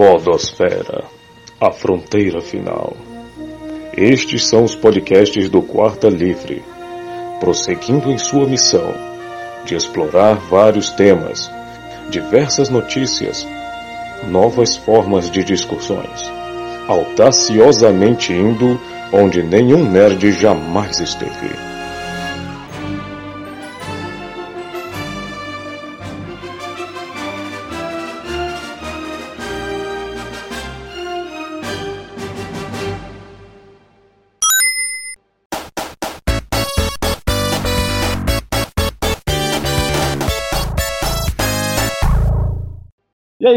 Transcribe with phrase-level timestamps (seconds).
[0.00, 1.04] Podosfera,
[1.60, 2.96] a fronteira final.
[3.94, 6.64] Estes são os podcasts do Quarta Livre,
[7.38, 8.94] prosseguindo em sua missão
[9.66, 11.50] de explorar vários temas,
[12.08, 13.46] diversas notícias,
[14.26, 16.32] novas formas de discussões,
[16.88, 18.80] audaciosamente indo
[19.12, 21.69] onde nenhum nerd jamais esteve.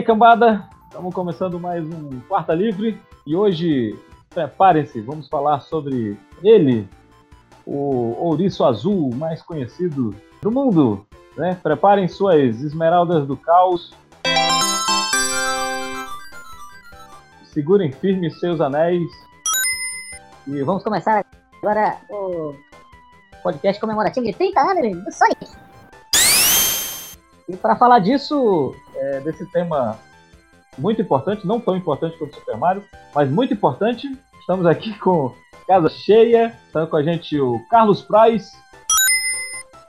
[0.03, 0.67] Cambada?
[0.89, 3.97] Estamos começando mais um Quarta Livre e hoje,
[4.29, 6.89] preparem-se, vamos falar sobre ele,
[7.65, 11.05] o ouriço azul mais conhecido do mundo.
[11.37, 11.57] Né?
[11.63, 13.93] Preparem suas esmeraldas do caos.
[17.45, 19.09] Segurem firmes seus anéis.
[20.45, 21.25] E vamos começar
[21.61, 22.53] agora o
[23.41, 25.47] podcast comemorativo de 30 anos do Sonic.
[27.47, 29.99] E para falar disso, é, desse tema
[30.77, 34.07] muito importante, não tão importante quanto o Super Mario, mas muito importante,
[34.39, 35.33] estamos aqui com
[35.67, 38.55] casa cheia, está com a gente o Carlos Price.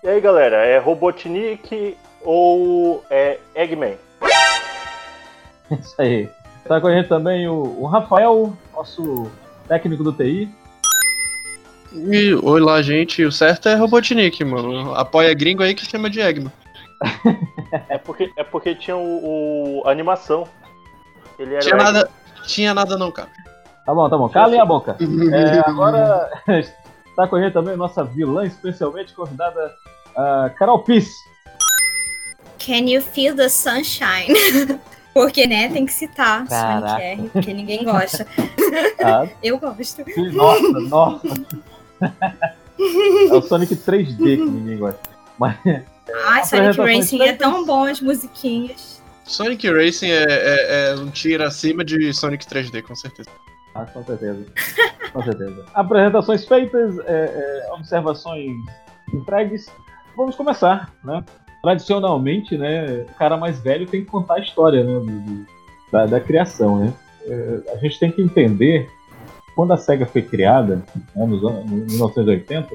[0.03, 3.97] E aí galera, é Robotnik ou é Eggman?
[5.71, 6.29] Isso aí.
[6.63, 9.31] Está com a gente também o, o Rafael, nosso
[9.69, 10.49] técnico do TI.
[11.93, 13.25] E, oi lá, gente.
[13.25, 14.95] O certo é Robotnik, mano.
[14.95, 16.51] Apoia gringo aí que chama de Eggman.
[17.89, 20.47] É, porque, é porque tinha o, o a animação.
[21.39, 22.11] Ele era tinha nada,
[22.47, 23.29] tinha nada não, cara.
[23.85, 24.29] Tá bom, tá bom.
[24.29, 24.97] Calem a boca.
[25.33, 29.75] É, agora está com a gente também nossa vilã especialmente convidada,
[30.11, 31.13] uh, Carol Piss.
[32.59, 34.33] Can you feel the sunshine?
[35.13, 36.89] Porque, né, tem que citar Caraca.
[36.89, 38.27] Sonic R, porque ninguém gosta.
[39.01, 39.29] Ah.
[39.41, 40.03] Eu gosto.
[40.33, 41.29] Nossa, nossa.
[43.31, 44.99] É o Sonic 3D que ninguém gosta.
[45.39, 45.57] Mas,
[46.27, 49.03] Ai, Sonic Racing é tão bom as musiquinhas.
[49.25, 53.31] Sonic Racing é, é, é um tiro acima de Sonic 3D, com certeza.
[53.75, 54.47] Ah, com certeza.
[55.13, 55.65] com certeza.
[55.75, 58.53] Apresentações feitas, é, é, observações
[59.13, 59.67] entregues.
[60.17, 61.25] Vamos começar, né?
[61.63, 65.47] Tradicionalmente, né, o cara mais velho tem que contar a história né, do,
[65.91, 66.93] da, da, criação, né?
[67.27, 68.91] É, a gente tem que entender
[69.57, 70.83] quando a SEGA foi criada,
[71.17, 72.69] né, nos anos 1980,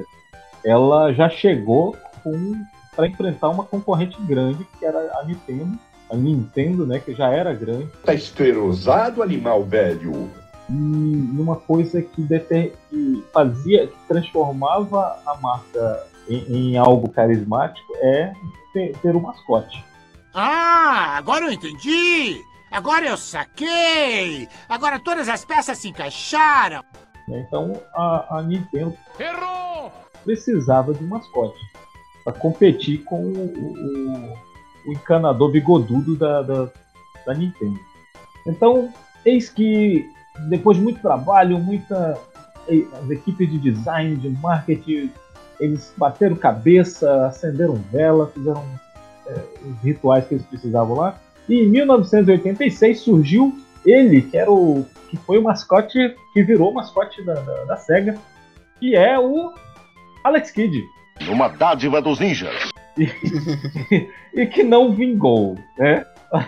[0.65, 2.55] ela já chegou com
[2.99, 5.79] para enfrentar uma concorrente grande que era a Nintendo,
[6.11, 7.87] a Nintendo, né, que já era grande.
[8.03, 10.29] Tá esterosado, animal velho.
[10.69, 10.73] E
[11.39, 18.33] uma coisa que, deter, que fazia, que transformava a marca em, em algo carismático é
[18.73, 19.81] ter, ter um mascote.
[20.33, 22.43] Ah, agora eu entendi!
[22.69, 24.49] Agora eu saquei!
[24.67, 26.83] Agora todas as peças se encaixaram!
[27.29, 29.89] Então a, a Nintendo Errou!
[30.25, 31.57] precisava de um mascote
[32.23, 36.69] para competir com o, o, o, encanador bigodudo da, da,
[37.25, 37.79] da, Nintendo.
[38.45, 38.89] Então,
[39.25, 40.05] eis que
[40.49, 42.17] depois de muito trabalho, muita
[43.01, 45.11] as equipes de design, de marketing,
[45.59, 48.63] eles bateram cabeça, acenderam vela, fizeram
[49.27, 51.19] é, os rituais que eles precisavam lá.
[51.47, 56.75] E em 1986 surgiu ele, que era o que foi o mascote que virou o
[56.75, 58.15] mascote da, da, da Sega,
[58.79, 59.51] que é o
[60.23, 60.83] Alex Kidd.
[61.27, 62.71] Uma dádiva dos ninjas.
[62.97, 63.09] E,
[64.33, 66.05] e que não vingou, né?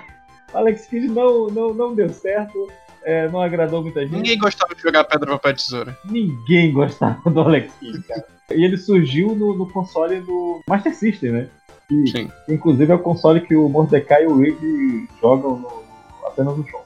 [0.53, 2.69] Alex Kidd não, não, não deu certo,
[3.03, 4.13] é, não agradou muita gente.
[4.13, 5.97] Ninguém gostava de jogar pedra, papel, tesoura.
[6.05, 8.25] Ninguém gostava do Alex Kidd, cara.
[8.51, 11.47] e ele surgiu no, no, console do Master System, né?
[11.89, 12.31] E, Sim.
[12.47, 15.83] Inclusive é o console que o Mordecai e o Rick jogam no,
[16.25, 16.85] apenas no jogo.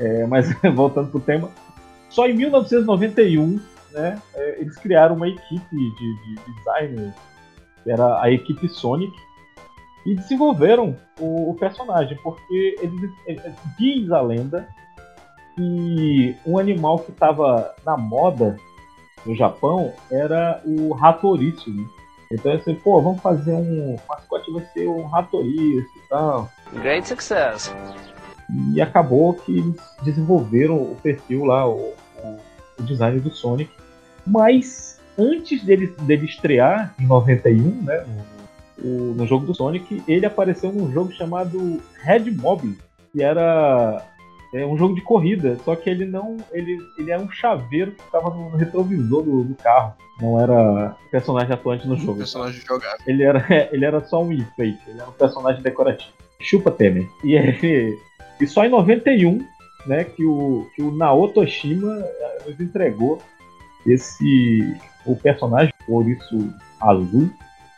[0.00, 1.50] É, mas voltando pro tema,
[2.08, 3.60] só em 1991,
[3.92, 7.12] né, é, eles criaram uma equipe de, de design,
[7.82, 9.12] que era a equipe Sonic,
[10.06, 13.42] e desenvolveram o, o personagem, porque eles, eles,
[13.78, 14.66] diz a lenda
[15.54, 18.56] que um animal que estava na moda
[19.26, 21.86] no Japão era o rato né?
[22.30, 26.48] Então assim, pô, vamos fazer um mascote vai ser um rato e tal.
[26.74, 27.74] Great success.
[28.50, 32.38] E acabou que eles desenvolveram o perfil lá, o, o,
[32.78, 33.70] o design do Sonic.
[34.26, 38.06] Mas antes dele, dele estrear, em 91, né,
[38.78, 42.78] no, no jogo do Sonic, ele apareceu num jogo chamado Red Mob,
[43.12, 44.02] que era
[44.54, 46.38] é um jogo de corrida, só que ele não.
[46.52, 49.94] Ele, ele é um chaveiro que estava no retrovisor do, do, carro.
[50.20, 52.18] Não era personagem atuante no jogo.
[52.18, 52.98] Personagem jogável.
[53.06, 56.12] Ele era, ele era só um enfeite, ele era um personagem decorativo.
[56.40, 57.06] Chupa Temer.
[57.22, 57.98] E, ele,
[58.40, 59.44] e só em 91,
[59.86, 63.20] né, que o, que o Naoto Oshima eh, nos entregou
[63.86, 64.76] esse.
[65.06, 67.30] o personagem, Ouriço Azul.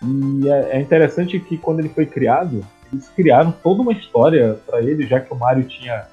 [0.03, 4.83] E é, é interessante que quando ele foi criado, eles criaram toda uma história para
[4.83, 6.07] ele, já que o Mario tinha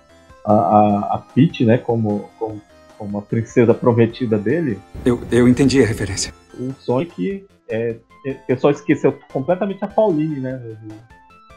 [0.46, 2.62] a, a, a Peach, né, como, como,
[2.98, 4.80] como a princesa prometida dele.
[5.06, 6.34] Eu, eu entendi a referência.
[6.60, 7.96] O Sonic, é,
[8.26, 10.62] é, o pessoal esqueceu completamente a Pauline, né,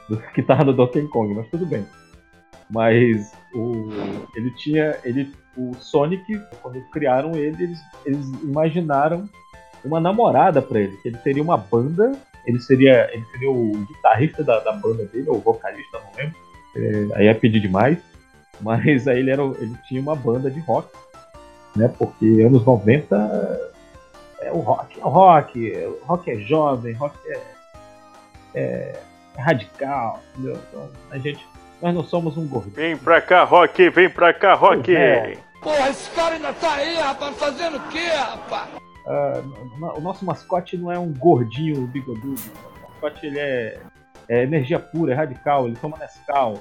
[0.08, 1.84] do, do, que tava no Donkey Kong, mas tudo bem.
[2.70, 3.88] Mas o,
[4.34, 9.28] ele tinha, ele, o Sonic, quando criaram ele, eles, eles imaginaram
[9.84, 12.12] uma namorada para ele, que ele teria uma banda,
[12.46, 16.36] ele seria, ele seria o guitarrista da, da banda dele, ou vocalista, não lembro.
[16.76, 17.98] É, aí é pedir demais.
[18.60, 20.88] Mas aí ele, era, ele tinha uma banda de rock,
[21.74, 21.88] né?
[21.98, 23.70] Porque anos 90
[24.40, 27.40] é o rock, é o rock, o rock é jovem, rock é,
[28.54, 29.02] é,
[29.36, 30.58] é radical, entendeu?
[30.68, 31.46] Então a gente,
[31.82, 32.74] nós não somos um gordinho.
[32.74, 34.94] Vem pra cá, rock, vem pra cá, rock!
[34.94, 35.36] É.
[35.62, 38.68] Porra, esse cara ainda tá aí, rapaz, fazendo o quê, rapaz?
[39.06, 42.40] Uh, o nosso mascote não é um gordinho bigodudo.
[42.78, 43.78] O mascote ele é,
[44.28, 46.60] é energia pura, é radical, ele toma Nescau,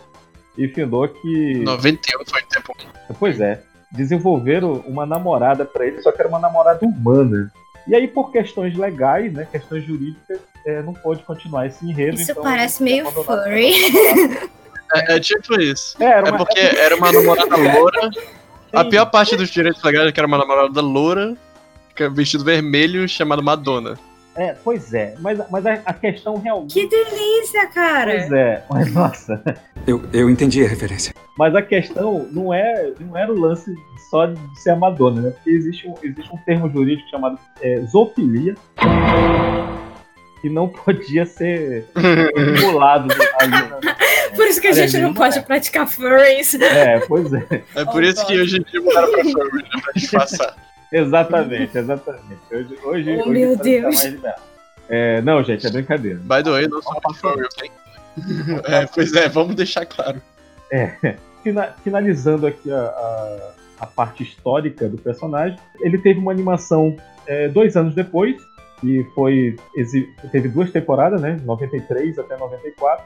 [0.57, 1.63] e findou que.
[1.63, 2.75] 91 foi tempo.
[3.17, 3.61] Pois é.
[3.91, 7.51] Desenvolveram uma namorada para ele, só que era uma namorada humana.
[7.87, 12.15] E aí, por questões legais, né, questões jurídicas, é, não pôde continuar esse enredo.
[12.15, 13.71] Isso então, parece meio furry.
[14.95, 16.01] É, é, tipo isso.
[16.01, 16.29] É, uma...
[16.29, 18.09] é porque era uma namorada loura.
[18.73, 21.35] A pior parte dos direitos legais é que era uma namorada loura,
[22.11, 23.97] vestido vermelho, chamada Madonna.
[24.35, 26.73] É, pois é, mas, mas a, a, questão realmente.
[26.73, 28.11] Que delícia, cara!
[28.11, 29.43] Pois é, mas nossa.
[29.85, 31.13] Eu, eu entendi a referência.
[31.37, 33.73] Mas a questão não é não era o lance
[34.09, 35.31] só de ser a Madonna, né?
[35.31, 38.55] Porque existe um, existe um termo jurídico chamado é, zoofilia
[40.41, 41.85] que não podia ser
[42.61, 43.79] pulado ali na,
[44.39, 45.41] Por isso que a gente não pode é.
[45.41, 46.53] praticar furries.
[46.53, 47.61] É, pois é.
[47.75, 49.81] É por oh, isso que hoje em dia mudaram pra furries, né?
[49.81, 50.55] Pra disfarçar.
[50.91, 52.39] Exatamente, exatamente.
[52.51, 54.01] Hoje, hoje, oh, hoje meu Deus.
[54.89, 56.17] É, não, gente, é brincadeira.
[56.17, 57.71] By the way, não sou furry, ok?
[58.65, 60.19] é, pois é, vamos deixar claro.
[60.71, 61.15] É,
[61.83, 63.51] finalizando aqui a, a,
[63.81, 66.97] a, parte histórica do personagem, ele teve uma animação
[67.27, 68.37] é, dois anos depois,
[68.83, 69.57] e foi
[70.31, 73.05] teve duas temporadas, né, 93 até 94.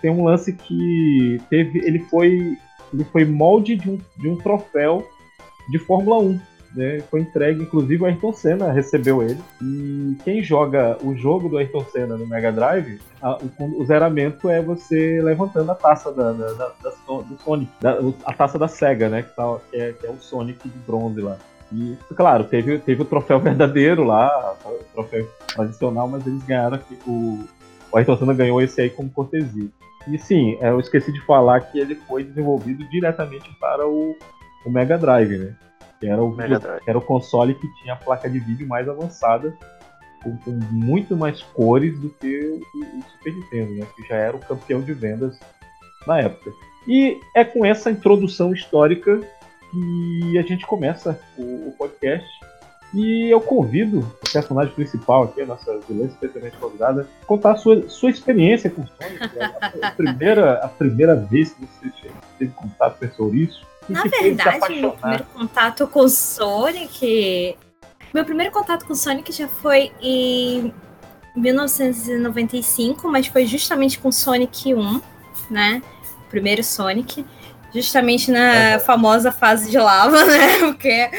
[0.00, 2.56] Tem um lance que teve, ele foi
[2.92, 5.06] ele foi molde de um, de um troféu
[5.68, 6.40] de Fórmula 1
[6.74, 9.40] né, foi entregue, inclusive o Ayrton Senna recebeu ele.
[9.60, 14.48] E quem joga o jogo do Ayrton Senna no Mega Drive, a, o, o, zeramento
[14.48, 16.90] é você levantando a taça da, da, da, da
[17.22, 17.70] do Sonic,
[18.24, 21.20] a taça da SEGA, né, que, tá, que, é, que, é, o Sonic de bronze
[21.20, 21.36] lá.
[21.72, 27.44] E, claro, teve, teve o troféu verdadeiro lá, o troféu tradicional, mas eles ganharam o,
[27.92, 29.68] o Ayrton Senna ganhou esse aí como cortesia.
[30.08, 34.16] E sim, é, eu esqueci de falar que ele foi desenvolvido diretamente para o,
[34.64, 35.54] o Mega Drive, né?
[36.00, 36.34] que era o,
[36.86, 39.54] era o console que tinha a placa de vídeo mais avançada,
[40.24, 44.36] com, com muito mais cores do que o, o, Super Nintendo, né, que já era
[44.36, 45.38] o campeão de vendas
[46.06, 46.50] na época.
[46.88, 49.20] E é com essa introdução histórica
[49.70, 52.26] que a gente começa o, o podcast.
[52.92, 57.88] E eu convido o personagem principal aqui, a nossa vilã especialmente convidada, contar a sua,
[57.88, 59.38] sua experiência com o Sonic.
[59.38, 63.66] A, a, primeira, a primeira vez que você teve contato com esse ouriço.
[63.88, 67.56] Na verdade, meu primeiro contato com o Sonic.
[68.12, 70.74] Meu primeiro contato com o Sonic já foi em
[71.36, 75.00] 1995, mas foi justamente com Sonic 1,
[75.48, 75.82] né?
[76.26, 77.24] O primeiro Sonic.
[77.72, 80.58] Justamente na famosa fase de lava, né?
[80.58, 81.10] Porque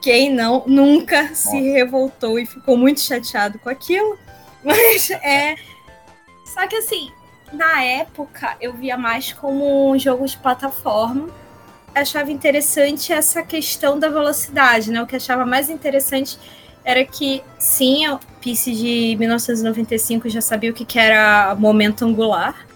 [0.00, 4.18] quem não nunca se revoltou e ficou muito chateado com aquilo.
[4.64, 5.56] Mas é.
[6.44, 7.10] Só que assim,
[7.52, 11.28] na época eu via mais como um jogo de plataforma
[11.94, 15.00] achava interessante essa questão da velocidade, né?
[15.00, 16.38] O que achava mais interessante
[16.84, 22.66] era que, sim, a PC de 1995 já sabia o que, que era momento angular.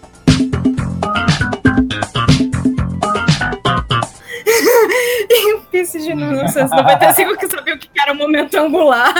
[5.29, 9.13] E o PC de 1995 que sabia o que era momento angular.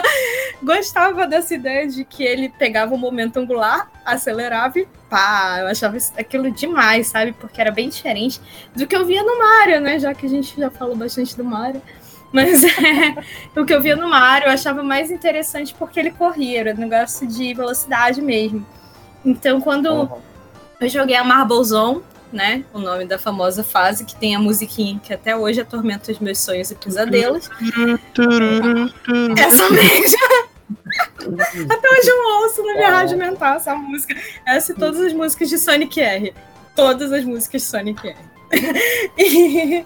[0.61, 5.97] Gostava dessa ideia de que ele pegava o momento angular, acelerava e pá, eu achava
[6.17, 7.33] aquilo demais, sabe?
[7.33, 8.39] Porque era bem diferente
[8.75, 9.99] do que eu via no Mario, né?
[9.99, 11.81] Já que a gente já falou bastante do Mario.
[12.31, 16.59] Mas é, o que eu via no Mario eu achava mais interessante porque ele corria,
[16.59, 18.65] era um negócio de velocidade mesmo.
[19.25, 20.21] Então, quando uhum.
[20.79, 22.63] eu joguei a Marble Zone, né?
[22.73, 26.39] O nome da famosa fase, que tem a musiquinha que até hoje atormenta os meus
[26.39, 27.49] sonhos e pesadelos.
[29.37, 30.49] essa mesma.
[31.73, 34.15] até hoje eu ouço na minha rádio mental essa música.
[34.45, 36.33] Essa e todas as músicas de Sonic R.
[36.75, 38.17] Todas as músicas de Sonic R.
[39.17, 39.85] e,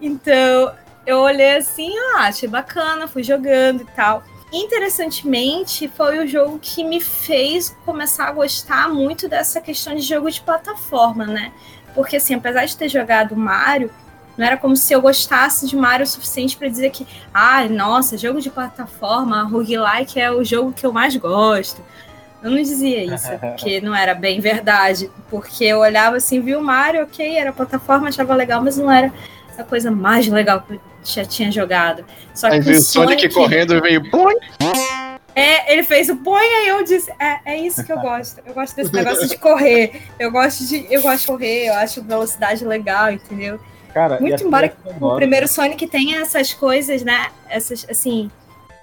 [0.00, 0.72] então,
[1.06, 4.22] eu olhei assim, ah, achei bacana, fui jogando e tal.
[4.52, 10.28] Interessantemente, foi o jogo que me fez começar a gostar muito dessa questão de jogo
[10.28, 11.52] de plataforma, né?
[11.94, 13.90] Porque, assim, apesar de ter jogado Mario,
[14.36, 18.16] não era como se eu gostasse de Mario o suficiente para dizer que, ah, nossa,
[18.16, 21.80] jogo de plataforma, roguelike é o jogo que eu mais gosto.
[22.42, 25.10] Eu não dizia isso, porque não era bem verdade.
[25.28, 29.12] Porque eu olhava assim, vi o Mario, ok, era plataforma, achava legal, mas não era
[29.56, 30.64] a coisa mais legal
[31.04, 32.04] já tinha jogado.
[32.34, 34.02] Só Aí veio o Sonic, Sonic correndo e veio.
[35.34, 38.40] É, ele fez o põe aí eu disse, é, é isso que eu gosto.
[38.44, 40.02] Eu gosto desse negócio de correr.
[40.18, 43.60] Eu gosto de, eu gosto de correr, eu acho velocidade legal, entendeu?
[43.94, 47.28] Cara, Muito embora o primeiro Sonic tenha essas coisas, né?
[47.48, 48.30] Essas, assim,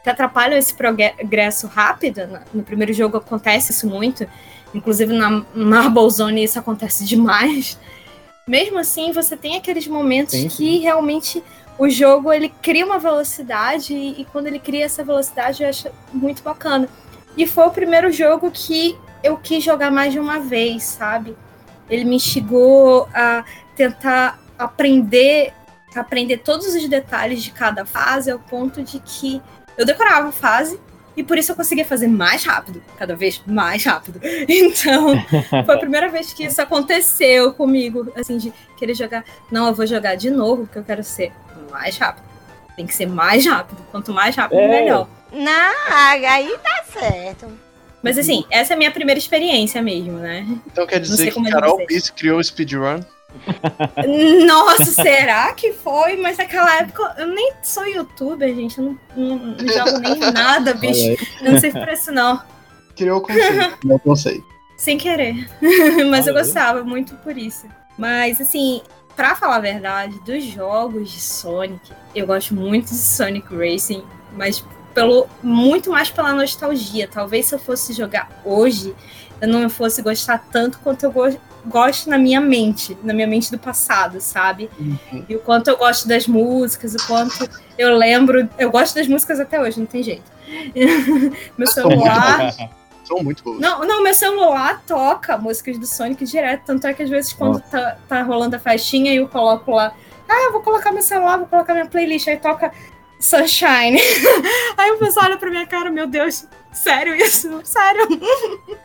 [0.03, 2.27] que atrapalham esse progresso rápido.
[2.53, 4.27] No primeiro jogo acontece isso muito.
[4.73, 7.77] Inclusive na Marble Zone isso acontece demais.
[8.47, 10.55] Mesmo assim, você tem aqueles momentos sim, sim.
[10.55, 11.43] que realmente
[11.77, 15.89] o jogo ele cria uma velocidade e, e, quando ele cria essa velocidade eu acho
[16.11, 16.89] muito bacana.
[17.35, 21.35] E foi o primeiro jogo que eu quis jogar mais de uma vez, sabe?
[21.89, 25.53] Ele me instigou a tentar aprender
[25.95, 29.41] aprender todos os detalhes de cada fase ao ponto de que
[29.75, 30.79] eu decorava a fase
[31.15, 34.19] e por isso eu conseguia fazer mais rápido, cada vez mais rápido.
[34.47, 35.15] Então,
[35.65, 39.25] foi a primeira vez que isso aconteceu comigo, assim, de querer jogar.
[39.51, 41.31] Não, eu vou jogar de novo, porque eu quero ser
[41.69, 42.25] mais rápido.
[42.75, 43.81] Tem que ser mais rápido.
[43.91, 44.67] Quanto mais rápido, é.
[44.67, 45.07] melhor.
[45.31, 47.47] Não, aí tá certo.
[48.01, 50.45] Mas assim, essa é a minha primeira experiência mesmo, né?
[50.67, 53.01] Então quer dizer que Carol Biss criou o speedrun?
[54.45, 56.15] Nossa, será que foi?
[56.17, 58.77] Mas naquela época eu nem sou youtuber, gente.
[58.77, 61.17] Eu não, não, não jogo nem nada, bicho.
[61.41, 62.41] Eu não sei por isso, não.
[62.95, 63.77] Criou o conceito.
[63.85, 64.45] Não conceito.
[64.75, 65.47] Sem querer.
[66.09, 67.67] Mas eu gostava muito por isso.
[67.97, 68.81] Mas assim,
[69.17, 74.63] pra falar a verdade, dos jogos de Sonic, eu gosto muito de Sonic Racing, mas
[74.93, 77.07] pelo muito mais pela nostalgia.
[77.11, 78.95] Talvez se eu fosse jogar hoje,
[79.41, 83.51] eu não fosse gostar tanto quanto eu go gosto na minha mente, na minha mente
[83.51, 84.69] do passado, sabe?
[84.79, 85.25] Uhum.
[85.27, 88.47] E o quanto eu gosto das músicas, o quanto eu lembro.
[88.57, 90.31] Eu gosto das músicas até hoje, não tem jeito.
[91.57, 92.53] Meu celular.
[93.07, 93.59] São muito boas.
[93.59, 96.63] Não, não, meu celular toca músicas do Sonic direto.
[96.65, 99.93] Tanto é que às vezes quando tá, tá rolando a faixinha eu coloco lá.
[100.27, 102.27] Ah, eu vou colocar meu celular, vou colocar minha playlist.
[102.27, 102.69] Aí toca
[103.17, 103.97] Sunshine.
[104.77, 107.61] Aí o pessoal olha pra minha cara, meu Deus, sério isso?
[107.63, 108.07] Sério?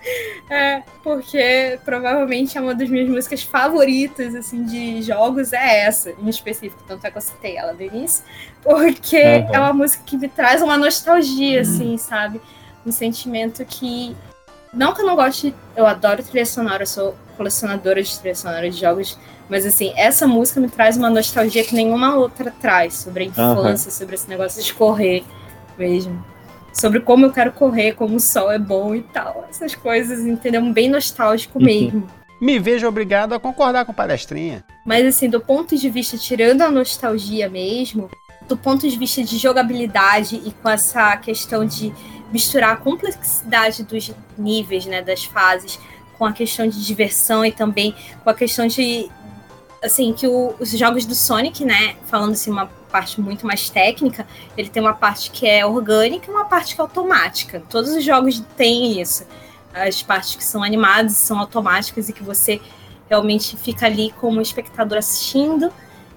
[0.50, 6.28] É, porque provavelmente é uma das minhas músicas favoritas, assim, de jogos, é essa, em
[6.28, 6.82] específico.
[6.86, 8.22] Tanto é que eu citei ela do início.
[8.62, 9.54] Porque uhum.
[9.54, 12.40] é uma música que me traz uma nostalgia, assim, sabe?
[12.84, 14.16] Um sentimento que.
[14.72, 18.70] Não que eu não goste, eu adoro trilha sonora, eu sou colecionadora de trilha sonora
[18.70, 23.24] de jogos, mas assim, essa música me traz uma nostalgia que nenhuma outra traz sobre
[23.24, 23.96] a infância, uhum.
[23.96, 25.24] sobre esse negócio de correr
[25.76, 26.24] mesmo.
[26.72, 29.46] Sobre como eu quero correr, como o sol é bom e tal.
[29.50, 30.62] Essas coisas, entendeu?
[30.72, 31.64] Bem nostálgico uhum.
[31.66, 32.06] mesmo.
[32.40, 34.64] Me vejo obrigado a concordar com palestrinha.
[34.84, 38.10] Mas assim, do ponto de vista, tirando a nostalgia mesmo,
[38.48, 41.92] do ponto de vista de jogabilidade e com essa questão de
[42.32, 45.78] misturar a complexidade dos níveis, né, das fases,
[46.18, 49.10] com a questão de diversão e também com a questão de
[49.82, 54.26] assim que o, os jogos do Sonic, né, falando assim uma parte muito mais técnica,
[54.56, 57.62] ele tem uma parte que é orgânica e uma parte que é automática.
[57.68, 59.26] Todos os jogos têm isso.
[59.74, 62.60] As partes que são animadas são automáticas e que você
[63.08, 65.72] realmente fica ali como espectador assistindo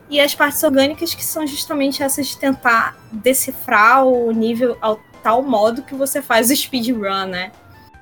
[0.09, 4.77] e as partes orgânicas que são justamente essas de tentar decifrar o nível
[5.25, 7.51] tal modo que você faz o speedrun, né?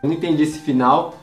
[0.03, 1.17] Eu não entendi esse final.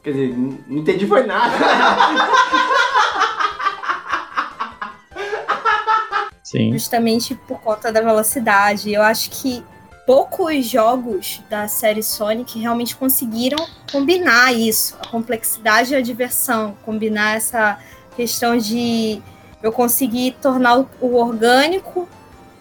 [0.00, 1.56] Quer dizer, não entendi foi nada.
[6.44, 6.70] Sim.
[6.70, 8.92] Justamente por conta da velocidade.
[8.92, 9.64] Eu acho que
[10.06, 13.58] poucos jogos da série Sonic realmente conseguiram
[13.90, 17.76] combinar isso, a complexidade e a diversão, combinar essa
[18.14, 19.20] questão de
[19.60, 22.08] eu conseguir tornar o orgânico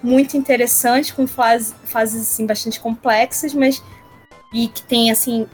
[0.04, 3.82] muito interessante, com fase, fases assim, bastante complexas, mas
[4.54, 5.48] e que tem assim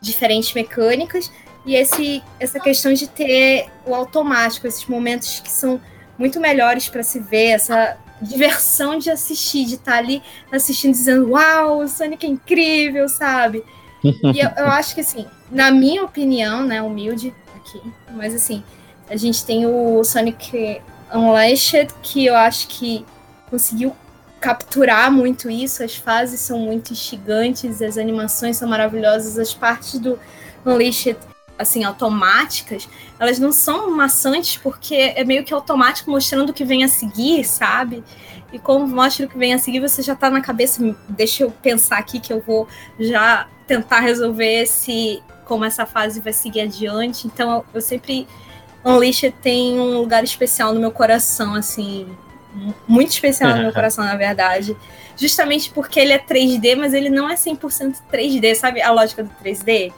[0.00, 1.32] diferentes mecânicas
[1.64, 5.80] e esse essa questão de ter o automático, esses momentos que são
[6.18, 11.30] muito melhores para se ver, essa diversão de assistir, de estar tá ali assistindo dizendo,
[11.30, 13.64] uau, o Sonic é incrível, sabe?
[14.04, 18.62] E eu, eu acho que assim, na minha opinião, né, humilde aqui, mas assim,
[19.08, 20.80] A gente tem o Sonic
[21.12, 23.04] Unleashed, que eu acho que
[23.50, 23.94] conseguiu
[24.40, 25.82] capturar muito isso.
[25.82, 30.18] As fases são muito instigantes, as animações são maravilhosas, as partes do
[30.64, 31.16] Unleashed
[31.58, 32.88] assim, automáticas,
[33.18, 37.44] elas não são maçantes porque é meio que automático mostrando o que vem a seguir,
[37.44, 38.04] sabe?
[38.52, 41.50] E como mostra o que vem a seguir, você já tá na cabeça, deixa eu
[41.50, 47.26] pensar aqui que eu vou já tentar resolver esse como essa fase vai seguir adiante.
[47.26, 48.26] Então eu, eu sempre
[48.84, 52.06] Unleashed tem um lugar especial no meu coração, assim,
[52.86, 54.76] muito especial no meu coração, na verdade.
[55.16, 59.30] Justamente porque ele é 3D, mas ele não é 100% 3D, sabe a lógica do
[59.42, 59.92] 3D?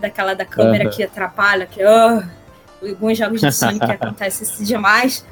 [0.00, 0.90] Daquela da câmera uhum.
[0.90, 2.22] que atrapalha, que oh,
[2.86, 5.24] alguns jogos de Sonic que acontece isso demais.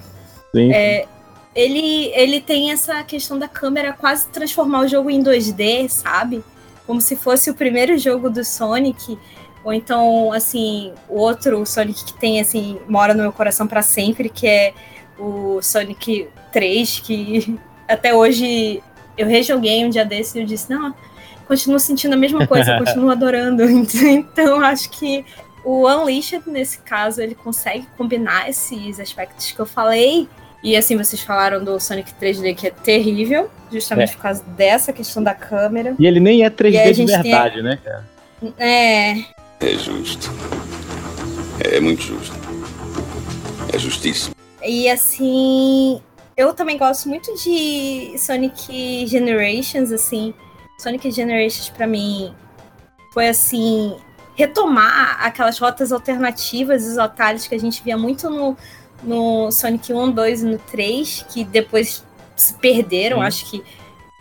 [0.55, 0.73] Sim.
[0.73, 1.07] É,
[1.55, 6.43] ele, ele tem essa questão da câmera quase transformar o jogo em 2D, sabe?
[6.87, 9.19] Como se fosse o primeiro jogo do Sonic.
[9.65, 14.29] Ou então, assim, o outro Sonic que tem, assim, mora no meu coração para sempre,
[14.29, 14.75] que é
[15.19, 18.83] o Sonic 3, que até hoje
[19.17, 20.95] eu rejoguei um dia desse e eu disse, não,
[21.47, 23.63] continuo sentindo a mesma coisa, continuo adorando.
[24.03, 25.25] Então, acho que
[25.65, 30.29] o Unleashed, nesse caso, ele consegue combinar esses aspectos que eu falei.
[30.63, 34.13] E assim, vocês falaram do Sonic 3D que é terrível, justamente é.
[34.15, 35.95] por causa dessa questão da câmera.
[35.99, 37.63] E ele nem é 3D de verdade, tem...
[37.65, 38.09] né, cara?
[38.59, 39.11] É.
[39.61, 40.31] É justo.
[41.61, 42.35] É muito justo.
[43.73, 44.35] É justíssimo.
[44.65, 46.01] E assim,
[46.37, 50.35] eu também gosto muito de Sonic Generations, assim.
[50.79, 52.35] Sonic Generations para mim
[53.13, 53.97] foi assim
[54.35, 58.57] retomar aquelas rotas alternativas, os atalhos que a gente via muito no,
[59.03, 63.63] no Sonic 1, 2 e no 3, que depois se perderam, acho que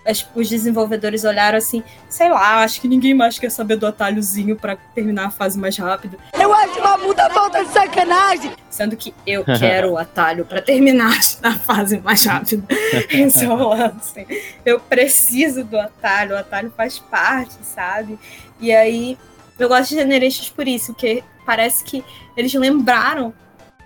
[0.05, 4.55] as, os desenvolvedores olharam assim, sei lá, acho que ninguém mais quer saber do atalhozinho
[4.55, 6.17] para terminar a fase mais rápido.
[6.33, 8.51] Eu acho uma puta falta de sacanagem!
[8.69, 12.65] Sendo que eu quero o atalho para terminar a fase mais rápido.
[13.09, 14.27] Esse é o lance.
[14.65, 18.17] Eu preciso do atalho, o atalho faz parte, sabe?
[18.59, 19.17] E aí,
[19.59, 22.03] eu gosto de Generations por isso, porque parece que
[22.35, 23.33] eles lembraram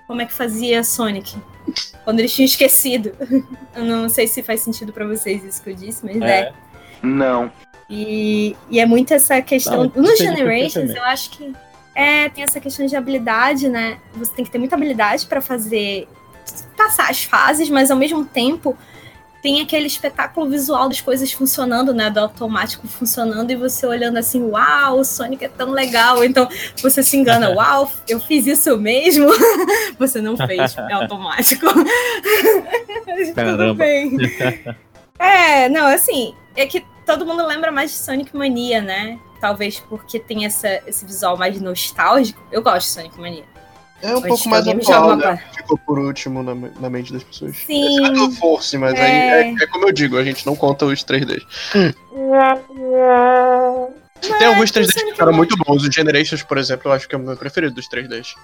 [0.07, 1.35] como é que fazia Sonic
[2.03, 3.11] quando eles tinham esquecido.
[3.75, 6.39] Eu não sei se faz sentido para vocês isso que eu disse, mas é.
[6.39, 6.53] é.
[7.01, 7.51] Não.
[7.89, 9.91] E, e é muito essa questão.
[9.95, 11.53] Não, no Generations, eu acho que
[11.93, 13.99] é, tem essa questão de habilidade, né?
[14.15, 16.07] Você tem que ter muita habilidade para fazer.
[16.75, 18.75] passar as fases, mas ao mesmo tempo
[19.45, 22.09] tem aquele espetáculo visual das coisas funcionando, né?
[22.09, 26.23] Do automático funcionando e você olhando assim, uau, o Sonic é tão legal.
[26.23, 26.49] Então
[26.81, 29.27] você se engana, uau, eu fiz isso mesmo.
[29.99, 31.67] você não fez, é automático.
[33.35, 34.17] Tudo bem.
[35.19, 39.19] É, não, assim, é que todo mundo lembra mais de Sonic Mania, né?
[39.39, 42.41] Talvez porque tem essa, esse visual mais nostálgico.
[42.51, 43.54] Eu gosto de Sonic Mania.
[44.01, 45.43] É um pouco mais atual, né?
[45.55, 47.55] Ficou por último na, na mente das pessoas.
[47.57, 48.05] Sim.
[48.05, 49.01] É do Force, mas é...
[49.01, 51.43] aí é, é, como eu digo, a gente não conta os 3Ds.
[51.75, 51.93] Hum.
[54.21, 55.83] Tem alguns 3Ds que ficaram muito bons.
[55.83, 58.35] O Generations, por exemplo, eu acho que é o meu preferido dos 3Ds.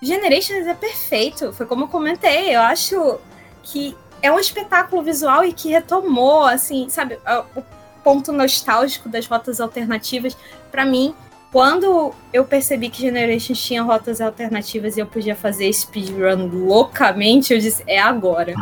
[0.00, 1.52] Generations é perfeito.
[1.52, 2.54] Foi como eu comentei.
[2.54, 3.18] Eu acho
[3.62, 7.18] que é um espetáculo visual e que retomou, assim, sabe,
[7.56, 7.62] o
[8.02, 10.36] ponto nostálgico das rotas alternativas.
[10.70, 11.14] para mim,
[11.52, 17.58] quando eu percebi que Generations tinha rotas alternativas e eu podia fazer speedrun loucamente, eu
[17.58, 18.54] disse, é agora.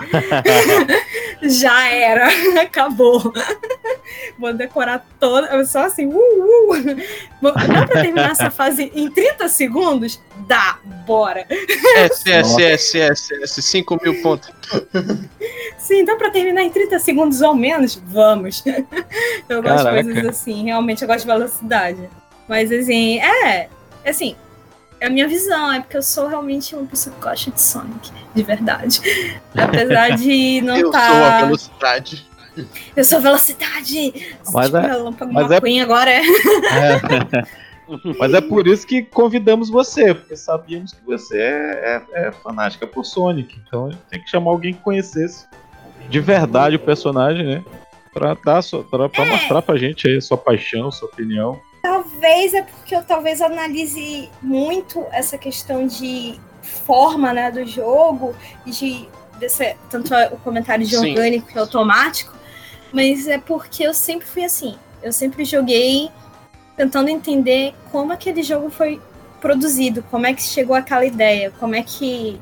[1.42, 2.28] Já era,
[2.62, 3.32] acabou.
[4.38, 6.74] Vou decorar toda, só assim, uh, uh.
[7.42, 10.18] Dá pra terminar essa fase em 30 segundos?
[10.46, 11.46] Dá, bora.
[11.96, 14.50] S, S, S, S, S, 5 mil pontos.
[15.76, 18.00] Sim, dá pra terminar em 30 segundos ou menos?
[18.06, 18.64] Vamos.
[19.46, 20.02] Eu gosto Caraca.
[20.02, 22.08] de coisas assim, realmente eu gosto de velocidade.
[22.48, 23.68] Mas assim, é.
[24.06, 24.34] Assim,
[25.00, 28.10] é a minha visão, é porque eu sou realmente uma pessoa que gosta de Sonic,
[28.34, 29.00] de verdade.
[29.56, 30.86] Apesar de não estar.
[30.86, 31.08] Eu tá...
[31.08, 32.28] sou a velocidade.
[32.96, 34.36] Eu sou a velocidade!
[34.52, 35.80] Mas tipo, é, mas é...
[35.80, 36.22] agora é.
[36.22, 37.68] é.
[38.18, 42.86] Mas é por isso que convidamos você, porque sabíamos que você é, é, é fanática
[42.86, 43.58] por Sonic.
[43.66, 45.46] Então tem que chamar alguém que conhecesse
[46.08, 47.64] de verdade o personagem, né?
[48.12, 49.28] Pra, dar, pra, pra é.
[49.30, 51.58] mostrar pra gente aí a sua paixão, sua opinião.
[51.82, 58.34] Talvez é porque eu talvez analise muito essa questão de forma né, do jogo,
[58.66, 61.10] de desse, tanto o comentário de Sim.
[61.10, 62.34] orgânico e automático,
[62.92, 64.76] mas é porque eu sempre fui assim.
[65.02, 66.10] Eu sempre joguei
[66.76, 69.00] tentando entender como aquele jogo foi
[69.40, 72.40] produzido, como é que chegou aquela ideia, como é que.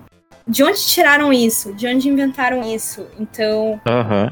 [0.49, 1.72] De onde tiraram isso?
[1.75, 3.07] De onde inventaram isso?
[3.18, 3.81] Então.
[3.87, 4.31] Uhum.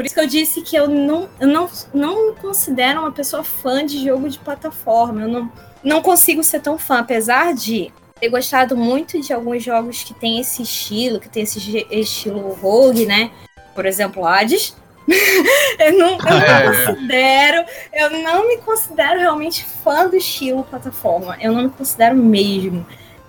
[0.00, 3.44] Por isso que eu disse que eu não, eu não, não me considero uma pessoa
[3.44, 5.20] fã de jogo de plataforma.
[5.20, 5.52] Eu não,
[5.84, 10.40] não consigo ser tão fã, apesar de ter gostado muito de alguns jogos que tem
[10.40, 13.30] esse estilo, que tem esse estilo rogue, né?
[13.74, 14.74] Por exemplo, Hades.
[15.78, 16.86] eu não, eu não é.
[16.86, 21.36] considero, eu não me considero realmente fã do estilo plataforma.
[21.42, 22.86] Eu não me considero mesmo.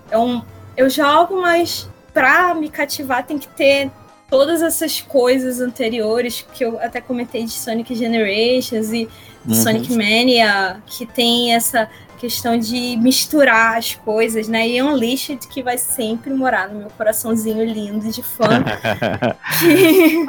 [0.10, 0.42] Eu,
[0.78, 3.92] eu jogo, mas pra me cativar tem que ter
[4.32, 9.10] todas essas coisas anteriores que eu até comentei de Sonic Generations e
[9.46, 9.54] uhum.
[9.54, 14.70] Sonic Mania, que tem essa questão de misturar as coisas, né?
[14.70, 18.64] E Unleashed que vai sempre morar no meu coraçãozinho lindo de fã.
[19.60, 20.26] que,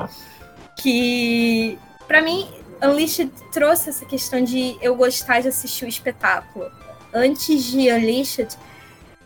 [0.83, 2.49] que para mim
[2.83, 6.69] Unleashed trouxe essa questão de eu gostar de assistir o espetáculo.
[7.15, 8.49] Antes de Unleashed,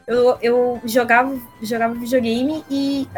[0.07, 3.09] eu, eu jogava, jogava videogame e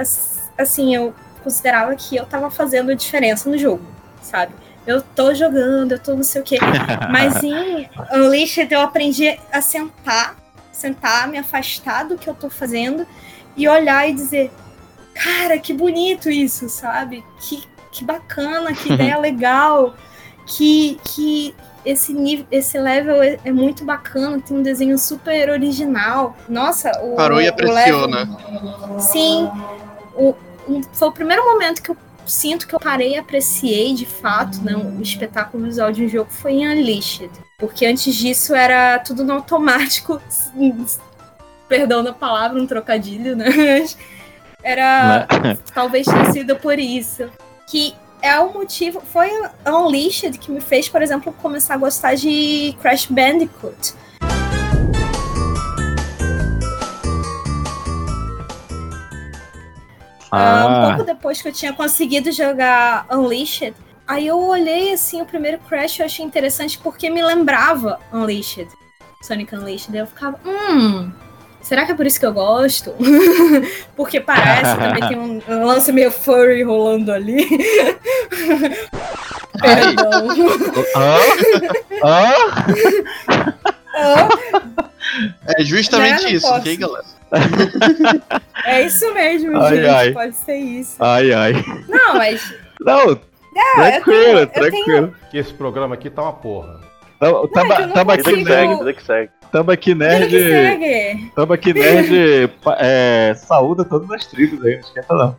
[0.57, 1.13] assim, eu
[1.49, 3.83] considerava que eu tava fazendo diferença no jogo,
[4.21, 4.53] sabe?
[4.87, 6.59] Eu tô jogando, eu tô não sei o quê.
[7.11, 10.37] Mas em Unleashed eu aprendi a sentar,
[10.71, 13.07] sentar, me afastar do que eu tô fazendo
[13.57, 14.51] e olhar e dizer,
[15.15, 17.25] cara, que bonito isso, sabe?
[17.41, 19.95] Que, que bacana, que ideia legal,
[20.47, 26.37] que, que esse nível, esse level é, é, muito bacana, tem um desenho super original.
[26.49, 28.99] Nossa, o parou e apreciou, level, né?
[28.99, 29.51] Sim,
[30.15, 30.35] o,
[30.93, 34.77] foi o primeiro momento que eu sinto que eu parei e apreciei de fato né,
[34.77, 37.31] o espetáculo visual de um jogo foi em Unleashed.
[37.59, 40.21] Porque antes disso era tudo no automático.
[41.69, 43.85] Perdão da palavra, um trocadilho, né?
[44.63, 45.27] Era.
[45.43, 45.59] Né?
[45.75, 47.29] Talvez tenha sido por isso.
[47.67, 49.01] Que é o motivo.
[49.01, 49.29] Foi
[49.67, 53.95] Unleashed que me fez, por exemplo, começar a gostar de Crash Bandicoot
[60.31, 60.67] Ah.
[60.67, 63.75] um pouco depois que eu tinha conseguido jogar Unleashed,
[64.07, 68.69] aí eu olhei assim o primeiro Crash eu achei interessante porque me lembrava Unleashed,
[69.23, 69.91] Sonic Unleashed.
[69.91, 71.11] Daí eu ficava, hum,
[71.61, 72.95] será que é por isso que eu gosto?
[73.97, 77.47] porque parece, também tem um, um lance meio furry rolando ali.
[79.61, 80.29] Perdão.
[80.95, 81.19] Ah?
[83.95, 84.29] Ah?
[85.57, 86.31] É justamente né?
[86.31, 86.61] isso, posso.
[86.61, 87.05] ok, galera?
[88.65, 89.87] É isso mesmo, ai, gente.
[89.87, 90.13] Ai.
[90.13, 90.97] Pode ser isso.
[90.99, 91.53] Ai, ai.
[91.89, 92.55] Não, mas.
[92.81, 93.21] Não, não
[93.75, 94.85] tranquilo, tenho, tranquilo.
[94.87, 95.15] Tenho...
[95.31, 96.81] Que esse programa aqui tá uma porra.
[97.21, 98.47] Não, tamo, não, aqui, consigo...
[98.47, 99.31] segue, que segue.
[99.51, 101.33] Tamo aqui nerd.
[101.35, 102.51] Tamo aqui nerd.
[102.79, 105.37] é, saúda todas as tribos aí, não esquenta não.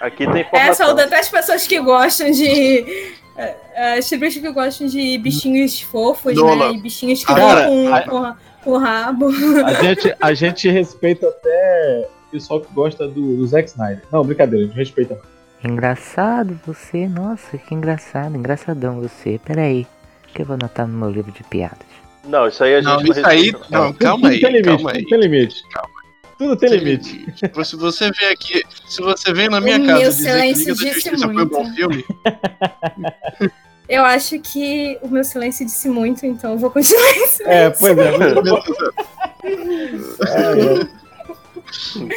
[0.00, 0.70] Aqui tem informação.
[0.70, 3.14] É, saúda até as pessoas que gostam de.
[3.38, 6.72] É, as tribos que gostam de bichinhos fofos, Dola.
[6.72, 6.76] né?
[6.76, 8.36] E bichinhos que vão com, a...
[8.64, 9.28] com, o rabo.
[9.64, 14.02] A gente, a gente respeita até o pessoal que gosta do, do Zack Snyder.
[14.10, 15.20] Não, brincadeira, a gente respeita.
[15.62, 19.40] Engraçado você, nossa, que engraçado, engraçadão você.
[19.44, 19.86] Peraí,
[20.34, 21.86] que eu vou anotar no meu livro de piadas.
[22.24, 24.92] Não, isso aí a gente não, não isso aí, não, calma aí, tem limite, calma
[24.92, 25.06] aí.
[25.06, 25.62] Tem limite.
[25.72, 25.97] Calma.
[26.38, 27.26] Tudo tem limite.
[27.64, 30.92] Se você vem aqui, se você vem na minha o casa dizer que Liga da
[30.92, 32.04] Justiça foi um bom filme,
[33.88, 37.48] Eu acho que o meu silêncio disse muito, então eu vou continuar em silêncio.
[37.48, 38.18] É, pois é.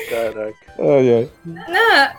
[0.10, 0.58] Caraca.
[0.80, 1.30] Ai, ai.
[1.46, 2.14] Não,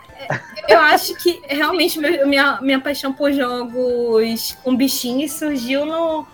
[0.68, 6.26] eu acho que realmente minha, minha paixão por jogos com bichinhos surgiu no,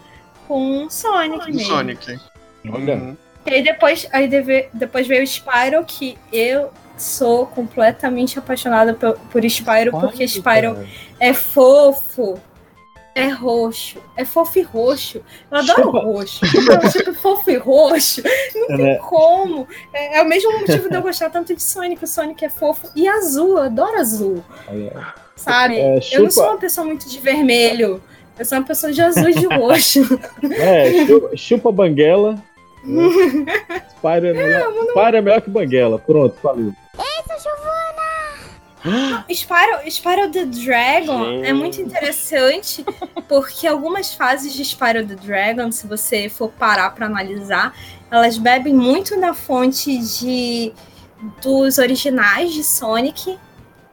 [0.46, 1.60] com Sonic mesmo.
[1.68, 2.20] Sonic.
[2.70, 2.94] Olha.
[2.94, 3.16] Uhum.
[3.48, 4.28] E aí depois, aí
[4.72, 10.86] depois veio o Spyro, que eu sou completamente apaixonada por, por Spyro, porque Spyro
[11.18, 12.38] é fofo
[13.18, 13.98] é roxo.
[14.16, 15.20] É fofo e roxo.
[15.50, 15.98] Eu adoro Chupa.
[15.98, 16.40] roxo.
[16.92, 18.22] tipo, fofo e roxo.
[18.54, 18.94] Não tem é.
[18.96, 19.66] como.
[19.92, 22.04] É, é, o mesmo motivo de eu gostar tanto de Sonic.
[22.04, 22.88] O Sonic é fofo.
[22.94, 23.58] E azul.
[23.58, 24.44] Eu adoro azul.
[25.34, 25.78] Sabe?
[25.78, 28.00] É, eu não sou uma pessoa muito de vermelho.
[28.38, 30.00] Eu sou uma pessoa de azul e de roxo.
[30.52, 32.40] É, chupa, chupa banguela.
[33.96, 35.98] Spyro é, melhor, Spyro é melhor que banguela.
[35.98, 36.72] Pronto, falei.
[36.98, 39.24] Eita, Giovana!
[39.30, 41.44] Spyro, Spyro the Dragon Sim.
[41.44, 42.84] é muito interessante
[43.28, 47.74] porque algumas fases de Spyro the Dragon, se você for parar para analisar,
[48.10, 50.72] elas bebem muito na fonte de
[51.42, 53.36] dos originais de Sonic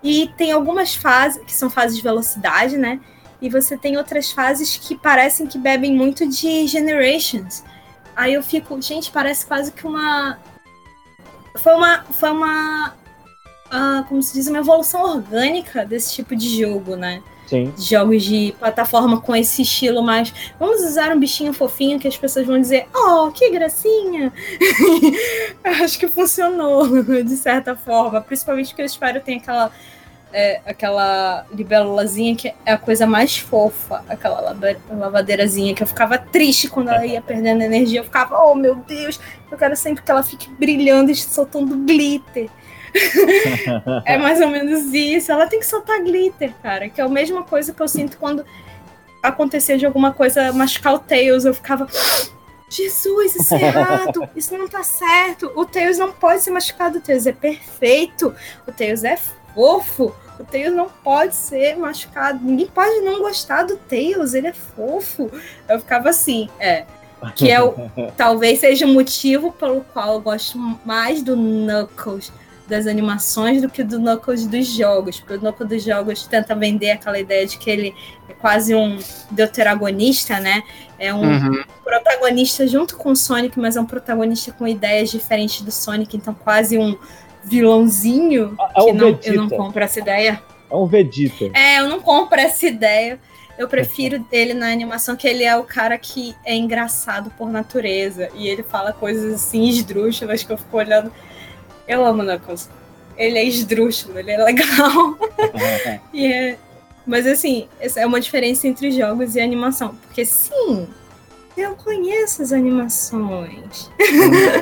[0.04, 3.00] e tem algumas fases que são fases de velocidade, né?
[3.42, 7.64] E você tem outras fases que parecem que bebem muito de Generations.
[8.16, 10.40] Aí eu fico, gente, parece quase que uma
[11.58, 12.96] foi uma foi uma
[13.70, 17.22] ah, como se diz, uma evolução orgânica desse tipo de jogo, né?
[17.48, 17.74] Sim.
[17.78, 20.34] Jogos de plataforma com esse estilo mais.
[20.60, 24.34] Vamos usar um bichinho fofinho que as pessoas vão dizer, oh, que gracinha!
[25.64, 28.22] Acho que funcionou, de certa forma.
[28.22, 29.72] Principalmente porque o Spyro tem aquela
[30.36, 34.54] é, aquela libélulazinha que é a coisa mais fofa, aquela
[34.90, 38.02] lavadeirazinha que eu ficava triste quando ela ia perdendo energia.
[38.02, 39.18] Eu ficava, oh meu Deus,
[39.50, 42.50] eu quero sempre que ela fique brilhando e soltando glitter.
[44.04, 45.32] é mais ou menos isso.
[45.32, 48.46] Ela tem que soltar glitter, cara, que é a mesma coisa que eu sinto quando
[49.24, 51.46] acontecia de alguma coisa machucar o Tails.
[51.46, 51.88] Eu ficava.
[52.68, 55.50] Jesus, isso é errado, isso não tá certo.
[55.56, 58.36] O Tails não pode ser machucado, o Tails é perfeito,
[58.68, 59.18] o Tails é
[59.54, 62.40] fofo, o Tails não pode ser machucado.
[62.44, 65.32] Ninguém pode não gostar do Tails, ele é fofo.
[65.68, 66.86] Eu ficava assim, é.
[67.36, 67.74] Que é o,
[68.16, 72.32] talvez seja o motivo pelo qual eu gosto mais do Knuckles
[72.68, 75.20] das animações do que do Knuckles dos jogos.
[75.20, 77.96] Porque o Knuckles dos jogos tenta vender aquela ideia de que ele
[78.28, 79.00] é quase um
[79.32, 80.64] deuteragonista, né?
[80.98, 81.64] É um uhum.
[81.84, 86.34] protagonista junto com o Sonic, mas é um protagonista com ideias diferentes do Sonic, então
[86.34, 86.98] quase um
[87.46, 90.42] vilãozinho, é que não, eu não compro essa ideia.
[90.70, 91.52] É um Vegeta.
[91.54, 93.20] É, eu não compro essa ideia.
[93.58, 98.30] Eu prefiro ele na animação que ele é o cara que é engraçado por natureza.
[98.36, 101.12] E ele fala coisas assim esdrúxulas que eu fico olhando.
[101.88, 102.70] Eu amo Knuckles.
[103.18, 105.18] Ele é esdrúxulo, ele é legal.
[106.14, 106.58] é...
[107.06, 109.96] Mas assim, essa é uma diferença entre jogos e animação.
[110.08, 110.88] Porque sim,
[111.58, 113.90] eu conheço as animações.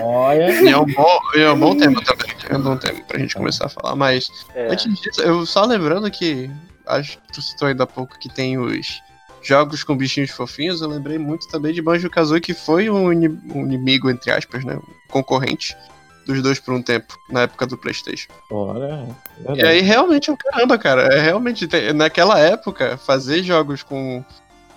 [0.01, 0.69] Olha.
[0.69, 2.35] é, um bom, é um bom tema também.
[2.49, 3.95] É um bom tema pra gente começar a falar.
[3.95, 4.71] Mas é.
[4.71, 6.49] antes disso, eu só lembrando que.
[6.85, 9.01] Acho que tu citou ainda há pouco que tem os
[9.41, 10.81] jogos com bichinhos fofinhos.
[10.81, 14.75] Eu lembrei muito também de Banjo Kazooie, que foi um, um inimigo, entre aspas, né?
[14.75, 15.77] Um concorrente
[16.25, 18.31] dos dois por um tempo, na época do PlayStation.
[18.49, 19.07] Olha,
[19.45, 21.03] é e aí realmente é um caramba, cara.
[21.13, 24.23] É realmente, naquela época, fazer jogos com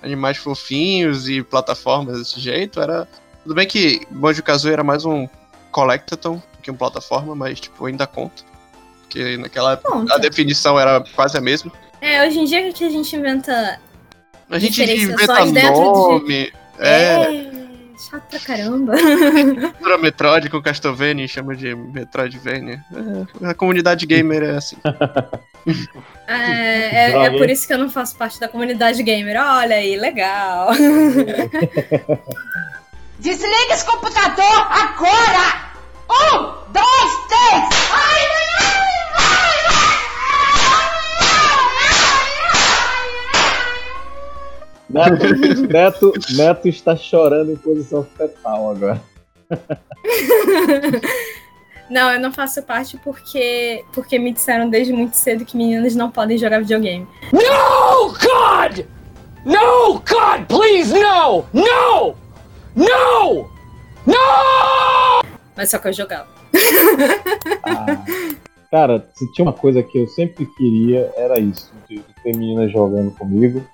[0.07, 3.07] animais fofinhos e plataformas desse jeito, era.
[3.42, 5.29] Tudo bem que Banjo Kazooie era mais um
[5.71, 8.42] collectathon que um plataforma, mas tipo, ainda conta.
[9.03, 11.71] Porque naquela época a definição era quase a mesma.
[12.01, 13.81] É, hoje em dia que a gente inventa.
[14.51, 16.27] A gente inventa nome.
[16.27, 16.53] De...
[16.79, 16.90] É.
[16.90, 17.57] é.
[18.11, 18.92] Chato pra caramba.
[19.81, 22.85] Pra Metroid com Castlevania chama de Metroidvania.
[23.40, 24.77] É, a comunidade gamer é assim.
[26.29, 29.37] É, é, é, por isso que eu não faço parte da comunidade gamer.
[29.40, 30.70] Olha aí, legal.
[33.18, 35.66] Desliga esse computador agora!
[36.09, 37.68] Um, dois, três!
[37.92, 38.37] Ai,
[44.88, 49.02] Neto, Neto, Neto está chorando em posição fetal agora.
[51.88, 56.11] Não, eu não faço parte porque porque me disseram desde muito cedo que meninas não
[56.11, 57.07] podem jogar videogame.
[57.33, 58.85] No, God!
[59.44, 61.44] No, God, please, no!
[61.53, 62.16] No!
[62.75, 63.49] No!
[64.05, 65.22] No!
[65.57, 66.27] Mas só que eu jogava.
[67.64, 68.05] Ah,
[68.70, 73.12] cara, se tinha uma coisa que eu sempre queria, era isso, de ter meninas jogando
[73.12, 73.64] comigo.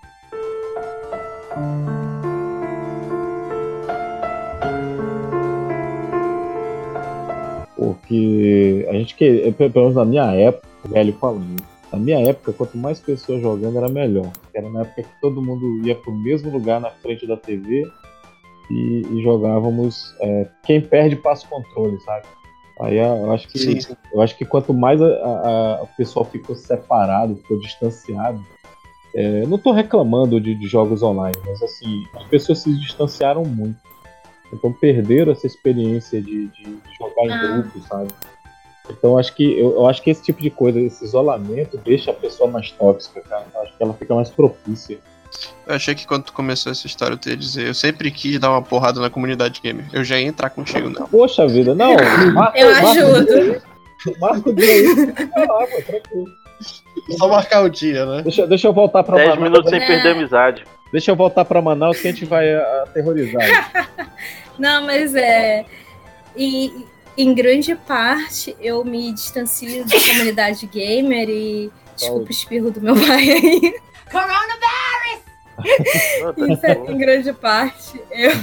[7.83, 12.79] Porque a gente que, pelo menos na minha época, velho falando, na minha época, quanto
[12.79, 14.31] mais pessoas jogando era melhor.
[14.55, 17.87] Era na época que todo mundo ia pro mesmo lugar na frente da TV
[18.71, 20.15] e, e jogávamos.
[20.21, 22.27] É, quem perde passa o controle, sabe?
[22.81, 23.95] Aí eu acho que sim, sim.
[24.13, 28.43] eu acho que quanto mais a, a, o pessoal ficou separado, ficou distanciado,
[29.15, 33.77] é, não estou reclamando de, de, jogos online, mas assim, as pessoas se distanciaram muito.
[34.53, 37.47] Então perderam essa experiência de, de jogar em ah.
[37.57, 38.09] grupo, sabe?
[38.91, 42.15] Então acho que eu, eu, acho que esse tipo de coisa, esse isolamento, deixa a
[42.15, 43.47] pessoa mais tóxica, cara.
[43.55, 44.99] Eu acho que ela fica mais propícia.
[45.67, 48.51] Eu achei que quando tu começou essa história, tu ia dizer, eu sempre quis dar
[48.51, 49.87] uma porrada na comunidade gamer.
[49.93, 51.07] Eu já ia entrar contigo, não.
[51.07, 51.95] Poxa vida, não.
[52.35, 53.63] Marco, eu ajudo.
[54.21, 54.87] Marco o dia aí.
[54.87, 56.27] Lá, pô, tranquilo.
[57.17, 58.23] Só marcar o dia, né?
[58.23, 59.41] Deixa, deixa eu voltar pra 10 Manaus.
[59.41, 60.65] 10 minutos sem perder a amizade.
[60.93, 63.43] Deixa eu voltar pra Manaus que a gente vai aterrorizar.
[64.59, 65.65] Não, mas é.
[66.37, 66.87] E
[67.17, 71.71] em grande parte eu me distancio da comunidade gamer e.
[71.97, 73.81] Desculpa o espirro do meu pai aí.
[74.11, 75.23] Coronavirus!
[76.51, 78.35] Isso é, em grande parte eu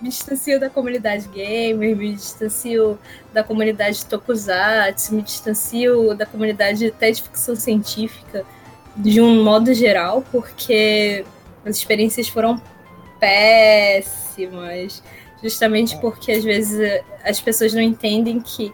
[0.00, 2.98] me distancio da comunidade gamer, me distancio
[3.32, 8.44] da comunidade tokusatsu, me distancio da comunidade até de ficção científica
[8.96, 11.24] de um modo geral, porque
[11.64, 12.60] as experiências foram
[13.18, 15.02] péssimas,
[15.42, 18.72] justamente porque às vezes as pessoas não entendem que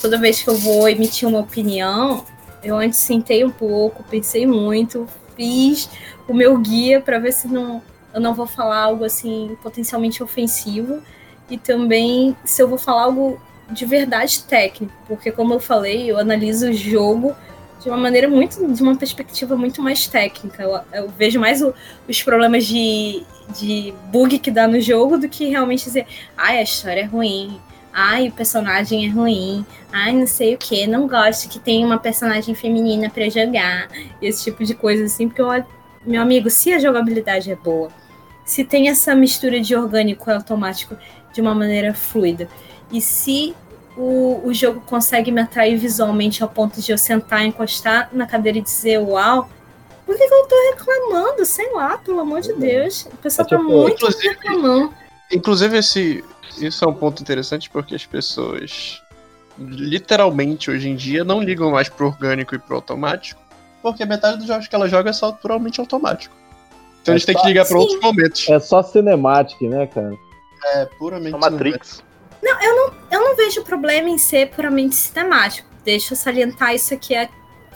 [0.00, 2.24] toda vez que eu vou emitir uma opinião,
[2.62, 5.88] eu antes sentei um pouco, pensei muito, fiz
[6.28, 7.82] o meu guia para ver se não
[8.14, 11.02] eu não vou falar algo assim potencialmente ofensivo.
[11.48, 13.40] E também se eu vou falar algo
[13.70, 17.34] de verdade técnico, porque como eu falei, eu analiso o jogo
[17.82, 20.62] de uma maneira muito, de uma perspectiva muito mais técnica.
[20.62, 21.74] Eu, eu vejo mais o,
[22.08, 23.24] os problemas de,
[23.58, 27.60] de bug que dá no jogo do que realmente dizer, ai, a história é ruim,
[27.92, 31.98] ai, o personagem é ruim, ai, não sei o que, não gosto que tenha uma
[31.98, 33.88] personagem feminina para jogar,
[34.20, 35.64] esse tipo de coisa assim, porque eu,
[36.06, 37.90] meu amigo, se a jogabilidade é boa,
[38.44, 40.96] se tem essa mistura de orgânico e automático
[41.32, 42.48] de uma maneira fluida,
[42.92, 43.54] e se
[43.96, 48.58] o, o jogo consegue me atrair visualmente ao ponto de eu sentar, encostar na cadeira
[48.58, 49.48] e dizer uau,
[50.06, 51.44] por que, que eu tô reclamando?
[51.44, 53.06] Sei lá, pelo amor de Deus.
[53.06, 54.92] O pessoal é, tá tipo, muito reclamando.
[55.30, 56.24] Inclusive, esse,
[56.58, 59.00] isso é um ponto interessante porque as pessoas
[59.58, 63.40] literalmente hoje em dia não ligam mais pro orgânico e pro automático,
[63.82, 66.34] porque metade dos jogos que ela joga é só puramente automático.
[67.02, 68.48] Então é a gente só, tem que ligar para outros momentos.
[68.48, 70.16] É só cinemático, né, cara?
[70.74, 71.34] É puramente.
[71.34, 72.02] É Matrix.
[72.42, 75.68] Não, eu não, eu não vejo problema em ser puramente cinemático.
[75.84, 77.28] Deixa eu salientar isso aqui é,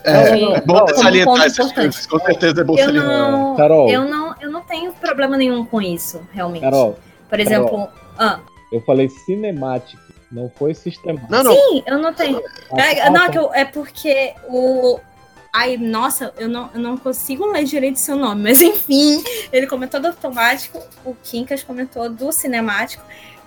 [0.07, 3.91] é, é bom salientar essas coisas, com certeza é bom eu Não, Carol.
[3.91, 6.63] Eu não, eu não tenho problema nenhum com isso, realmente.
[6.63, 6.97] Carol.
[7.29, 8.39] Por exemplo, Carol, ah.
[8.73, 10.01] eu falei cinemático,
[10.31, 11.31] não foi sistemático.
[11.31, 11.53] Não, não.
[11.53, 12.41] Sim, eu não tenho.
[12.73, 15.01] Ah, é, ah, não, é porque o.
[15.53, 19.99] Ai, nossa, eu não, eu não consigo ler direito seu nome, mas enfim, ele comentou
[19.99, 23.03] do automático, o Kinkas comentou do cinemático.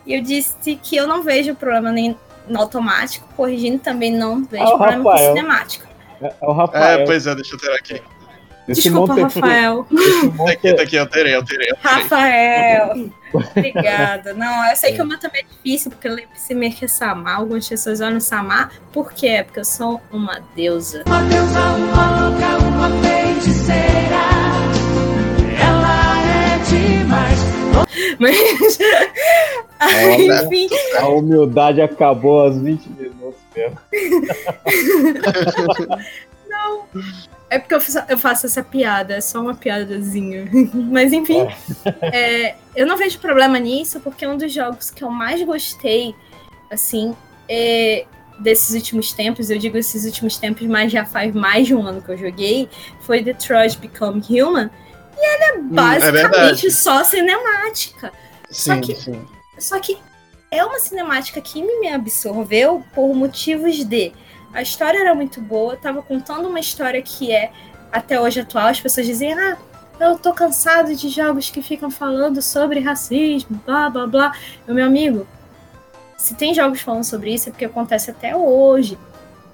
[0.09, 2.17] E eu disse que eu não vejo problema nem
[2.47, 5.29] no automático, corrigindo também não vejo é problema Rafael.
[5.29, 5.87] com cinemático.
[6.19, 6.99] É, é, o Rafael.
[7.01, 8.01] É, pois é, deixa eu ter aqui.
[8.67, 9.85] Esse Desculpa, Rafael.
[10.35, 11.69] Tá aqui, tá aqui, alterei, alterei.
[11.79, 13.11] Rafael.
[13.31, 14.33] Obrigada.
[14.33, 16.87] Não, eu sei que o meu também é difícil, porque eu lembro se meio que
[16.87, 18.71] Samar, algumas pessoas olham Samar.
[18.91, 19.43] Por quê?
[19.45, 21.03] Porque eu sou uma deusa.
[21.05, 24.25] Uma deusa louca, uma feiticeira.
[25.61, 27.39] Ela é demais.
[28.17, 28.79] Mas.
[29.81, 30.67] Enfim.
[30.97, 33.77] A humildade acabou aos 20 minutos mesmo.
[36.49, 36.85] Não.
[37.49, 40.47] É porque eu faço, eu faço, essa piada, é só uma piadazinha.
[40.73, 41.47] Mas enfim,
[42.11, 42.47] é.
[42.47, 46.13] é, eu não vejo problema nisso, porque um dos jogos que eu mais gostei,
[46.69, 47.15] assim,
[47.47, 48.05] é,
[48.39, 52.01] desses últimos tempos, eu digo esses últimos tempos, mas já faz mais de um ano
[52.01, 52.69] que eu joguei,
[53.01, 54.69] foi Detroit Become Human.
[55.17, 58.13] E ela é basicamente hum, é só cinemática.
[58.49, 59.21] Sim, só que, sim.
[59.59, 59.97] Só que
[60.51, 64.11] é uma cinemática que me absorveu por motivos de.
[64.53, 67.51] A história era muito boa, tava contando uma história que é
[67.91, 68.67] até hoje atual.
[68.67, 69.57] As pessoas dizem, ah,
[69.99, 74.31] eu tô cansado de jogos que ficam falando sobre racismo, blá blá blá.
[74.67, 75.27] meu amigo,
[76.17, 78.97] se tem jogos falando sobre isso é porque acontece até hoje.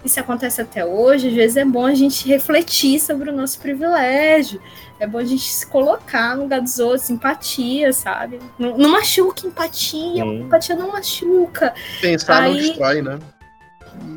[0.06, 4.62] Se acontece até hoje, às vezes é bom a gente refletir sobre o nosso privilégio.
[5.00, 8.40] É bom a gente se colocar no lugar dos outros, empatia, sabe?
[8.58, 10.42] Não, não machuca empatia, Sim.
[10.42, 11.74] empatia não machuca.
[12.00, 13.20] Pensar Aí, não destrói, né?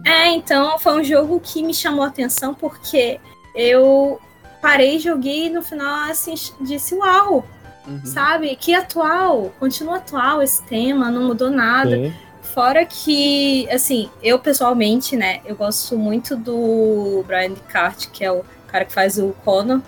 [0.05, 3.21] É, então foi um jogo que me chamou a atenção porque
[3.55, 4.21] eu
[4.61, 7.45] parei, joguei e no final assim, disse, uau,
[7.87, 8.05] uhum.
[8.05, 8.55] sabe?
[8.57, 11.97] Que atual, continua atual esse tema, não mudou nada.
[11.97, 12.13] Sim.
[12.59, 18.45] Fora que, assim, eu pessoalmente, né, eu gosto muito do Brian Descartes, que é o
[18.67, 19.81] cara que faz o Connor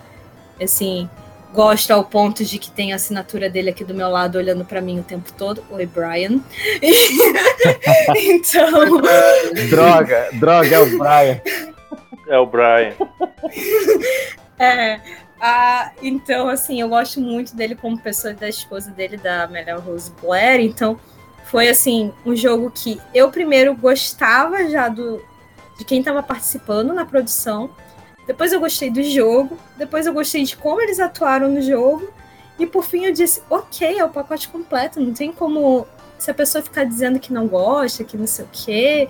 [0.62, 1.10] assim,
[1.52, 4.80] gosto ao ponto de que tem a assinatura dele aqui do meu lado olhando para
[4.80, 5.64] mim o tempo todo.
[5.68, 6.38] Oi, Brian.
[8.14, 9.02] então.
[9.68, 11.40] droga, droga, é o Brian.
[12.28, 12.94] É o Brian.
[14.60, 15.00] é.
[15.40, 20.12] Ah, então, assim, eu gosto muito dele como pessoa da esposa dele, da Melhor Rose
[20.22, 20.60] Blair.
[20.60, 21.00] Então,
[21.50, 25.20] foi assim, um jogo que eu primeiro gostava já do
[25.76, 27.70] de quem estava participando na produção.
[28.26, 32.08] Depois eu gostei do jogo, depois eu gostei de como eles atuaram no jogo,
[32.58, 35.86] e por fim eu disse, ok, é o pacote completo, não tem como.
[36.18, 39.08] Se a pessoa ficar dizendo que não gosta, que não sei o quê.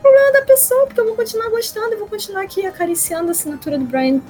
[0.00, 3.78] Problema da pessoa, porque eu vou continuar gostando, eu vou continuar aqui acariciando a assinatura
[3.78, 4.20] do Brian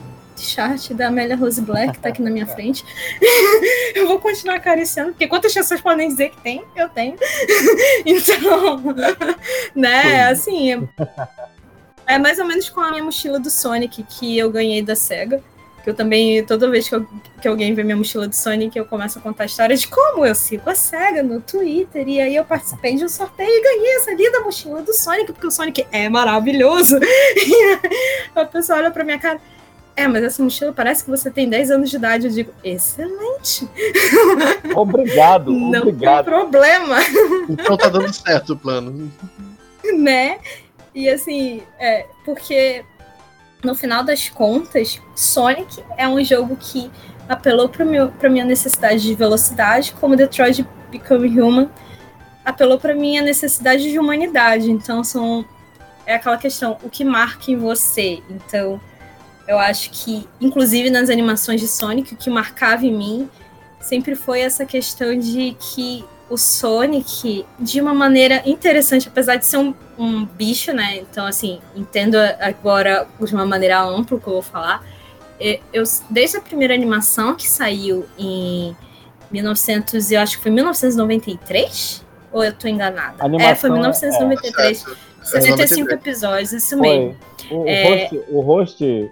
[0.42, 2.84] chart da Amélia Rose Black, que tá aqui na minha frente.
[3.94, 6.64] eu vou continuar acariciando, porque quantas pessoas podem dizer que tem?
[6.74, 7.16] Eu tenho.
[8.04, 8.82] então,
[9.74, 10.88] né, assim,
[12.06, 15.42] é mais ou menos com a minha mochila do Sonic que eu ganhei da SEGA.
[15.84, 17.06] Que eu também, toda vez que, eu,
[17.40, 20.26] que alguém vê minha mochila do Sonic, eu começo a contar a história de como
[20.26, 22.08] eu sigo a SEGA no Twitter.
[22.08, 25.46] E aí eu participei de um sorteio e ganhei essa linda mochila do Sonic, porque
[25.46, 26.98] o Sonic é maravilhoso.
[27.02, 27.78] E
[28.34, 29.40] a pessoa olha pra minha cara.
[29.98, 32.26] É, mas essa mochila parece que você tem 10 anos de idade.
[32.28, 33.68] Eu digo, excelente.
[34.76, 35.50] Obrigado.
[35.50, 36.24] Não obrigado.
[36.24, 36.98] tem problema.
[37.48, 39.10] Então tá dando certo o plano.
[39.98, 40.38] Né?
[40.94, 42.84] E assim, é, porque
[43.64, 46.88] no final das contas, Sonic é um jogo que
[47.28, 51.68] apelou para a minha necessidade de velocidade, como Detroit Become Human
[52.44, 54.70] apelou para minha necessidade de humanidade.
[54.70, 55.44] Então são
[56.06, 58.22] é aquela questão, o que marca em você.
[58.30, 58.80] Então,
[59.48, 63.30] Eu acho que, inclusive nas animações de Sonic, o que marcava em mim
[63.80, 69.56] sempre foi essa questão de que o Sonic, de uma maneira interessante, apesar de ser
[69.56, 70.98] um, um bicho, né?
[70.98, 74.84] Então, assim, entendo agora de uma maneira ampla o que eu vou falar.
[75.72, 78.76] Eu, desde a primeira animação que saiu em
[79.30, 82.04] 1900, eu acho que foi 1993?
[82.30, 83.24] Ou eu tô enganada?
[83.24, 84.84] Animação, é, foi 1993.
[84.86, 87.16] É, 65 episódios, isso mesmo.
[87.50, 87.84] O, é...
[87.84, 89.10] host, o host,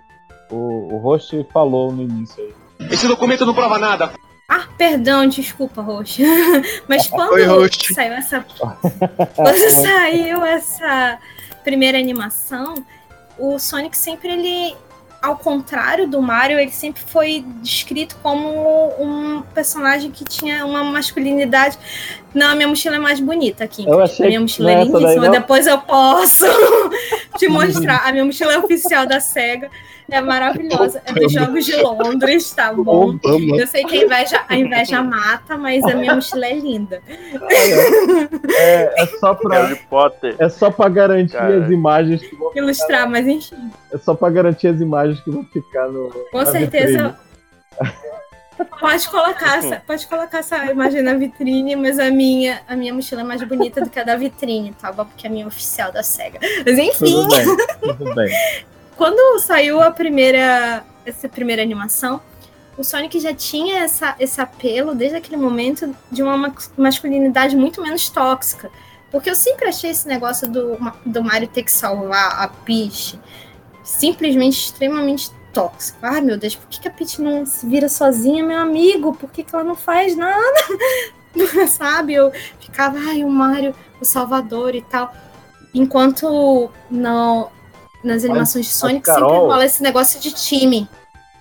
[0.51, 2.89] o, o host falou no início aí.
[2.91, 4.13] Esse documento não prova nada.
[4.49, 6.23] Ah, perdão, desculpa, Roxa.
[6.87, 8.45] Mas quando Oi, saiu essa.
[9.35, 11.19] quando saiu essa
[11.65, 12.75] primeira animação,
[13.39, 14.77] o Sonic sempre ele.
[15.23, 21.77] Ao contrário do Mario, ele sempre foi descrito como um personagem que tinha uma masculinidade.
[22.33, 23.85] Não, a minha mochila é mais bonita aqui.
[23.89, 25.29] Eu achei a minha mochila é lindíssima.
[25.31, 26.45] Depois eu posso
[27.39, 28.07] te mostrar.
[28.07, 29.69] A minha mochila é oficial da SEGA.
[30.11, 31.03] É maravilhosa.
[31.05, 33.11] É dos Jogos de Londres, tá bom?
[33.11, 33.57] Obama.
[33.57, 37.03] Eu sei que a inveja, a inveja mata, mas a minha mochila é linda.
[38.55, 39.63] É, é só pra.
[39.63, 40.37] Harry Potter.
[40.39, 41.65] É só pra garantir Cara.
[41.65, 43.71] as imagens que vão Ilustrar, ficar, mas enfim.
[43.93, 46.11] É só pra garantir as imagens que vão ficar no.
[46.31, 47.19] Com certeza.
[48.81, 53.21] Pode colocar, essa, pode colocar essa imagem na vitrine, mas a minha, a minha mochila
[53.21, 55.05] é mais bonita do que a da vitrine, tá bom?
[55.05, 56.41] Porque é a minha oficial da SEGA.
[56.65, 57.05] Mas enfim.
[57.05, 58.31] Tudo bem, tudo bem.
[58.97, 62.21] Quando saiu a primeira, essa primeira animação,
[62.79, 68.09] o Sonic já tinha essa, esse apelo desde aquele momento de uma masculinidade muito menos
[68.09, 68.71] tóxica.
[69.11, 73.19] Porque eu sempre achei esse negócio do, do Mario ter que salvar a Peach
[73.83, 75.99] simplesmente extremamente tóxico.
[76.03, 79.15] Ai, meu Deus, por que, que a Peach não se vira sozinha, meu amigo?
[79.15, 80.59] Por que, que ela não faz nada?
[81.69, 82.15] Sabe?
[82.15, 85.15] Eu ficava, ai, o Mario, o Salvador e tal.
[85.73, 87.51] Enquanto não,
[88.03, 90.89] nas animações mas, de Sonic Carol, sempre rola esse negócio de time.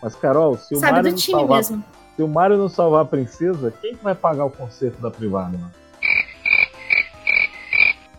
[0.01, 1.83] Mas, Carol, se o Sabe, Mario do time salvar, mesmo.
[2.15, 5.57] Se o Mario não salvar a princesa, quem vai pagar o conserto da privada?
[5.57, 5.71] Mano?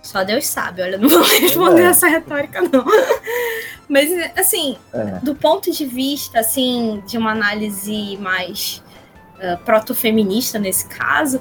[0.03, 1.87] Só Deus sabe, olha, não vou responder é.
[1.87, 2.85] essa retórica, não.
[3.89, 5.21] Mas, assim, é.
[5.23, 8.83] do ponto de vista, assim, de uma análise mais
[9.37, 11.41] uh, proto-feminista nesse caso,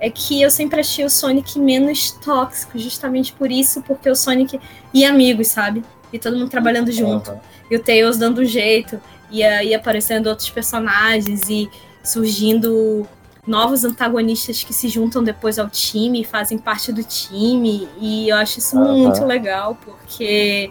[0.00, 4.60] é que eu sempre achei o Sonic menos tóxico, justamente por isso, porque o Sonic
[4.92, 5.84] e amigos, sabe?
[6.14, 7.32] E todo mundo trabalhando junto.
[7.32, 7.40] Uhum.
[7.68, 11.68] E o Tails dando um jeito, e aí aparecendo outros personagens e
[12.04, 13.04] surgindo
[13.44, 17.88] novos antagonistas que se juntam depois ao time fazem parte do time.
[18.00, 18.98] E eu acho isso uhum.
[19.06, 20.70] muito legal, porque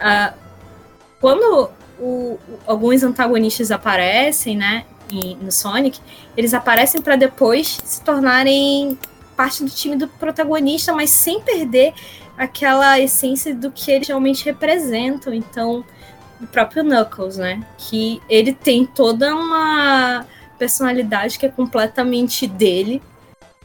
[0.00, 0.34] uh,
[1.20, 1.70] quando
[2.00, 2.36] o,
[2.66, 4.84] alguns antagonistas aparecem, né,
[5.40, 6.00] no Sonic,
[6.36, 8.98] eles aparecem para depois se tornarem
[9.36, 11.94] parte do time do protagonista, mas sem perder
[12.40, 15.34] aquela essência do que eles realmente representam.
[15.34, 15.84] Então,
[16.40, 17.62] o próprio Knuckles, né?
[17.76, 20.24] Que ele tem toda uma
[20.58, 23.02] personalidade que é completamente dele,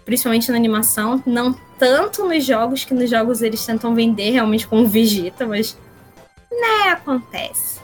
[0.04, 4.86] principalmente na animação, não tanto nos jogos, que nos jogos eles tentam vender realmente como
[4.86, 5.78] Vegeta, mas
[6.52, 7.80] né, acontece.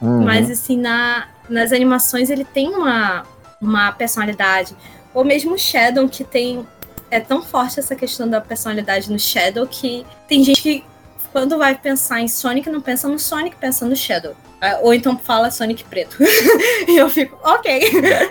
[0.00, 0.22] Uhum.
[0.22, 3.24] Mas assim, na, nas animações ele tem uma,
[3.60, 4.76] uma personalidade.
[5.12, 6.64] Ou mesmo o Shadow, que tem
[7.12, 10.84] é tão forte essa questão da personalidade no Shadow que tem gente que,
[11.30, 14.34] quando vai pensar em Sonic, não pensa no Sonic, pensa no Shadow.
[14.58, 16.16] É, ou então fala Sonic preto.
[16.88, 17.80] e eu fico, ok.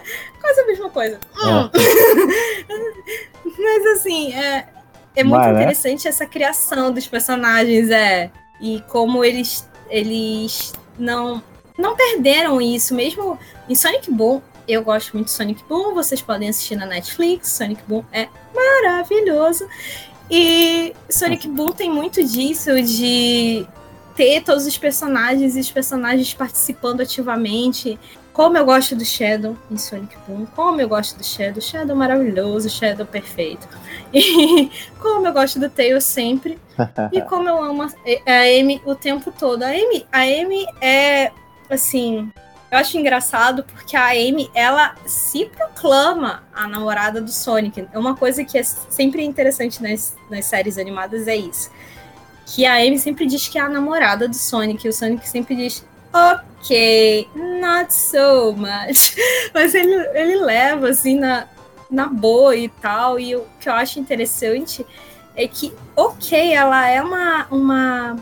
[0.42, 1.20] Quase a mesma coisa.
[1.44, 1.70] Hum.
[3.56, 4.68] Mas assim, é,
[5.16, 5.62] é muito Mas, né?
[5.62, 6.10] interessante né?
[6.10, 8.32] essa criação dos personagens, é.
[8.60, 11.44] E como eles, eles não,
[11.78, 13.38] não perderam isso, mesmo
[13.70, 17.50] em Sonic Boom eu gosto muito de Sonic Boom, vocês podem assistir na Netflix.
[17.50, 19.68] Sonic Boom é maravilhoso.
[20.30, 23.68] E Sonic Boom tem muito disso de
[24.16, 28.00] ter todos os personagens e os personagens participando ativamente.
[28.34, 32.70] Como eu gosto do Shadow em Sonic Boom, como eu gosto do Shadow, Shadow maravilhoso,
[32.70, 33.68] Shadow perfeito.
[34.14, 36.58] E como eu gosto do Tails sempre.
[37.12, 39.64] e como eu amo a Amy o tempo todo.
[39.64, 41.32] A Amy, a Amy é
[41.70, 42.32] assim,
[42.72, 47.86] eu acho engraçado porque a Amy, ela se proclama a namorada do Sonic.
[47.92, 51.70] É uma coisa que é sempre interessante nas, nas séries animadas, é isso.
[52.46, 55.54] Que a Amy sempre diz que é a namorada do Sonic, e o Sonic sempre
[55.54, 59.18] diz, ok, not so much.
[59.54, 61.48] Mas ele, ele leva, assim, na,
[61.90, 63.20] na boa e tal.
[63.20, 64.86] E o que eu acho interessante
[65.36, 68.16] é que, ok, ela é uma, uma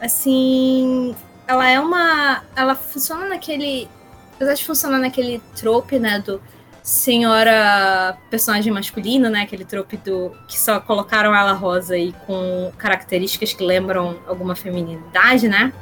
[0.00, 1.12] assim,
[1.48, 2.44] ela é uma.
[2.54, 3.88] Ela funciona naquele
[4.36, 6.40] apesar de funcionar naquele trope, né, do
[6.82, 13.52] senhora personagem masculino, né, aquele trope do que só colocaram ela rosa e com características
[13.52, 15.72] que lembram alguma feminilidade, né?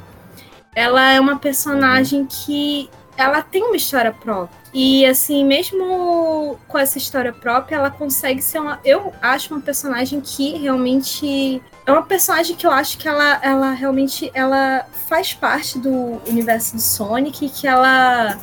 [0.75, 4.57] ela é uma personagem que ela tem uma história própria.
[4.73, 8.79] E assim, mesmo com essa história própria, ela consegue ser uma.
[8.83, 11.61] Eu acho uma personagem que realmente.
[11.85, 16.75] É uma personagem que eu acho que ela, ela realmente ela faz parte do universo
[16.75, 18.37] do Sonic, que ela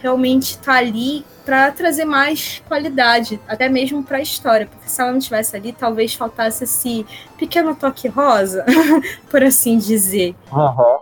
[0.00, 5.10] realmente tá ali para trazer mais qualidade, até mesmo para a história, porque se ela
[5.10, 7.06] não estivesse ali, talvez faltasse esse
[7.38, 8.66] pequeno toque rosa,
[9.30, 10.36] por assim dizer.
[10.52, 10.98] Uhum.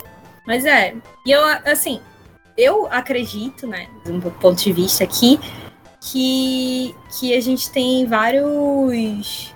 [0.47, 2.01] Mas é, e eu, assim,
[2.57, 5.39] eu acredito, né, do meu ponto de vista aqui,
[6.01, 9.53] que, que a gente tem vários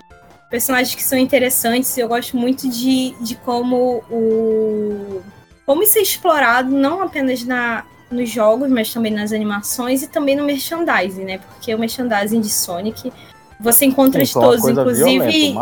[0.49, 1.97] personagens que são interessantes.
[1.97, 5.21] Eu gosto muito de, de como o.
[5.65, 10.35] Como isso é explorado, não apenas na, nos jogos, mas também nas animações e também
[10.35, 11.37] no merchandising, né?
[11.37, 13.11] Porque o merchandising de Sonic
[13.59, 15.55] você encontra Sim, de todos, inclusive.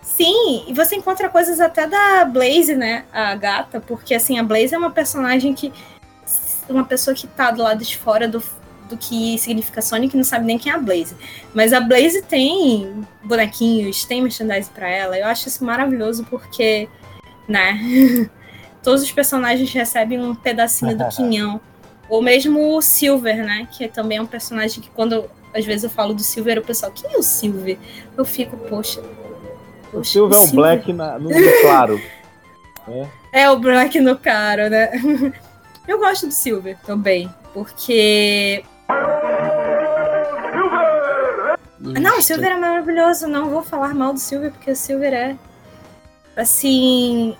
[0.00, 3.04] Sim, e você encontra coisas até da Blaze, né?
[3.12, 5.72] A gata, porque assim, a Blaze é uma personagem que.
[6.68, 8.42] Uma pessoa que tá do lado de fora do,
[8.88, 11.16] do que significa Sonic não sabe nem quem é a Blaze.
[11.54, 15.18] Mas a Blaze tem bonequinhos, tem merchandising pra ela.
[15.18, 16.88] Eu acho isso maravilhoso porque,
[17.48, 17.80] né?
[18.82, 21.60] Todos os personagens recebem um pedacinho do quinhão.
[22.08, 23.68] Ou mesmo o Silver, né?
[23.70, 26.90] Que também é um personagem que quando às vezes eu falo do Silver, o pessoal,
[26.92, 27.78] quem é o Silver?
[28.16, 29.02] Eu fico, poxa.
[29.92, 32.00] O Silver é um black na, no no claro.
[32.88, 33.06] É.
[33.34, 34.90] É o Black no caro, né?
[35.86, 38.64] Eu gosto do Silver também, porque.
[41.80, 43.26] Não, o Silver é maravilhoso.
[43.26, 45.36] Não vou falar mal do Silver, porque o Silver é.
[46.36, 47.36] Assim.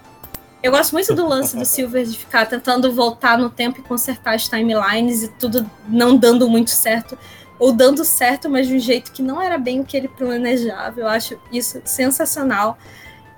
[0.62, 4.34] Eu gosto muito do lance do Silver de ficar tentando voltar no tempo e consertar
[4.34, 7.18] as timelines e tudo não dando muito certo.
[7.58, 11.00] Ou dando certo, mas de um jeito que não era bem o que ele planejava.
[11.00, 12.76] Eu acho isso sensacional.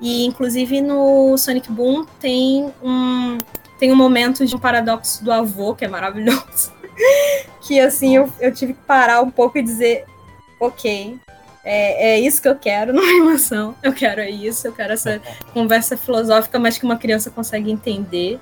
[0.01, 3.39] E inclusive no Sonic Boom tem um
[3.79, 6.72] tem um momento de um paradoxo do avô que é maravilhoso.
[7.61, 10.05] que assim eu, eu tive que parar um pouco e dizer,
[10.61, 11.18] ok,
[11.64, 13.75] é, é isso que eu quero numa animação.
[13.83, 15.20] Eu quero isso, eu quero essa
[15.53, 18.39] conversa filosófica, mas que uma criança consegue entender.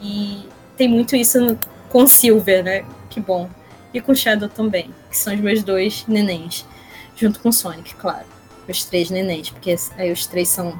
[0.00, 0.46] E
[0.76, 1.58] tem muito isso no,
[1.88, 2.84] com Silver, né?
[3.08, 3.48] Que bom.
[3.94, 6.66] E com Shadow também, que são os meus dois nenéns.
[7.14, 8.26] Junto com Sonic, claro.
[8.68, 10.78] Os três nenéns, porque aí os três são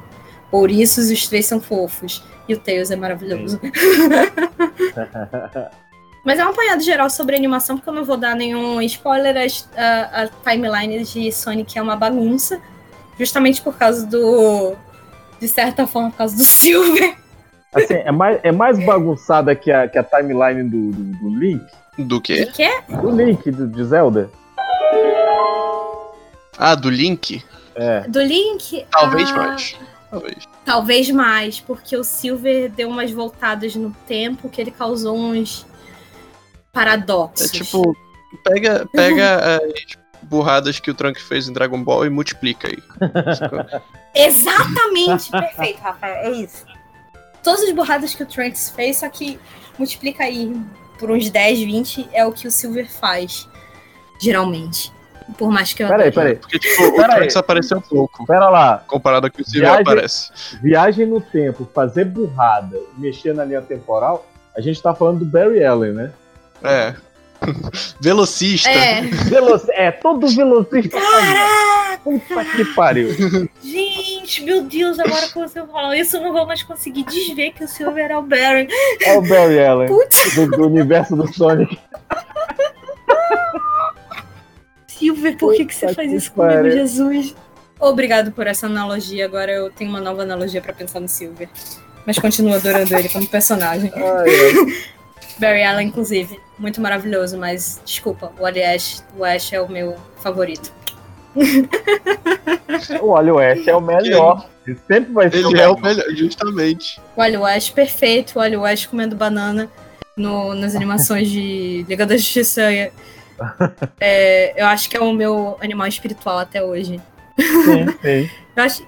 [0.51, 2.23] ouriços e os três são fofos.
[2.47, 3.59] E o Tails é maravilhoso.
[6.23, 9.35] Mas é um apanhado geral sobre animação, porque eu não vou dar nenhum spoiler.
[9.75, 12.59] A, a timeline de Sonic é uma bagunça.
[13.17, 14.75] Justamente por causa do.
[15.39, 17.15] De certa forma, por causa do Silver.
[17.73, 21.65] Assim, é mais, é mais bagunçada que a, que a timeline do, do, do Link.
[21.97, 22.47] Do quê?
[22.49, 22.69] O quê?
[22.89, 24.29] Do Link, do, de Zelda.
[26.57, 27.43] Ah, do Link?
[27.75, 28.01] É.
[28.01, 28.85] Do Link?
[28.91, 29.77] Talvez ah, mais.
[30.09, 30.47] Talvez.
[30.65, 35.65] Talvez mais, porque o Silver deu umas voltadas no tempo que ele causou uns
[36.71, 37.47] paradoxos.
[37.47, 37.95] É tipo,
[38.43, 42.77] pega, pega as burradas que o Trunks fez em Dragon Ball e multiplica aí.
[44.15, 46.15] Exatamente, perfeito, Rafael.
[46.15, 46.65] É isso.
[47.43, 49.39] Todas as burradas que o Trunks fez, só que
[49.77, 50.53] multiplica aí
[50.97, 53.47] por uns 10, 20 é o que o Silver faz,
[54.19, 54.91] geralmente.
[55.37, 55.87] Por mais que eu.
[55.87, 56.35] Peraí, peraí.
[56.35, 57.15] Porque, tipo, o Pera.
[57.15, 58.25] Trunks apareceu pouco.
[58.25, 58.83] Pera lá.
[58.87, 60.31] Comparado ao que o Silver Viagem- aparece.
[60.61, 64.25] Viagem no tempo, fazer burrada, mexer na linha temporal,
[64.55, 66.11] a gente tá falando do Barry Allen, né?
[66.63, 66.93] É.
[68.01, 68.69] Velocista.
[68.69, 69.01] É.
[69.73, 70.99] É, todo velocista.
[70.99, 71.67] Caraca!
[72.03, 73.09] Puta que pariu.
[73.61, 77.63] Gente, meu Deus, agora que você falou isso, eu não vou mais conseguir desver que
[77.63, 78.67] o Silver é o Barry.
[79.03, 79.87] É o Barry Allen.
[79.87, 80.35] Putz.
[80.35, 81.77] Do, do universo do Sonic.
[84.97, 86.69] Silver, por que, que você faz isso comigo.
[86.71, 87.35] Jesus?
[87.79, 89.25] Obrigado por essa analogia.
[89.25, 91.47] Agora eu tenho uma nova analogia pra pensar no Silver.
[92.05, 93.91] Mas continuo adorando ele como personagem.
[95.39, 99.95] Barry Allen, inclusive, muito maravilhoso, mas desculpa, o Ali Ash, o Ash é o meu
[100.21, 100.71] favorito.
[103.01, 104.47] O Ash é o melhor.
[104.65, 106.99] Ele sempre vai ser Ele é o melhor, justamente.
[107.15, 109.69] O Ash perfeito, olha o Ash comendo banana
[110.15, 112.61] no- nas animações de Liga da Justiça.
[113.99, 117.01] É, eu acho que é o meu animal espiritual até hoje.
[117.39, 118.29] Sim, sim.
[118.57, 118.83] Eu acho,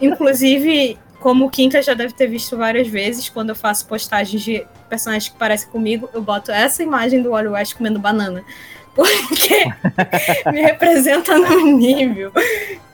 [0.00, 4.66] inclusive, como o Quinta já deve ter visto várias vezes, quando eu faço postagens de
[4.88, 8.44] personagens que parecem comigo, eu boto essa imagem do Wally West comendo banana.
[8.94, 9.64] Porque
[10.52, 12.32] me representa num nível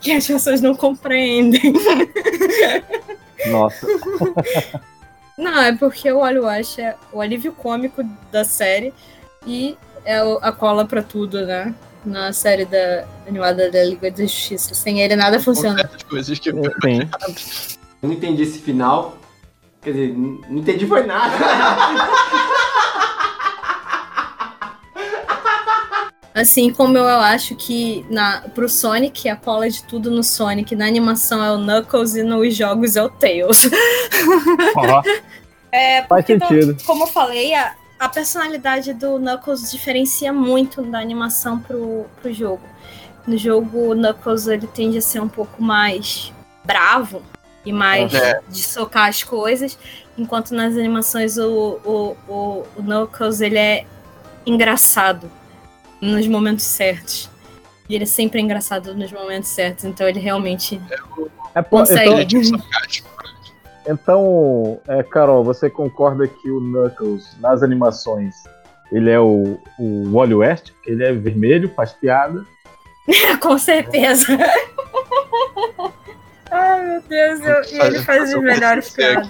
[0.01, 1.73] que as pessoas não compreendem.
[3.47, 3.87] Nossa.
[5.37, 8.93] Não, é porque o Wally West é o alívio cômico da série
[9.47, 11.75] e é a cola pra tudo, né?
[12.05, 14.75] Na série da animada da Liga da Justiça.
[14.75, 15.89] Sem ele nada funciona.
[16.09, 16.55] Coisas que eu
[18.03, 19.19] não entendi esse final.
[19.83, 21.37] Quer dizer, não entendi foi nada.
[26.33, 30.87] Assim como eu acho que na, pro Sonic, a cola de tudo no Sonic, na
[30.87, 33.69] animação é o Knuckles e nos jogos é o Tails.
[35.73, 36.77] É, Faz então, sentido.
[36.85, 42.63] como eu falei, a, a personalidade do Knuckles diferencia muito da animação pro, pro jogo.
[43.27, 46.33] No jogo, o Knuckles ele tende a ser um pouco mais
[46.65, 47.23] bravo
[47.65, 48.41] e mais É.
[48.49, 49.79] de socar as coisas,
[50.17, 53.85] enquanto nas animações o, o, o, o Knuckles ele é
[54.47, 55.31] engraçado
[56.01, 57.29] nos momentos certos.
[57.87, 60.81] E ele é sempre engraçado nos momentos certos, então ele realmente
[61.55, 62.23] É, pô, consegue.
[62.23, 62.61] então,
[63.87, 68.35] então é, Carol, você concorda que o Knuckles, nas animações,
[68.93, 70.73] ele é o, o Wally West?
[70.87, 72.45] Ele é vermelho, faz piada.
[73.41, 74.27] Com certeza.
[76.51, 79.29] Ai, meu Deus, eu- e ele faz as melhores piadas.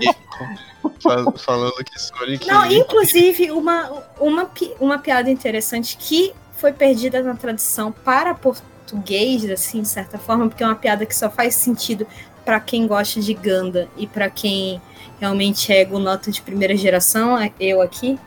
[1.44, 2.46] falando que Sonic.
[2.46, 9.82] Não, inclusive, uma, uma, uma piada interessante que foi perdida na tradução para português, assim,
[9.82, 12.06] de certa forma, porque é uma piada que só faz sentido
[12.44, 14.80] para quem gosta de Ganda e para quem
[15.20, 18.18] realmente é Gunoto de primeira geração, é- eu aqui,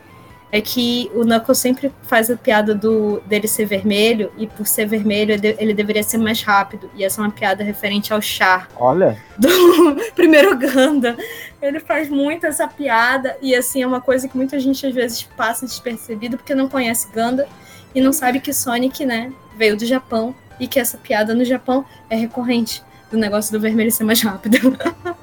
[0.52, 4.86] é que o Knuckles sempre faz a piada do, dele ser vermelho, e por ser
[4.86, 6.92] vermelho ele, de- ele deveria ser mais rápido.
[6.96, 9.50] E essa é uma piada referente ao Char Olha, do
[10.14, 11.18] primeiro Ganda.
[11.60, 15.24] Ele faz muito essa piada e assim é uma coisa que muita gente às vezes
[15.24, 17.48] passa despercebido porque não conhece Ganda
[17.96, 21.84] e não sabe que Sonic, né, veio do Japão e que essa piada no Japão
[22.12, 22.84] é recorrente
[23.14, 24.58] do negócio do vermelho ser mais rápido.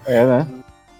[0.07, 0.47] é, né?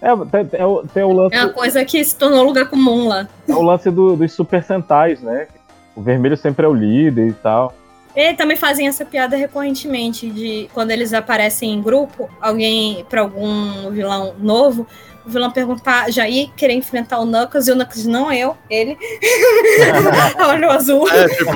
[0.01, 3.07] É, tem, tem o- tem o lance, É uma coisa que se tornou lugar comum
[3.07, 3.27] lá.
[3.47, 5.47] é o lance do- dos Super Sentais, né?
[5.95, 7.73] O vermelho sempre é o líder e tal.
[8.15, 13.89] E também fazem essa piada recorrentemente de quando eles aparecem em grupo, alguém para algum
[13.91, 14.85] vilão novo,
[15.25, 18.97] o vilão perguntar, já ir querer enfrentar o Knuckles e o Knuckles não eu, ele.
[20.49, 21.07] Olho azul.
[21.09, 21.53] É, tipo,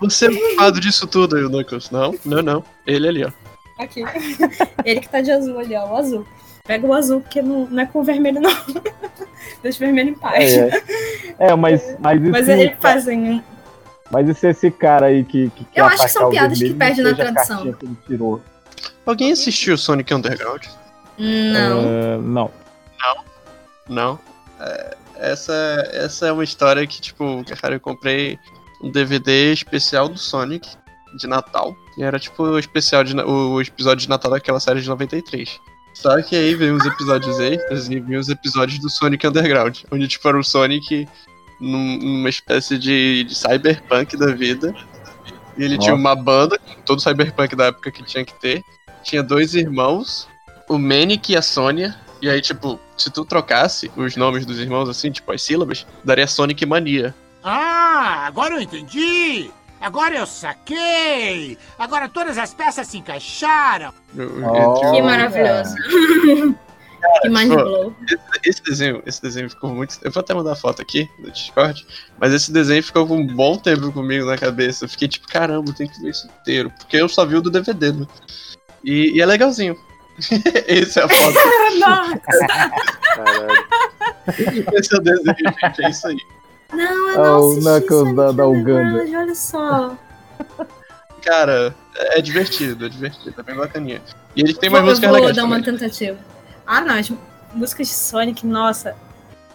[0.00, 1.90] você é o culpado disso tudo aí, o Knuckles.
[1.90, 2.64] Não, não, não.
[2.86, 3.30] Ele ali, ó.
[3.78, 4.02] Aqui.
[4.84, 6.26] Ele que tá de azul ali, ó, o azul.
[6.64, 8.50] Pega o azul, porque não, não é com o vermelho, não.
[9.62, 10.52] Deixa o vermelho em paz.
[10.52, 10.68] É,
[11.38, 11.50] é.
[11.50, 13.18] É, mas, mas, Mas eles fazem.
[13.30, 13.42] um-
[14.10, 16.78] Mas e se esse cara aí que, que Eu acho que são piadas que vermelho
[16.78, 17.72] perdem não na tradução.
[17.72, 18.16] que?
[19.04, 20.64] Alguém assistiu Sonic Underground?
[21.18, 21.80] Não.
[21.80, 22.50] É, não.
[23.88, 24.18] Não.
[24.60, 28.38] É, essa, essa é uma história que, tipo, cara, eu comprei
[28.82, 30.68] um DVD especial do Sonic
[31.18, 31.74] de Natal.
[31.96, 35.60] E era tipo o especial de, o episódio de Natal daquela série de 93.
[35.94, 40.06] Só que aí veio uns episódios extras e veio os episódios do Sonic Underground, onde
[40.06, 41.08] tipo era o Sonic
[41.58, 44.74] num- numa espécie de, de cyberpunk da vida.
[45.56, 46.00] E ele tinha Nossa.
[46.02, 48.62] uma banda, todo cyberpunk da época que tinha que ter.
[49.02, 50.28] Tinha dois irmãos,
[50.68, 51.96] o Manic e a Sônia.
[52.20, 56.26] E aí, tipo, se tu trocasse os nomes dos irmãos assim, tipo as sílabas, daria
[56.26, 57.14] Sonic Mania.
[57.42, 59.50] Ah, agora eu entendi!
[59.86, 61.56] Agora eu saquei!
[61.78, 63.94] Agora todas as peças se encaixaram!
[64.12, 65.76] Que maravilhoso.
[67.22, 67.96] que mind Pô, blow.
[68.04, 69.96] Esse, esse desenho, esse desenho ficou muito.
[70.02, 71.86] Eu vou até mandar a foto aqui no Discord,
[72.18, 74.86] mas esse desenho ficou com um bom tempo comigo na cabeça.
[74.86, 76.68] Eu fiquei tipo, caramba, tem que ver isso inteiro.
[76.78, 78.08] Porque eu só vi o do DVD, né?
[78.82, 79.78] E, e é legalzinho.
[80.66, 81.38] esse é a foto.
[84.74, 85.84] esse é o desenho, gente.
[85.84, 86.18] É isso aí.
[86.72, 88.98] Não, eu É não o assisti Knuckles da- da Uganda.
[89.18, 89.96] Olha só.
[91.22, 94.00] Cara, é divertido, é divertido, é bem bacaninha.
[94.34, 95.36] E ele tem Vou- mais músicas eu vou legais.
[95.36, 95.78] dar uma também.
[95.80, 96.18] tentativa.
[96.66, 97.10] Ah, não, as
[97.54, 98.94] músicas de Sonic, nossa.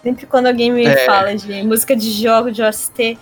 [0.03, 1.05] Sempre quando alguém me É.
[1.05, 3.17] fala de música de jogo, de OST,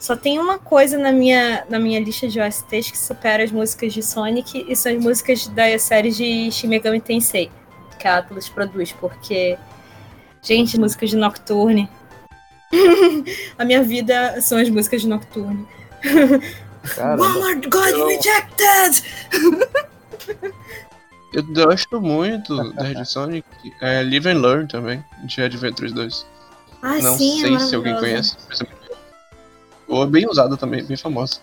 [0.00, 3.92] só tem uma coisa na minha, na minha lista de OSTs que supera as músicas
[3.92, 7.50] de Sonic e são as músicas da série de Shin Megami Tensei,
[7.98, 9.58] que a Atlus produz, porque,
[10.42, 11.88] gente, músicas de Nocturne.
[13.58, 15.66] a minha vida são as músicas de Nocturne.
[16.96, 19.02] Walmart God Rejected!
[21.32, 23.46] Eu gosto muito da de Sonic.
[23.80, 26.26] É, Live and Learn também, de Adventures 2.
[26.82, 28.36] Ah, Não sim, é sei se alguém conhece.
[28.62, 28.66] é.
[29.88, 31.38] Ou é bem usada também, bem famosa.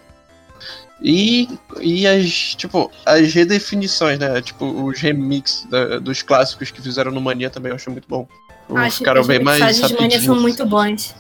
[1.01, 1.49] E,
[1.82, 4.41] e as, tipo, as redefinições, né?
[4.41, 8.28] Tipo, os remix da- dos clássicos que fizeram no Mania também eu acho muito bom.
[8.76, 11.16] Acho as bem mais remixagens de Mania são muito bons.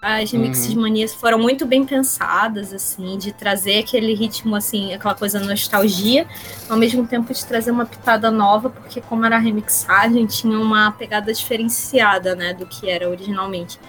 [0.00, 0.70] As remixes Uhum.
[0.70, 6.26] de Mania foram muito bem pensadas, assim, de trazer aquele ritmo, assim, aquela coisa nostalgia,
[6.68, 11.32] ao mesmo tempo de trazer uma pitada nova, porque como era remixagem, tinha uma pegada
[11.32, 13.80] diferenciada, né, do que era originalmente.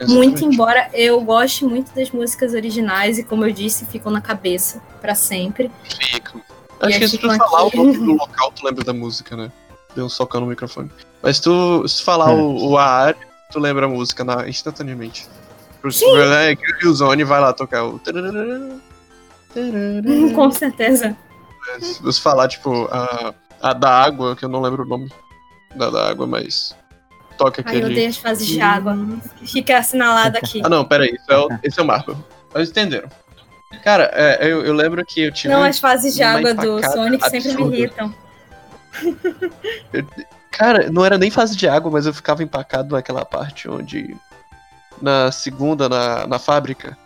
[0.00, 0.44] Muito Exatamente.
[0.44, 5.14] embora eu goste muito das músicas originais e, como eu disse, ficam na cabeça pra
[5.14, 5.70] sempre.
[5.84, 6.40] Fico.
[6.82, 9.36] E Acho que se tu ficam falar o nome do local, tu lembra da música,
[9.36, 9.52] né?
[9.94, 10.90] Deu um socão no microfone.
[11.22, 13.14] Mas tu, se tu falar o, o AR,
[13.50, 15.28] tu lembra a música na, instantaneamente.
[15.90, 18.00] Se é que o Zone vai lá tocar o.
[20.34, 21.16] Com certeza.
[21.80, 25.10] Se você falar, tipo, a, a da água, que eu não lembro o nome
[25.74, 26.76] da, da água, mas.
[27.36, 27.92] Toca Ai, eu aquele.
[27.92, 28.96] odeio as fases de água.
[29.44, 30.60] Fica assinalado aqui.
[30.62, 31.10] Ah, não, peraí.
[31.10, 32.16] Esse é o, esse é o Marco.
[32.54, 33.08] Mas entenderam.
[33.82, 35.52] Cara, é, eu, eu lembro que eu tive.
[35.52, 38.14] Não, as fases de água do Sonic sempre me absurda.
[40.50, 44.16] Cara, não era nem fase de água, mas eu ficava empacado naquela parte onde.
[45.00, 46.96] Na segunda, na, na fábrica.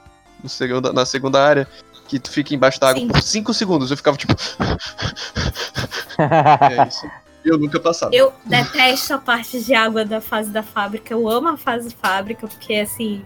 [0.42, 1.68] No segunda, na segunda área.
[2.08, 3.08] Que tu fica embaixo da água Sim.
[3.08, 3.90] por 5 segundos.
[3.90, 4.34] Eu ficava tipo.
[6.18, 7.10] é isso.
[7.44, 8.14] Eu nunca passava.
[8.14, 11.14] Eu detesto a parte de água da fase da fábrica.
[11.14, 13.24] Eu amo a fase fábrica, porque assim.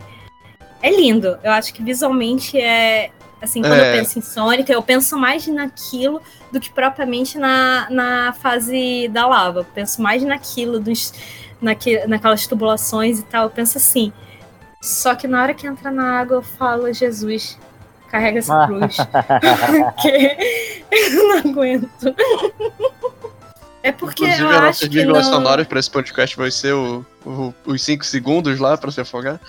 [0.82, 1.38] É lindo.
[1.42, 3.10] Eu acho que visualmente é.
[3.42, 3.92] Assim, quando É.
[3.94, 6.20] eu penso em Sonic, eu penso mais naquilo
[6.52, 9.60] do que propriamente na, na fase da lava.
[9.60, 11.12] Eu penso mais naquilo, dos,
[11.60, 13.44] naque, naquelas tubulações e tal.
[13.44, 14.12] Eu penso assim.
[14.82, 17.58] Só que na hora que entra na água, eu falo, Jesus,
[18.08, 18.96] carrega essa cruz.
[19.94, 20.36] porque
[20.92, 22.14] eu não aguento.
[23.82, 25.32] É porque Inclusive, eu nossas que vírgulas não...
[25.34, 29.40] sonoras pra esse podcast vai ser o, o- os 5 segundos lá pra se afogar.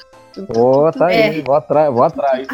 [0.53, 2.47] Pô, oh, tá aí, vou atrás, vou atrás.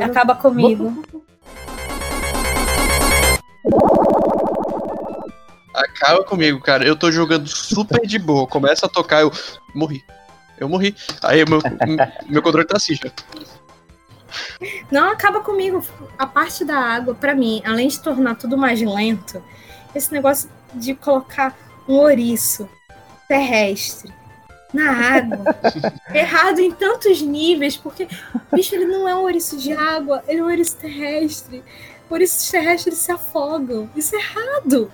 [0.00, 1.02] Acaba comigo.
[5.74, 6.86] Acaba comigo, cara.
[6.86, 8.46] Eu tô jogando super de boa.
[8.46, 9.32] Começa a tocar, eu
[9.74, 10.04] morri.
[10.58, 10.94] Eu morri.
[11.22, 11.60] Aí meu,
[12.28, 13.10] meu controle tá assim já.
[14.90, 15.84] Não acaba comigo.
[16.16, 19.42] A parte da água, para mim, além de tornar tudo mais lento,
[19.94, 21.56] esse negócio de colocar
[21.88, 22.68] um ouriço
[23.28, 24.12] terrestre
[24.76, 25.56] na água,
[26.14, 28.06] errado em tantos níveis, porque,
[28.52, 31.62] bicho, ele não é um ouriço de água, ele é um ouriço terrestre.
[32.08, 33.90] Ouriços terrestres se afogam.
[33.96, 34.90] Isso é errado.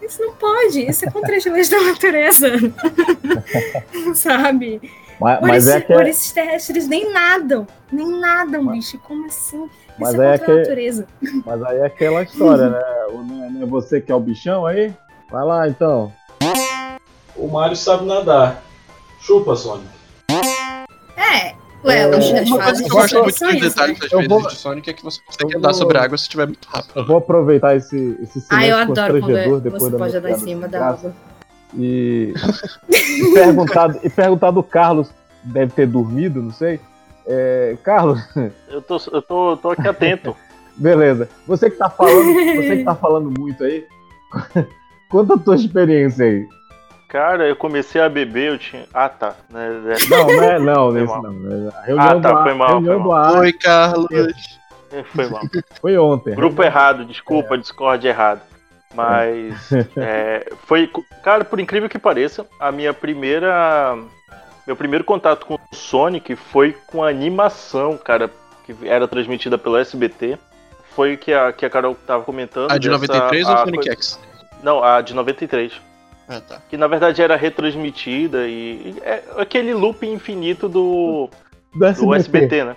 [0.00, 0.80] Isso não pode.
[0.88, 2.48] Isso é contra as leis da natureza.
[4.14, 4.80] Sabe?
[5.20, 7.66] Mas, mas é que ouriços terrestres nem nadam.
[7.92, 8.98] Nem nadam, bicho.
[8.98, 9.68] Como assim?
[9.98, 11.06] Mas Isso é é contra a que- natureza.
[11.44, 12.80] Mas aí é aquela história, né?
[13.14, 14.92] Não é, não é você que é o bichão aí?
[15.30, 16.12] Vai lá então.
[17.36, 18.60] O Mario sabe nadar.
[19.24, 19.88] Chupa, Sonic.
[21.16, 21.54] É,
[21.84, 24.90] ué, coisa fases que eu gosto muito isso, detalhes às Eu vezes vou- de Sonic
[24.90, 26.92] é que você consegue eu andar sobre a água se estiver muito rápido.
[26.96, 30.16] Eu vou aproveitar esse, esse silêncio Ah, eu adoro constrangedor quando depois você da pode
[30.16, 31.14] andar em cima da água.
[31.76, 32.34] E,
[32.90, 35.08] e, perguntar, e perguntar do Carlos,
[35.42, 36.78] deve ter dormido, não sei.
[37.26, 38.20] É, Carlos,
[38.68, 40.36] Eu tô, eu tô, tô aqui atento.
[40.76, 41.28] beleza.
[41.46, 43.84] Você que tá falando, você que tá falando muito aí,
[45.10, 46.46] conta a tua experiência aí.
[47.14, 48.86] Cara, eu comecei a beber, eu tinha.
[48.92, 49.36] Ah, tá.
[49.48, 49.94] Né, né.
[50.10, 51.22] Não, não é, não, Foi nesse mal.
[51.22, 51.68] não.
[51.68, 53.36] A reunião Ah, tá, do ar- foi mal, foi mal.
[53.36, 54.06] Oi, Carlos.
[55.14, 55.42] Foi mal.
[55.80, 56.34] foi ontem.
[56.34, 58.40] Grupo errado, desculpa, Discord errado.
[58.92, 60.90] Mas é, foi.
[61.22, 63.96] Cara, por incrível que pareça, a minha primeira.
[64.66, 68.28] Meu primeiro contato com o Sonic foi com a animação, cara,
[68.66, 70.36] que era transmitida pelo SBT.
[70.96, 72.72] Foi que a, que a Carol tava comentando.
[72.72, 74.20] A de dessa- 93 ou a Sonic coisa- X?
[74.64, 75.72] Não, a de 93.
[76.28, 76.62] Ah, tá.
[76.68, 78.96] Que na verdade era retransmitida e.
[79.02, 81.28] é aquele loop infinito do,
[81.72, 82.16] Do do SBT.
[82.16, 82.76] SBT, né?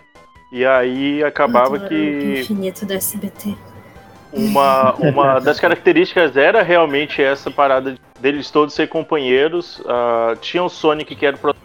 [0.52, 3.56] E aí acabava que infinito do SBT.
[4.32, 9.82] uma, uma das características era realmente essa parada deles todos ser companheiros.
[9.86, 11.56] Ah, tinha o Sonic que era o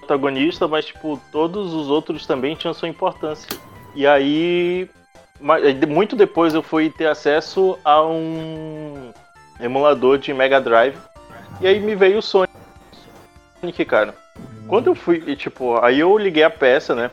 [0.00, 3.48] protagonista, mas tipo, todos os outros também tinham sua importância.
[3.94, 4.88] E aí,
[5.88, 9.12] muito depois eu fui ter acesso a um
[9.60, 10.96] emulador de Mega Drive.
[11.60, 14.14] E aí me veio o Sonic, cara.
[14.68, 17.10] Quando eu fui, e, tipo, aí eu liguei a peça, né?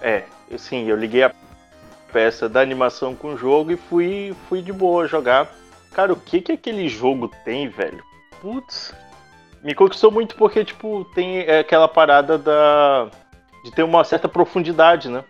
[0.00, 0.24] É,
[0.56, 1.32] sim, eu liguei a
[2.12, 5.50] peça da animação com o jogo e fui, fui de boa jogar.
[5.92, 8.02] Cara, o que que aquele jogo tem, velho?
[8.40, 8.94] Putz.
[9.62, 13.08] Me conquistou muito porque, tipo, tem é, aquela parada da.
[13.64, 15.24] de ter uma certa profundidade, né?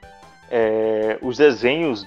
[0.51, 2.07] É, os desenhos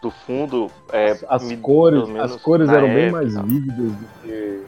[0.00, 0.70] do fundo.
[0.92, 3.22] É, As me- cores, as cores eram bem época.
[3.22, 4.62] mais vívidas do que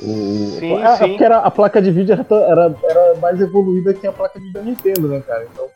[0.00, 0.56] o.
[0.60, 1.08] Sim, é, sim.
[1.08, 4.46] porque era, a placa de vídeo era, era, era mais evoluída que a placa de
[4.46, 5.46] vídeo da Nintendo, né, cara?
[5.52, 5.66] Então,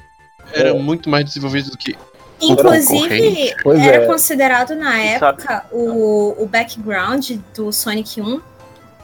[0.53, 0.73] Era É.
[0.73, 1.97] muito mais desenvolvido do que.
[2.41, 4.07] Inclusive, Pois era é.
[4.07, 8.41] considerado na E época o, o background do Sonic 1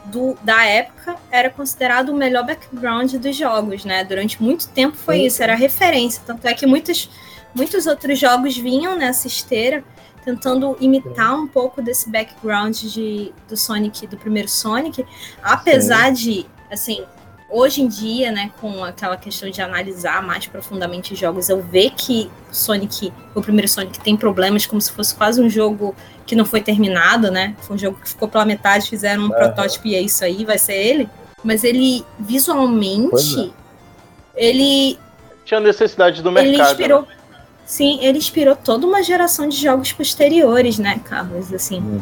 [0.05, 4.03] do, da época era considerado o melhor background dos jogos, né?
[4.03, 5.25] Durante muito tempo foi Sim.
[5.25, 6.21] isso, era referência.
[6.25, 7.09] Tanto é que muitos,
[7.55, 9.83] muitos outros jogos vinham nessa esteira
[10.23, 15.05] tentando imitar um pouco desse background de, do Sonic, do primeiro Sonic,
[15.43, 17.03] apesar de, assim,
[17.47, 21.91] hoje em dia, né, com aquela questão de analisar mais profundamente os jogos, eu ver
[21.91, 25.95] que Sonic, o primeiro Sonic, tem problemas como se fosse quase um jogo
[26.25, 27.55] que não foi terminado, né?
[27.61, 29.35] Foi um jogo que ficou pela metade, fizeram um Aham.
[29.35, 31.07] protótipo e é isso aí, vai ser ele.
[31.43, 33.53] Mas ele, visualmente,
[34.35, 34.97] ele
[35.45, 36.71] Tinha necessidade do ele mercado.
[36.71, 37.01] inspirou.
[37.03, 37.07] né?
[37.65, 41.51] Sim, ele inspirou toda uma geração de jogos posteriores, né, Carlos?
[41.53, 42.01] Assim,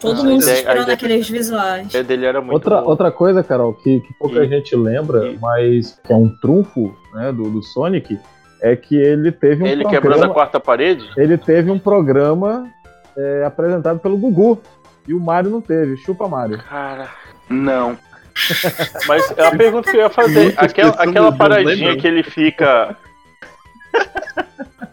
[0.00, 1.88] todo Ah, mundo se inspirou ideia- naqueles visuais.
[1.92, 2.88] Dele era muito Outra, boa.
[2.88, 7.32] outra coisa, Carol, que, que pouca E- gente lembra, mas que é um trunfo né,
[7.32, 8.18] do, do Sonic,
[8.62, 9.90] é que ele teve um Ele programa.
[10.10, 11.08] quebrando a quarta parede?
[11.16, 12.68] Ele teve um programa
[13.16, 14.60] é, apresentado pelo Gugu.
[15.08, 15.96] E o Mario não teve.
[15.96, 16.58] Chupa Mario.
[16.58, 17.08] Cara.
[17.48, 17.98] Não.
[19.08, 22.96] Mas a pergunta que eu ia fazer, aquela, aquela paradinha que ele fica.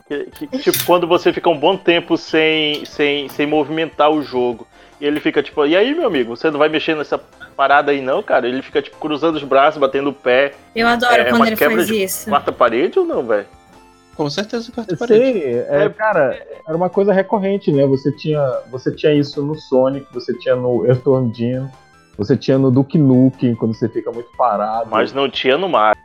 [0.07, 4.67] Que- que, tipo, quando você fica um bom tempo sem, sem, sem movimentar o jogo.
[4.99, 7.19] E ele fica tipo, e aí, meu amigo, você não vai mexer nessa
[7.55, 8.47] parada aí não, cara?
[8.47, 10.53] Ele fica tipo cruzando os braços, batendo o pé.
[10.75, 12.29] Eu adoro É quando uma ele quebra faz de isso.
[12.29, 13.45] Quarta parede ou não, velho?
[14.15, 15.43] Com certeza, quarta parede.
[15.69, 17.85] é, cara, era uma coisa recorrente, né?
[17.85, 18.41] Você tinha,
[18.71, 21.67] você tinha isso no Sonic, você tinha no Earthworm Jim,
[22.17, 24.89] você tinha no Duke Nukem, quando você fica muito parado.
[24.89, 26.01] Mas não tinha no Mario.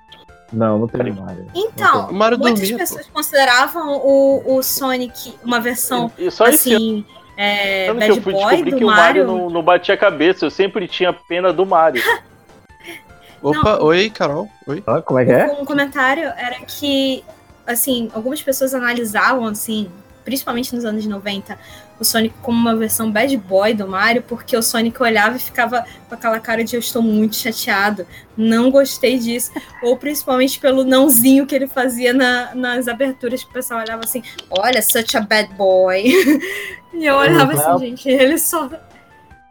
[0.52, 1.46] Não, não tem no Mario.
[1.54, 7.04] Então, Mario muitas dormia, pessoas consideravam o, o Sonic uma versão E só esse assim,
[7.36, 9.26] é, ano que bad eu fui boy descobrir do que o Mario Mario.
[9.26, 12.02] não, não batia a cabeça, eu sempre tinha pena do Mario.
[13.42, 14.48] Opa, oi, Carol.
[14.68, 14.82] Oi.
[14.86, 15.46] Ah, como é que é?
[15.46, 17.24] Um comentário era que,
[17.66, 19.90] assim, algumas pessoas analisavam, assim,
[20.24, 21.58] principalmente nos anos 90,
[22.02, 25.84] o Sonic como uma versão bad boy do Mario, porque o Sonic olhava e ficava
[26.08, 29.50] com aquela cara de eu estou muito chateado, não gostei disso.
[29.82, 34.22] Ou principalmente pelo nãozinho que ele fazia na- nas aberturas, que o pessoal olhava assim,
[34.50, 36.02] olha, such a bad boy.
[36.92, 38.68] e eu olhava assim, gente, ele só.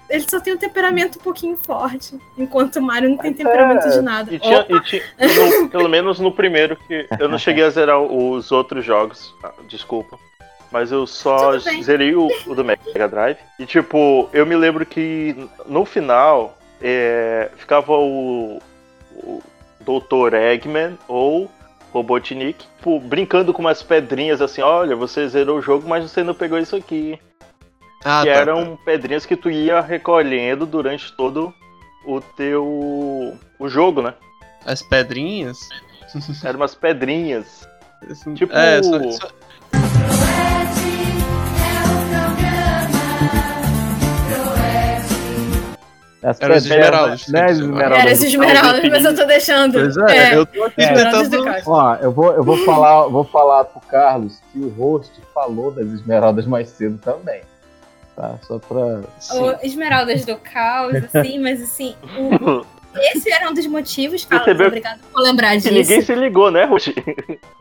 [0.10, 4.02] Ele só tem um temperamento um pouquinho forte, enquanto o Mario não tem temperamento de
[4.02, 4.36] nada.
[4.36, 5.02] E tinha, e tinha-
[5.62, 9.54] no- pelo menos no primeiro, que eu não cheguei a zerar os outros jogos, ah,
[9.70, 10.20] desculpa.
[10.72, 13.38] Mas eu só zerei o, o do Mega Drive.
[13.60, 18.62] E tipo, eu me lembro que no final é, ficava o,
[19.16, 19.42] o
[19.82, 20.34] Dr.
[20.36, 21.52] Eggman ou
[21.92, 26.34] Robotnik tipo, brincando com umas pedrinhas assim, olha, você zerou o jogo, mas você não
[26.34, 27.20] pegou isso aqui.
[28.04, 31.54] Ah, que tá, eram pedrinhas que tu ia recolhendo durante todo
[32.06, 32.66] o teu
[33.60, 34.14] o jogo, né?
[34.66, 35.58] As pedrinhas?
[36.44, 37.68] Eram umas pedrinhas.
[38.36, 38.54] Tipo.
[38.56, 39.30] É, só- só-
[46.24, 48.00] As Eram as esmeraldas, Né, as esmeraldas.
[48.00, 49.74] Era as esmeraldas, mas eu tô deixando.
[49.74, 51.62] Pois é, eu tô aqui esmeraldas tentando-.
[51.66, 55.88] Ó, eu vou, eu vou falar, vou falar pro Carlos que o host falou das
[55.88, 57.42] esmeraldas mais cedo também.
[58.16, 58.36] Tá?
[58.44, 58.78] Só pra.
[58.78, 62.64] O Esmeraldas do Caos, assim, mas assim, o-
[63.16, 65.72] esse era um dos motivos, Carlos, Percebeu obrigado por lembrar disso.
[65.74, 66.90] ninguém se ligou, né, Ruth?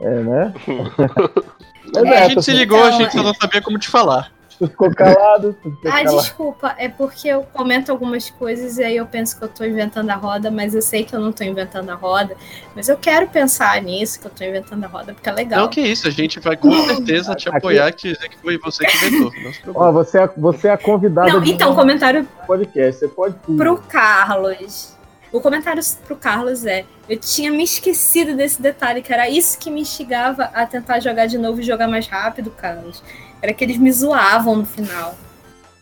[0.02, 0.52] É, né?
[2.14, 4.30] a gente se ligou, a Então, gente só não sabia como te falar.
[4.61, 6.16] Tu ficou calado, tu ficou Ah, calado.
[6.18, 10.11] desculpa, é porque eu comento algumas coisas e aí eu penso que eu tô inventando
[10.11, 12.36] a roda, mas eu sei que eu não tô inventando a roda.
[12.76, 15.61] Mas eu quero pensar nisso, que eu tô inventando a roda, porque é legal.
[15.61, 18.58] Não, que isso, a gente vai com certeza te Aqui- apoiar e dizer que foi
[18.58, 19.32] você que inventou.
[19.74, 23.00] Ó, você é, você é a convidada Não, do então, comentário podcast.
[23.00, 23.56] Você pode tudo.
[23.56, 24.94] pro Carlos.
[25.32, 29.70] O comentário pro Carlos é: eu tinha me esquecido desse detalhe, que era isso que
[29.70, 33.02] me instigava a tentar jogar de novo e jogar mais rápido, Carlos.
[33.43, 35.14] Era que eles me zoavam no final.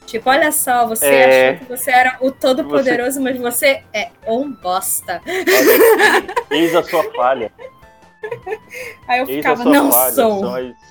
[0.07, 1.49] Tipo, olha só, você É.
[1.51, 5.21] achou que você era o todo-poderoso, mas você é um bosta.
[6.51, 7.53] Eis a sua falha.
[9.07, 10.13] Aí eu Eis ficava, não falha.
[10.13, 10.41] sou.
[10.41, 10.89] São as-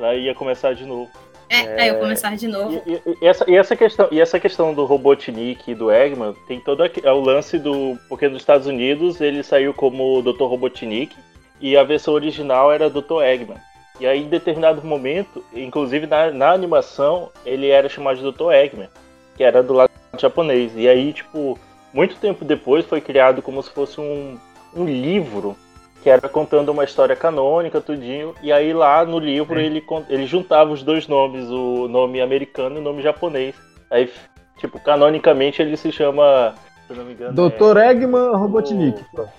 [0.00, 1.10] Aí ia começar de novo.
[1.52, 2.80] É, aí eu começar de novo.
[2.86, 6.32] E, e- e essa, e, essa questão, e essa questão do Robotnik e do Eggman
[6.46, 7.98] tem todo é o lance do.
[8.08, 10.44] Porque nos Estados Unidos ele saiu como Dr.
[10.44, 11.14] Robotnik
[11.60, 13.22] e a versão original era Dr.
[13.24, 13.58] Eggman.
[14.00, 18.52] E aí, em determinado momento, inclusive na, na animação, ele era chamado de Dr.
[18.52, 18.88] Eggman,
[19.36, 20.72] que era do lado japonês.
[20.74, 21.58] E aí, tipo,
[21.92, 24.38] muito tempo depois foi criado como se fosse um,
[24.74, 25.54] um livro
[26.02, 28.34] que era contando uma história canônica, tudinho.
[28.42, 32.78] E aí lá no livro ele, ele juntava os dois nomes, o nome americano e
[32.78, 33.54] o nome japonês.
[33.90, 34.10] Aí,
[34.58, 36.54] tipo, canonicamente ele se chama.
[36.86, 37.50] Se não me engano.
[37.50, 37.76] Dr.
[37.76, 39.04] Eggman Robotnik.
[39.12, 39.30] Pronto.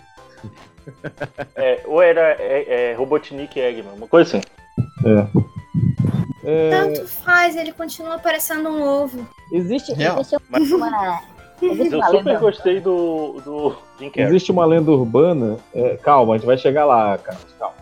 [1.55, 4.41] É, é, ou era é, é, Robotnik Eggman, uma coisa assim.
[6.43, 6.69] É.
[6.69, 9.27] Tanto faz, ele continua parecendo um ovo.
[9.51, 10.19] Existe, Real.
[10.19, 11.21] Existe Mas- uma.
[11.61, 12.39] Existe Eu uma super lenda.
[12.39, 14.29] gostei do, do Jim Carrey.
[14.29, 15.57] existe uma lenda urbana.
[15.75, 17.45] é, calma, a gente vai chegar lá, Carlos.
[17.59, 17.75] Calma.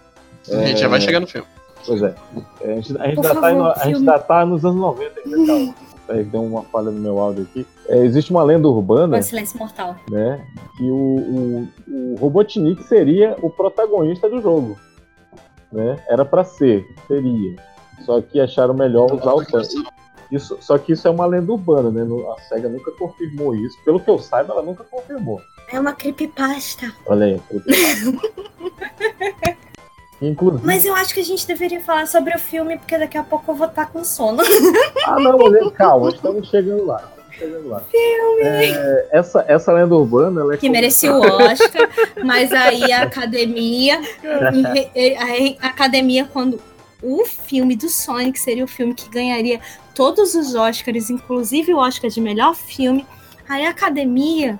[0.51, 1.47] A gente já vai chegar no filme.
[1.85, 2.13] Pois é.
[2.61, 5.21] É, A gente, a gente ainda tá, no- a gente ainda tá nos anos 90
[5.25, 5.75] ainda, calma.
[6.09, 7.67] Peraí, deu uma falha no meu áudio aqui.
[7.87, 9.95] É, existe uma lenda urbana Com silêncio mortal.
[10.09, 10.43] né?
[10.75, 14.75] Que o, o, o Robotnik seria o protagonista do jogo.
[15.71, 16.03] Né?
[16.09, 17.55] Era para ser, seria.
[18.05, 19.83] Só que acharam melhor usar o Sonic.
[20.31, 22.01] Isso, só que isso é uma lenda urbana, né?
[22.35, 23.77] A SEGA nunca confirmou isso.
[23.85, 25.39] Pelo que eu saiba, ela nunca confirmou.
[25.71, 26.91] É uma creepypasta.
[27.05, 29.59] Olha aí, creepypasta.
[30.21, 30.65] Inclusive...
[30.65, 33.51] Mas eu acho que a gente deveria falar sobre o filme, porque daqui a pouco
[33.51, 34.41] eu vou estar com sono.
[35.05, 37.01] ah, não, calma, estamos chegando lá.
[37.19, 37.79] Estamos chegando lá.
[37.89, 38.43] Filme!
[38.43, 40.41] É, essa, essa lenda urbana.
[40.41, 40.73] Ela é que como...
[40.73, 41.89] merecia o Oscar,
[42.23, 44.01] mas aí a academia.
[45.61, 46.59] a academia, quando
[47.01, 49.61] o filme do Sonic seria o filme que ganharia
[49.95, 53.05] todos os Oscars, inclusive o Oscar de melhor filme,
[53.47, 54.59] aí a academia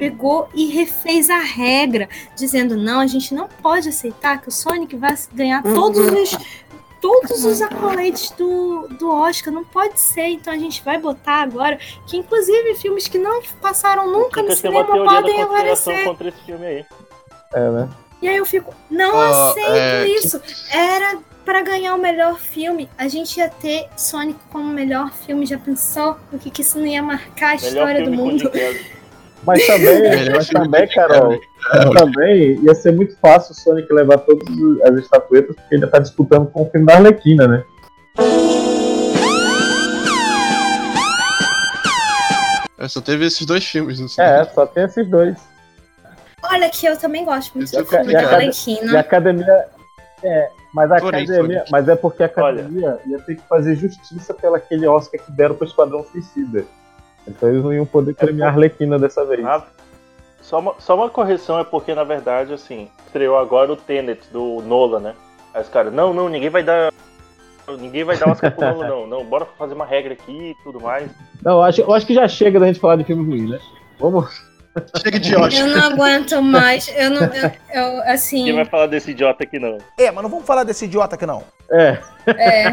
[0.00, 4.96] pegou e refez a regra, dizendo: não, a gente não pode aceitar que o Sonic
[4.96, 6.22] vai ganhar todos uhum.
[6.22, 6.36] os
[7.02, 11.78] todos os acolates do, do Oscar, não pode ser, então a gente vai botar agora
[12.06, 16.04] que inclusive filmes que não passaram nunca no cinema podem aparecer.
[16.04, 16.84] contra esse filme aí.
[17.54, 17.88] É, né?
[18.20, 20.08] E aí eu fico, não oh, aceito é...
[20.08, 20.42] isso.
[20.70, 25.46] Era para ganhar o melhor filme, a gente ia ter Sonic como melhor filme.
[25.46, 28.50] Já pensou o que, que isso não ia marcar a história do mundo?
[29.44, 31.40] Mas também, mas também, Carol,
[31.94, 34.46] também ia ser muito fácil o Sonic levar todas
[34.84, 37.64] as estatuetas, porque ele tá disputando com o filme da Arlequina, né?
[42.78, 44.24] É, só teve esses dois filmes, não sei.
[44.24, 45.36] É, só tem esses dois.
[46.42, 48.92] Olha que eu também gosto muito do filme da Arlequina.
[48.92, 49.66] E a academia.
[50.22, 51.64] É, mas a academia.
[51.70, 53.00] Mas é porque a academia Olha.
[53.06, 56.64] ia ter que fazer justiça pelo aquele Oscar que deram pro Esquadrão Suicida.
[57.26, 59.44] Então eles não iam poder premiar a Arlequina dessa vez.
[59.44, 59.64] Ah,
[60.40, 64.62] só, uma, só uma correção é porque, na verdade, assim, estreou agora o Tenet do
[64.62, 65.14] Nola, né?
[65.54, 66.92] Aí os caras, não, não, ninguém vai dar.
[67.78, 69.06] Ninguém vai dar Oscar pro Nola, não.
[69.06, 71.08] Não, bora fazer uma regra aqui e tudo mais.
[71.44, 73.60] Não, eu acho, eu acho que já chega da gente falar de filme ruim, né?
[73.98, 74.50] Vamos.
[75.02, 75.66] Chega de Oscar.
[75.66, 76.88] Eu não aguento mais.
[76.96, 77.22] Eu não.
[77.22, 78.38] Eu, eu, assim.
[78.38, 79.78] Ninguém vai falar desse idiota aqui, não.
[79.98, 81.44] É, mas não vamos falar desse idiota aqui, não.
[81.72, 81.98] É.
[82.26, 82.70] É.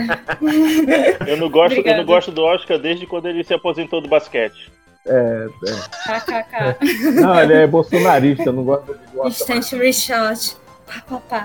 [1.32, 4.72] Eu não gosto, eu não gosto do Oscar desde quando ele se aposentou do basquete.
[5.06, 6.20] É, é.
[6.20, 7.22] KKK.
[7.22, 9.58] Não, ele é bolsonarista, eu não gosto do Oscar.
[9.58, 10.58] Instant Reshot.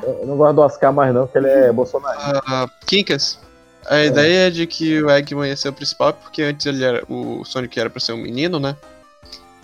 [0.03, 2.38] Eu não gosto do Oscar mais não, porque ele é bolsonarista.
[2.38, 3.38] Uh, Kinkas,
[3.86, 4.07] a é.
[4.07, 7.78] ideia de que o Eggman ia ser o principal, porque antes ele era, o Sonic
[7.78, 8.76] era pra ser um menino, né?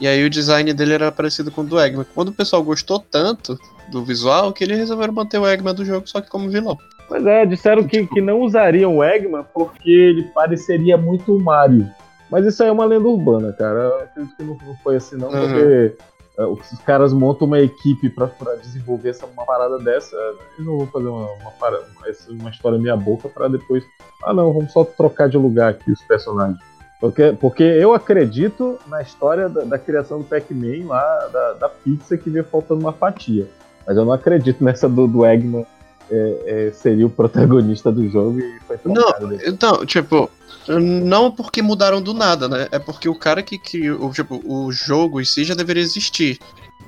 [0.01, 2.07] E aí o design dele era parecido com o do Eggman.
[2.15, 3.59] Quando o pessoal gostou tanto
[3.91, 6.79] do visual, que eles resolveram manter o Eggman do jogo, só que como vilão.
[7.11, 11.89] Mas é, disseram que, que não usariam o Eggman porque ele pareceria muito o Mario.
[12.31, 13.79] Mas isso aí é uma lenda urbana, cara.
[13.79, 15.41] Eu acredito que não, foi assim, não, uhum.
[15.41, 15.97] porque
[16.39, 20.15] uh, os caras montam uma equipe pra, pra desenvolver essa, uma parada dessa.
[20.55, 21.85] Eles não vão fazer uma, uma, parada,
[22.29, 23.83] uma história meia boca pra depois.
[24.23, 26.59] Ah, não, vamos só trocar de lugar aqui os personagens.
[27.01, 32.17] Porque, porque eu acredito na história da, da criação do Pac-Man lá, da, da, pizza
[32.17, 33.49] que veio faltando uma fatia.
[33.87, 35.65] Mas eu não acredito nessa do, do Eggman
[36.11, 39.13] é, é, seria o protagonista do jogo e foi Não,
[39.47, 40.29] então, tipo,
[40.67, 42.67] não porque mudaram do nada, né?
[42.73, 46.39] É porque o cara que criou, tipo, o jogo em si já deveria existir.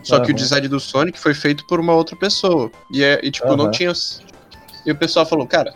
[0.02, 0.22] Só uhum.
[0.22, 2.70] que o design do Sonic foi feito por uma outra pessoa.
[2.90, 3.56] E, é, e tipo, uhum.
[3.56, 3.92] não tinha.
[4.86, 5.74] E o pessoal falou, cara,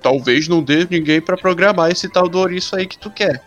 [0.00, 3.42] talvez não dê ninguém para programar esse tal do ouriço aí que tu quer.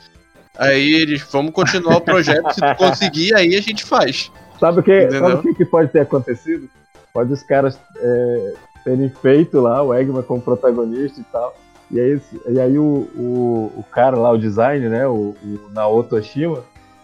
[0.57, 4.31] Aí eles, vamos continuar o projeto, se tu conseguir, aí a gente faz.
[4.59, 6.69] Sabe o que, sabe o que pode ter acontecido?
[7.13, 8.53] Pode os caras é,
[8.83, 11.55] terem feito lá o Eggman como protagonista e tal.
[11.89, 16.15] E aí, e aí o, o, o cara lá, o design, né, o, o Naoto
[16.15, 16.63] Oshima,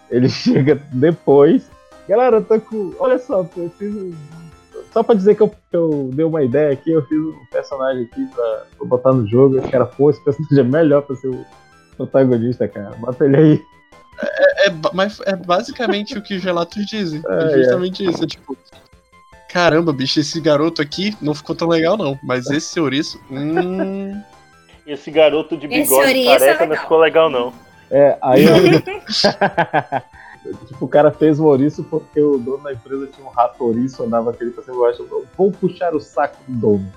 [0.09, 1.69] ele chega depois.
[2.07, 2.93] Galera, eu tô com.
[2.99, 4.13] Olha só, eu fiz um
[4.92, 8.04] só pra dizer que eu, que eu dei uma ideia aqui, eu fiz um personagem
[8.04, 9.62] aqui pra, pra botar no jogo.
[9.70, 11.46] Cara, pô, esse personagem é melhor pra ser o
[11.96, 12.96] protagonista, cara.
[12.98, 13.62] Bota ele aí.
[14.20, 17.22] É, é, mas é basicamente o que os relatos dizem.
[17.30, 18.10] É, é justamente é.
[18.10, 18.24] isso.
[18.24, 18.58] É tipo,
[19.50, 22.18] caramba, bicho, esse garoto aqui não ficou tão legal, não.
[22.24, 23.20] Mas esse ouriço.
[23.30, 24.22] Hum...
[24.86, 27.54] Esse garoto de bigode careca é não ficou legal, não.
[27.92, 28.46] É, aí.
[30.66, 34.04] Tipo, o cara fez o ouriço porque o dono da empresa tinha um rato ouriço,
[34.04, 36.93] andava aquele pra cima e vou puxar o saco do dono.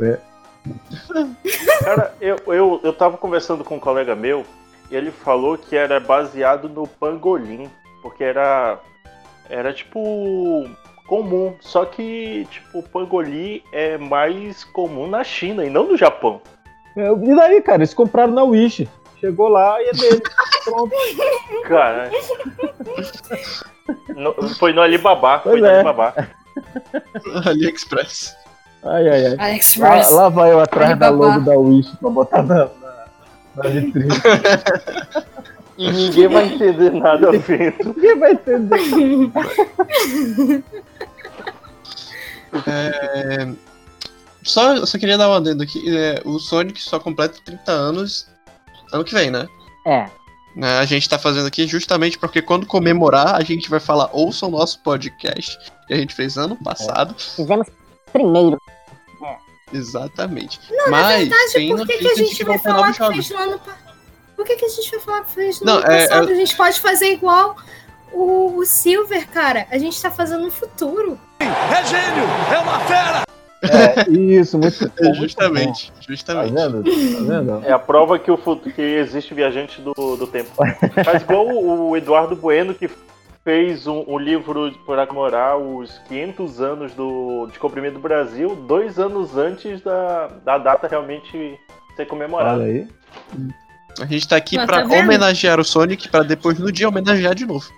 [0.00, 0.18] Né?
[1.80, 4.44] Cara, eu, eu, eu tava conversando com um colega meu
[4.90, 7.70] e ele falou que era baseado no pangolim,
[8.02, 8.78] porque era,
[9.48, 10.68] era tipo
[11.06, 16.40] comum, só que tipo, o pangolim é mais comum na China e não no Japão.
[16.96, 18.88] É, e daí, cara, eles compraram na Wish.
[19.20, 20.22] Chegou lá e é dele.
[20.64, 20.92] Pronto.
[21.68, 22.10] Cara.
[24.14, 25.38] No, foi no Alibaba.
[25.40, 25.74] Pois foi no é.
[25.76, 26.14] Alibaba.
[27.46, 28.36] AliExpress.
[28.84, 29.36] Ai, ai, ai.
[29.38, 30.10] AliExpress.
[30.10, 31.16] Lá, lá vai eu atrás Alibaba.
[31.16, 33.04] da logo da Wish pra botar na, na,
[33.56, 34.08] na vitrine.
[35.80, 37.94] E ninguém vai entender nada vendo.
[37.94, 38.80] Ninguém vai entender.
[42.66, 43.48] É,
[44.42, 45.80] Só, só queria dar uma adendo aqui.
[45.96, 48.26] é, o Sonic só completa 30 anos
[48.92, 49.48] ano que vem, né?
[49.86, 50.06] É.
[50.56, 54.46] Né, A gente tá fazendo aqui justamente porque quando comemorar, a gente vai falar ouça
[54.46, 57.14] o nosso podcast que a gente fez ano passado.
[57.16, 57.68] Fizemos
[58.12, 58.60] primeiro.
[59.72, 60.58] Exatamente.
[60.70, 63.36] Não, Mas na verdade, tem por que, que a gente vai falar que fez no
[63.38, 63.88] ano passado?
[64.34, 66.28] Por que, que a gente vai falar que fez no Não, ano é- passado?
[66.30, 67.56] é- A gente pode fazer igual
[68.12, 69.66] o, o Silver, cara.
[69.70, 71.20] A gente tá fazendo no futuro.
[71.38, 72.24] É gênio!
[72.54, 73.27] É uma fera!
[73.62, 75.04] É, isso, muito bom.
[75.04, 76.02] muito Justamente, bom.
[76.08, 76.54] justamente.
[76.54, 76.84] Tá vendo?
[76.84, 77.66] Tá vendo?
[77.66, 80.50] É a prova que, o que existe viajante do, do tempo.
[81.04, 82.88] Faz igual o, o Eduardo Bueno, que
[83.44, 89.36] fez um, um livro para comemorar os 500 anos do descobrimento do Brasil, dois anos
[89.36, 91.58] antes da, da data realmente
[91.96, 92.62] ser comemorada.
[92.62, 92.88] Olha aí.
[94.00, 97.34] A gente tá aqui Mas pra tá homenagear o Sonic pra depois no dia homenagear
[97.34, 97.68] de novo.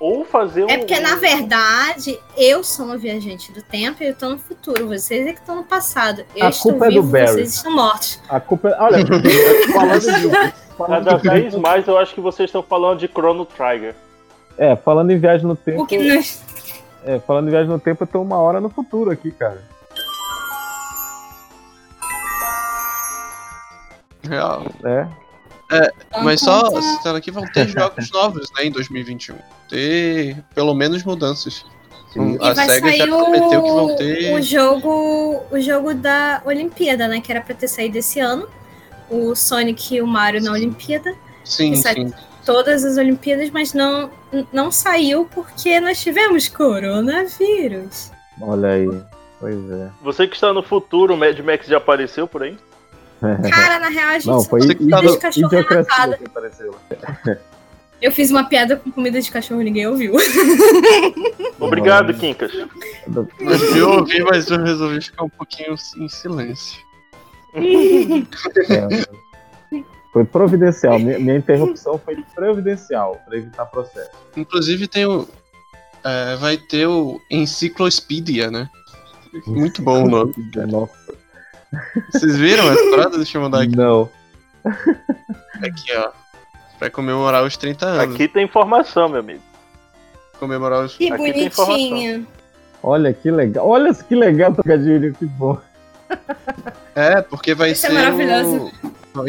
[0.00, 0.68] Ou fazer um.
[0.70, 4.86] É porque, na verdade, eu sou uma viajante do tempo e eu tô no futuro.
[4.86, 6.24] Vocês é que estão no passado.
[6.36, 7.26] Eu A estou culpa é do vivo, Barry.
[7.32, 8.20] vocês estão mortos.
[8.28, 8.80] A culpa é.
[8.80, 8.98] Olha,
[9.74, 10.52] falando de.
[10.86, 13.96] Cada vez mais eu acho que vocês estão falando de Chrono Trigger.
[14.56, 15.82] É, falando em viagem no tempo.
[15.82, 16.40] O que nós...
[17.04, 19.62] É, falando em viagem no tempo, eu tô uma hora no futuro aqui, cara.
[24.28, 24.66] Real.
[24.84, 25.06] É.
[25.70, 25.92] É,
[26.22, 29.36] mas só Então, citando aqui, vão ter jogos novos, né, em 2021.
[29.68, 31.64] Ter pelo menos mudanças.
[32.12, 32.38] Sim.
[32.40, 34.34] A E vai SEGA já sair prometeu que vão o, ter.
[34.34, 37.20] o jogo o jogo da Olimpíada, né?
[37.20, 38.48] Que era pra ter saído esse ano.
[39.10, 41.14] O Sonic e o Mario na Olimpíada.
[41.44, 42.12] Sim, sim.
[42.44, 44.10] todas as Olimpíadas, mas não,
[44.52, 48.10] não saiu porque nós tivemos coronavírus.
[48.40, 48.88] Olha aí.
[49.40, 49.90] Pois é.
[50.02, 52.56] Você que está no futuro, o Mad Max já apareceu por aí?
[53.20, 56.16] Cara, na real, a gente Não, só foi tem comida de cachorro idiocracia enlatada.
[56.18, 56.74] que apareceu.
[58.00, 60.14] Eu fiz uma piada com comida de cachorro e ninguém ouviu.
[61.58, 62.52] Obrigado, Quincas.
[63.76, 66.80] Eu ouvi, mas eu resolvi ficar um pouquinho em silêncio.
[67.54, 69.04] É,
[70.12, 70.98] foi providencial.
[71.00, 74.10] Minha, interrupção foi providencial para evitar processo.
[74.36, 75.26] Inclusive tem o.
[76.04, 78.68] é, vai ter o Enciclopedia, né?
[79.44, 80.34] Muito bom o nome.
[80.68, 81.17] Nossa.
[82.12, 83.16] Vocês viram essa parada?
[83.16, 83.76] Deixa eu mandar aqui.
[83.76, 84.08] Não.
[84.64, 86.10] Aqui, ó.
[86.78, 88.14] Pra comemorar os 30 anos.
[88.14, 89.40] Aqui tem informação, meu amigo.
[90.38, 90.96] Comemorar os.
[90.96, 91.76] Que Aqui tem informação.
[91.88, 92.26] bonitinho.
[92.82, 93.66] Olha que legal.
[93.68, 95.58] Olha que legal, trocadilho, que bom.
[96.94, 97.94] É, porque vai Isso é ser.
[97.94, 98.72] maravilhoso.
[98.84, 99.26] o- Vai,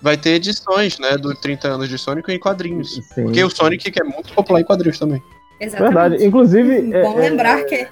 [0.00, 1.16] vai ter edições, né?
[1.16, 2.94] Do 30 anos de Sonic em quadrinhos.
[3.12, 3.24] Sim.
[3.24, 5.20] Porque o Sonic é muito popular em quadrinhos também.
[5.60, 5.94] Exatamente.
[5.94, 6.24] Verdade.
[6.26, 7.88] Inclusive, é- Bom é- lembrar que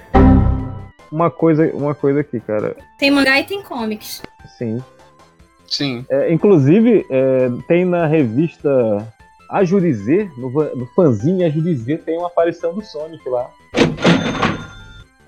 [1.13, 2.75] uma coisa, uma coisa aqui, cara.
[2.99, 4.23] tem mangá e tem comics.
[4.59, 4.83] Sim.
[5.69, 6.05] Sim.
[6.11, 9.07] É, inclusive, é, tem na revista
[9.49, 13.49] A Jurizê, no, no fanzine A Jurizê, tem uma aparição do Sonic lá.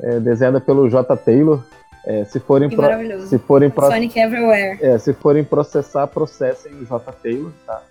[0.01, 1.17] É, desenhada pelo J.
[1.17, 1.63] Taylor.
[2.07, 3.27] É, se forem Que pro- maravilhoso.
[3.29, 4.79] se forem pro- Sonic Everywhere.
[4.83, 7.13] é, se forem processar, processem o J.
[7.13, 7.83] Taylor, tá?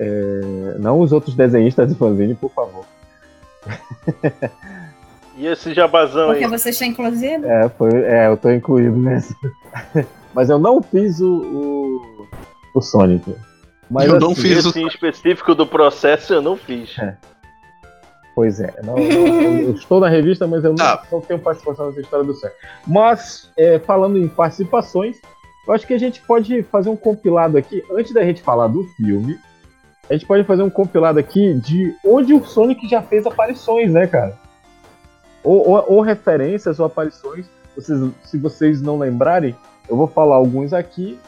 [0.00, 2.84] É, não os outros desenhistas do fanzine, por favor.
[5.36, 6.50] E esse jabazão Porque aí?
[6.50, 7.44] você está inclusive.
[7.46, 9.34] É, foi, é, eu tô incluído nessa.
[10.32, 12.28] Mas eu não fiz o, o,
[12.74, 13.34] o Sonic.
[13.90, 16.96] Mas, Eu não assim, fiz o- Esse em específico do processo eu não fiz.
[18.34, 21.02] Pois é, não- não- eu, estou na revista, mas eu não, Tá.
[21.10, 22.50] não tenho participação nessa história do céu.
[22.86, 25.16] Mas, é, falando em participações,
[25.66, 28.84] eu acho que a gente pode fazer um compilado aqui, antes da gente falar do
[28.96, 29.38] filme,
[30.08, 34.06] a gente pode fazer um compilado aqui de onde o Sonic já fez aparições, né,
[34.06, 34.36] cara?
[35.44, 37.46] Ou, ou- ou referências ou aparições.
[37.76, 39.54] Vocês- se vocês não lembrarem,
[39.88, 41.18] eu vou falar alguns aqui,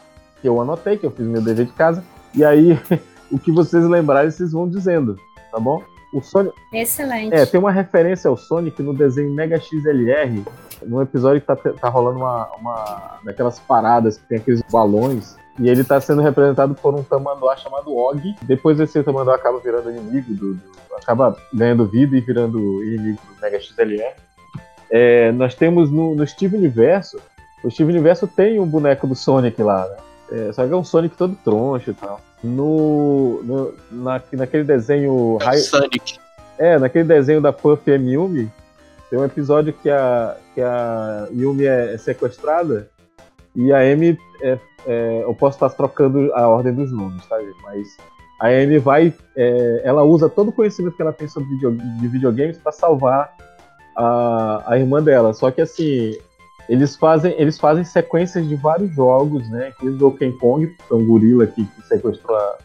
[0.40, 2.02] que eu anotei, que eu fiz meu dever de casa,
[2.34, 2.72] e aí
[3.30, 5.16] o que vocês lembrarem, vocês vão dizendo,
[5.52, 5.82] tá bom?
[6.14, 7.34] O Sonic, Excelente.
[7.34, 10.44] é, tem uma referência ao Sonic no desenho Mega XLR,
[10.86, 15.68] num episódio que tá, tá rolando uma, uma daquelas paradas que tem aqueles balões, e
[15.68, 18.34] ele tá sendo representado por um tamanduá chamado Og.
[18.42, 23.40] Depois esse tamanduá acaba virando inimigo do, do- acaba ganhando vida e virando inimigo do
[23.40, 24.14] Mega XLR.
[24.90, 27.18] É, nós temos no, no Steve Universo,
[27.64, 29.96] o Steve Universo tem um boneco do Sonic lá, né?
[30.48, 32.20] É, só que é um Sonic todo troncho e tal.
[32.42, 36.18] No, no- na, naquele desenho High- Sonic.
[36.58, 38.50] é, naquele desenho da Puff M Yumi,
[39.10, 42.88] tem um episódio que a, que a Yumi é, é sequestrada
[43.56, 47.36] e a Amy, é, é, eu posso estar trocando a ordem dos nomes, tá?
[47.64, 47.96] Mas
[48.38, 52.06] a Amy vai, é, ela usa todo o conhecimento que ela tem sobre video, de
[52.06, 53.34] videogames para salvar
[53.96, 55.32] a, a irmã dela.
[55.32, 56.14] Só que assim,
[56.68, 59.70] eles fazem, eles fazem sequências de vários jogos, né?
[59.70, 62.58] Inclusive o King Kong, que é um gorila que, que sequestrou a,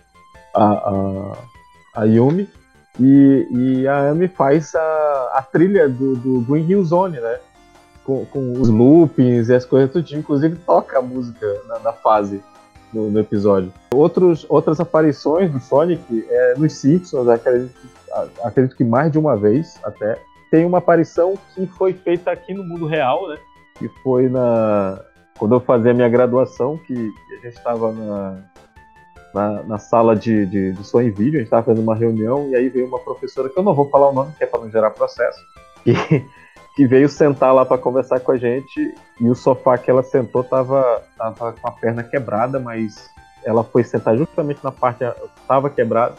[0.53, 1.37] a, a,
[2.01, 2.49] a Yumi.
[2.99, 7.39] E, e a Amy faz a, a trilha do, do Green Hill Zone, né?
[8.11, 12.43] Com com, os loopings e as coisas tudo, inclusive toca a música na, na fase
[12.93, 13.71] no, episódio.
[13.93, 17.73] Outros, outras aparições do Sonic é, nos Simpsons, acredito,
[18.43, 20.21] acredito que mais de uma vez até.
[20.49, 23.37] Tem uma aparição que foi feita aqui no mundo real, né?
[23.79, 24.99] Que foi na
[25.39, 28.37] quando eu fazia a minha graduação, que a gente estava na,
[29.33, 32.49] na, na, sala de, de, de som e vídeo, a gente estava fazendo uma reunião,
[32.49, 34.59] e aí veio uma professora, que eu não vou falar o nome, que é para
[34.59, 35.39] não gerar processo,
[35.83, 35.93] que,
[36.75, 40.43] que veio sentar lá para conversar com a gente, e o sofá que ela sentou
[40.43, 43.09] tava, tava com a perna quebrada, mas
[43.43, 46.15] ela foi sentar justamente na parte que estava quebrada,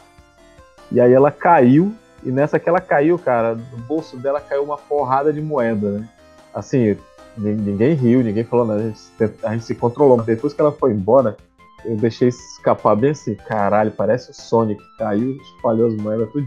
[0.91, 4.77] e aí ela caiu, e nessa que ela caiu, cara, no bolso dela caiu uma
[4.77, 6.09] porrada de moeda, né?
[6.55, 6.97] Assim,
[7.37, 8.81] Ninguém riu, ninguém falou nada.
[8.81, 10.21] A gente, a gente se controlou.
[10.23, 11.37] Depois que ela foi embora,
[11.85, 13.35] eu deixei escapar bem assim.
[13.35, 14.83] Caralho, parece o Sonic.
[14.99, 16.47] Caiu, espalhou as moedas tudo.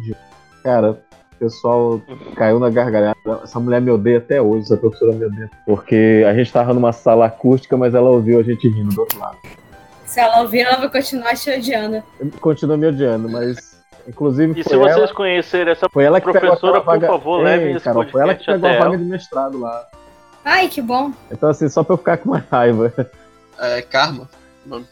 [0.64, 1.04] Cara,
[1.46, 2.02] pessoal
[2.36, 3.16] caiu na gargalhada.
[3.44, 5.50] Essa mulher me odeia até hoje, essa professora me odeia.
[5.66, 9.20] Porque a gente tava numa sala acústica, mas ela ouviu a gente rindo do outro
[9.20, 9.38] lado.
[10.06, 12.04] Se ela ouvir, ela vai continuar te odiando.
[12.40, 13.76] Continua me odiando, mas
[14.08, 17.08] Inclusive, e se vocês ela, conhecerem essa foi ela que professora, por vaga...
[17.08, 19.88] favor, Ei, levem esse Carol, Foi ela que pegou a vaga de mestrado lá.
[20.44, 21.12] Ai, que bom.
[21.32, 22.94] Então, assim, só pra eu ficar com mais raiva.
[23.58, 24.30] É, Karma.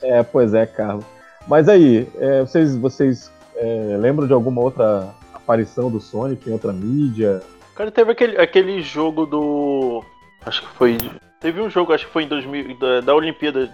[0.02, 1.04] É, pois é, Karma.
[1.48, 5.14] Mas aí, é, vocês, vocês é, lembram de alguma outra
[5.44, 7.42] aparição do Sonic em outra mídia?
[7.76, 10.04] Cara, teve aquele, aquele jogo do.
[10.46, 10.98] Acho que foi.
[11.40, 13.74] Teve um jogo, acho que foi em 2000, da, da Olimpíada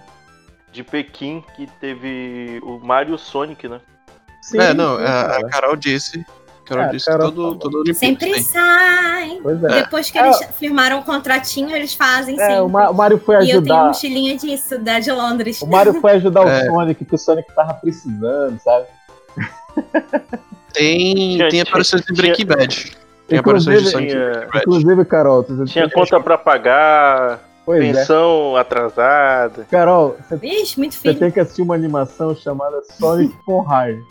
[0.72, 3.80] de Pequim, que teve o Mario Sonic, né?
[4.42, 6.26] Sim, é, não, a, a Carol disse
[6.66, 8.44] Carol é, disse Carol todo, todo Sempre tem.
[8.44, 9.40] sai.
[9.70, 9.84] É.
[9.84, 10.48] Depois que eles é.
[10.48, 12.62] firmaram o contratinho, eles fazem é, sempre.
[12.62, 13.52] O Mario foi ajudar.
[13.52, 15.62] E eu tenho mochilinha disso, da de Londres.
[15.62, 16.66] O Mario foi ajudar o é.
[16.66, 18.86] Sonic, que o Sonic tava precisando, sabe?
[20.74, 22.98] Tem, tinha, tem aparições de Breaking Bad.
[23.28, 27.48] Tem aparições de Sonic tinha, Inclusive, Carol, você tinha conta pra pagar.
[27.66, 27.94] Pois é.
[27.94, 28.62] pensão é.
[28.62, 29.68] atrasada.
[29.70, 34.04] Carol, você, Vixe, muito você tem que assistir uma animação chamada Sonic for Hire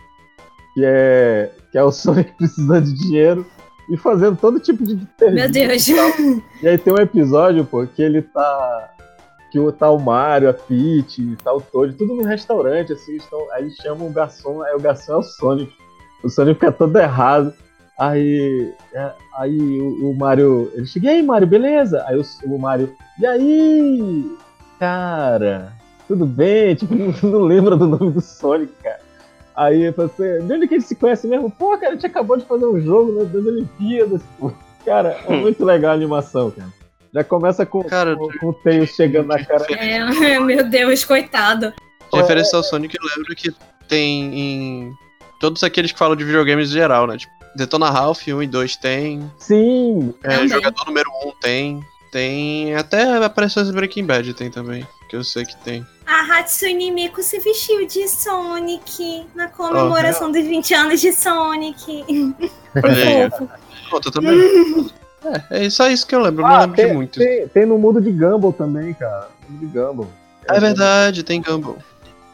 [0.79, 3.45] que é, que é o Sonic precisando de dinheiro
[3.91, 5.89] e fazendo todo tipo de Meu Deus.
[5.89, 8.95] E aí tem um episódio, pô, que ele tá.
[9.51, 13.51] Que o tá o Mario, a Peach, tá o Toad, tudo no restaurante, assim, estão,
[13.53, 15.73] aí eles chamam o garçom, aí o garçom é o Sonic.
[16.23, 17.53] O Sonic fica todo errado.
[17.99, 22.05] Aí, é, aí o, o, Mario, ele chega, e aí, Mario, beleza?
[22.07, 24.36] Aí o, o Mario, e aí?
[24.78, 25.73] Cara,
[26.07, 26.74] tudo bem?
[26.77, 29.01] Tipo, não, não lembra do nome do Sonic, cara.
[29.57, 31.51] Aí você, de onde que ele se conhece mesmo?
[31.51, 34.23] Pô, cara, a gente acabou de fazer um jogo né, das Olimpíadas.
[34.85, 35.40] Cara, é hum.
[35.40, 36.69] muito legal a animação, cara.
[37.12, 39.65] Já começa com, cara, com, com o Tails chegando na cara.
[39.73, 39.99] É,
[40.39, 41.73] meu Deus, coitado.
[42.12, 43.53] De referência ao Sonic, eu lembro que
[43.89, 44.93] tem em
[45.39, 47.16] todos aqueles que falam de videogames em geral, né?
[47.16, 49.31] Tipo, Detona Ralph 1 e 2 tem.
[49.39, 50.15] Sim!
[50.23, 51.85] É, jogador número 1 tem.
[52.10, 55.86] Tem até aparições em Breaking Bad tem também, que eu sei que tem.
[56.06, 62.05] A Hatsune Miku se vestiu de Sonic na comemoração oh, dos 20 anos de Sonic.
[62.73, 63.51] Foi fofo.
[63.90, 64.90] Conta também.
[65.51, 67.19] é, é só isso que eu lembro, ah, não lembro tem, de muito.
[67.19, 69.28] Tem, tem, no mundo de Gumball também, cara.
[69.47, 70.09] No mundo de Gumball.
[70.48, 71.77] É, é verdade, tem Gumball.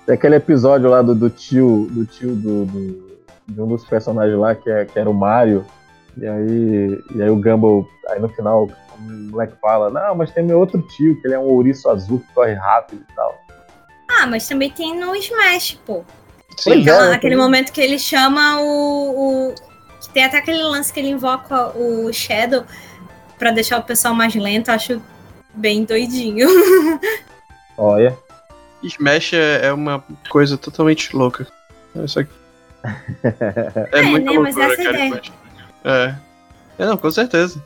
[0.07, 3.19] Tem aquele episódio lá do, do tio, do tio do, do,
[3.49, 5.65] de um dos personagens lá, que, é, que era o Mario.
[6.17, 8.69] E aí, e aí o Gumball, aí no final,
[8.99, 12.21] o moleque fala, não, mas tem meu outro tio, que ele é um ouriço azul
[12.21, 13.35] que corre rápido e tal.
[14.11, 16.05] Ah, mas também tem no Smash, pô.
[16.59, 19.55] Sim, Aquela, é, aquele momento que ele chama o, o.
[20.13, 22.65] Tem até aquele lance que ele invoca o Shadow
[23.39, 25.03] pra deixar o pessoal mais lento, acho
[25.55, 26.47] bem doidinho.
[27.77, 28.17] Olha.
[28.87, 31.47] Smash é, é uma coisa totalmente louca.
[31.95, 32.31] É, só que...
[33.23, 35.23] é, é muito né, loucura, mas essa ideia.
[35.85, 36.15] É.
[36.79, 36.87] é.
[36.87, 37.63] Não, com certeza.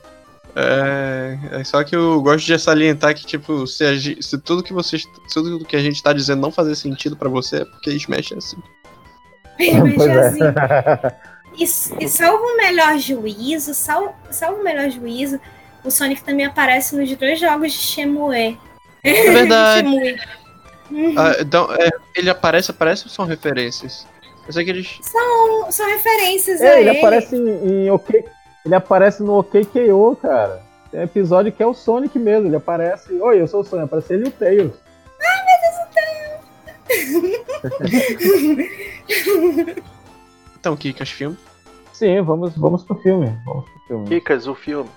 [0.57, 4.73] É, é, só que eu gosto de salientar que, tipo, se, a, se tudo que
[4.73, 5.05] vocês.
[5.33, 8.37] Tudo que a gente tá dizendo não fazer sentido pra você, é porque Smash é
[8.37, 8.63] assim.
[9.61, 10.41] Smash é assim.
[11.59, 15.41] E, e salvo o melhor juízo, salvo, salvo o melhor juízo,
[15.85, 18.57] o Sonic também aparece nos dois jogos de Shemue.
[19.03, 20.17] É verdade.
[21.17, 24.07] Ah, então, é, ele aparece, aparece ou são referências?
[24.47, 24.99] Eu sei que eles.
[25.03, 26.91] São, são referências é, ele.
[26.91, 28.25] Ele aparece em, em OK,
[28.65, 30.63] ele aparece no OKKO, cara.
[30.91, 32.49] Tem um episódio que é o Sonic mesmo.
[32.49, 33.13] Ele aparece.
[33.13, 33.85] Oi, eu sou o Sonic.
[33.85, 34.73] Aparece ele e o Tails.
[35.21, 35.89] Ai, meu Deus, o
[39.15, 39.77] Tails!
[40.59, 41.37] então, Kikas, filme?
[41.93, 43.37] Sim, vamos, vamos pro filme.
[43.45, 44.09] Vamos pro filme.
[44.09, 44.89] Kikas, o filme.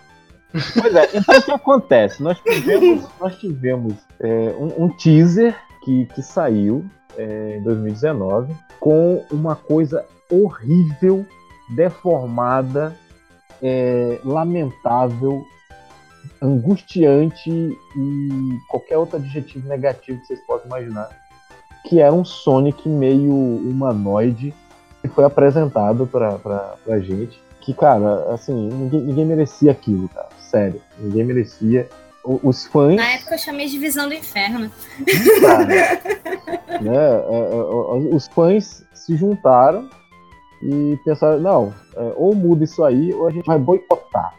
[0.51, 2.21] Pois é, então o que acontece?
[2.21, 4.27] Nós tivemos, nós tivemos é,
[4.57, 6.85] um, um, teaser que, que saiu
[7.17, 11.25] é, em 2019 com uma coisa horrível,
[11.75, 12.95] deformada
[13.61, 15.45] é, lamentável
[16.41, 21.09] angustiante e qualquer outro adjetivo negativo que vocês possam imaginar.
[21.87, 24.53] Que era um Sonic meio humanoide
[25.01, 27.41] que foi apresentado pra, pra, pra gente.
[27.59, 30.29] Que, cara, assim, ninguém, ninguém merecia aquilo, cara.
[30.39, 30.81] Sério.
[30.99, 31.89] Ninguém merecia.
[32.23, 32.95] Os fãs.
[32.95, 34.71] Na época eu chamei de Visão do Inferno.
[36.81, 39.89] né, é, é, os fãs se juntaram
[40.61, 44.35] e pensaram, não, é, ou muda isso aí, ou a gente vai boicotar.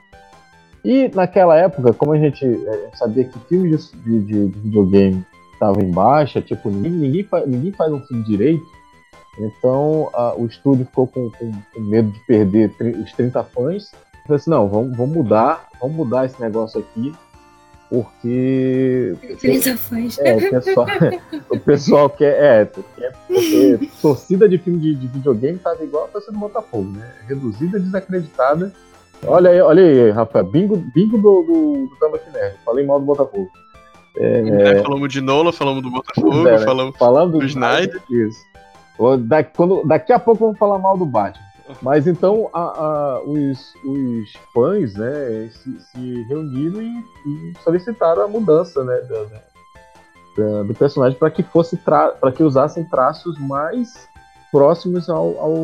[0.84, 5.82] E naquela época, como a gente é, sabia que filmes de, de- de videogame estavam
[5.82, 8.64] em baixa, tipo, ninguém, ninguém, fa- ninguém faz um filme direito,
[9.38, 12.72] então a- o estúdio ficou com, com- com medo de perder
[13.02, 13.90] os 30 fãs.
[14.24, 17.12] Falou assim, não, vamos, vamos mudar, vamos mudar esse negócio aqui,
[17.92, 20.18] porque 30 fãs.
[20.20, 20.86] é, o pessoal,
[21.50, 22.64] o pessoal quer, é,
[22.96, 27.12] quer porque torcida de filme de, de videogame tava igual a torcida do Botafogo, né?
[27.28, 28.72] Reduzida, desacreditada.
[29.26, 32.56] Olha aí, olha aí, Rafael, bingo, bingo do, do, do Tambaqui Nerd.
[32.64, 33.48] Falei mal do Botafogo.
[34.16, 34.40] É,
[34.78, 36.64] É, falamos de Nola, falamos do Botafogo, é, né?
[36.64, 38.00] falamos Falando do Snyder.
[38.10, 38.40] Isso.
[39.26, 41.44] Da- quando- daqui a pouco vamos falar mal do Batman.
[41.80, 48.28] Mas então a- a- os, os fãs né, se, se reuniram e, e solicitaram a
[48.28, 48.96] mudança né,
[50.36, 54.08] da- do personagem para que fosse para que usassem traços mais
[54.50, 55.56] próximos ao, ao,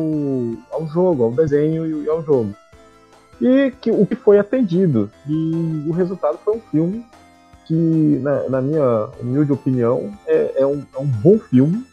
[0.71, 2.53] ao jogo, ao desenho e ao jogo.
[3.41, 5.09] E que, o que foi atendido.
[5.27, 7.05] E o resultado foi um filme
[7.65, 7.73] que,
[8.21, 11.85] na, na minha humilde opinião, é, é um, é um bom filme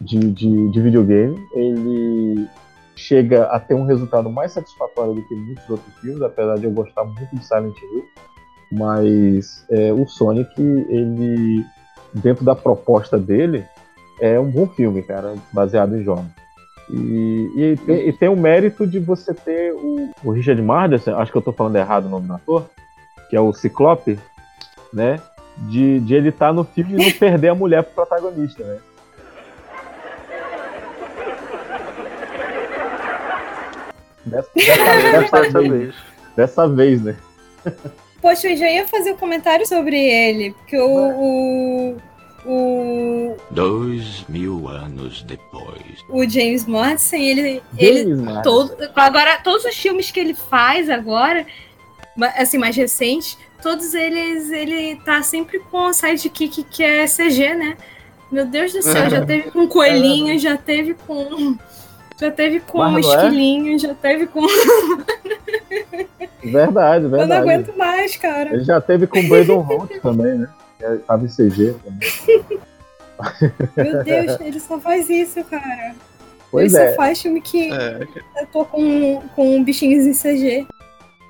[0.00, 1.38] de, de, de videogame.
[1.54, 2.48] Ele
[2.94, 6.70] chega a ter um resultado mais satisfatório do que muitos outros filmes, apesar de eu
[6.70, 8.04] gostar muito de Silent Hill.
[8.70, 11.64] Mas é, o Sonic, ele,
[12.14, 13.64] dentro da proposta dele,
[14.20, 16.30] é um bom filme, cara, baseado em jogos.
[16.90, 21.30] E, e, tem, e tem o mérito de você ter o, o Richard Maderson, acho
[21.30, 22.66] que eu tô falando errado o nome do ator,
[23.30, 24.18] que é o Ciclope,
[24.92, 25.20] né?
[25.56, 28.78] De, de ele estar no filme e não perder a mulher pro protagonista, né?
[34.26, 35.94] Dessa, dessa- dessa vez.
[36.36, 37.16] Dessa vez, né?
[38.20, 40.86] Poxa, eu já ia fazer um comentário sobre ele, porque o.
[40.88, 41.96] o
[42.44, 45.80] o, Dois mil anos depois.
[46.08, 48.42] o James Morrison, ele, James ele Morrison.
[48.42, 51.46] todo, agora todos os filmes que ele faz agora,
[52.36, 57.76] assim mais recentes, todos eles ele tá sempre com o sidekick que é CG, né?
[58.28, 61.56] Meu Deus do céu, já teve com coelhinho, já teve com
[62.22, 63.00] já teve com não é?
[63.00, 64.40] esquilinho, já teve com
[66.42, 67.40] Verdade, Eu não verdade.
[67.40, 68.54] aguento mais, cara.
[68.54, 70.48] Ele já teve com o Braden Holt também, né?
[70.78, 72.60] Que Tava em CG também.
[73.76, 75.94] Meu Deus, ele só faz isso, cara.
[76.50, 76.90] Pois ele é.
[76.90, 78.06] só faz filme que É,
[78.40, 80.66] eu tô com, com bichinhos em CG.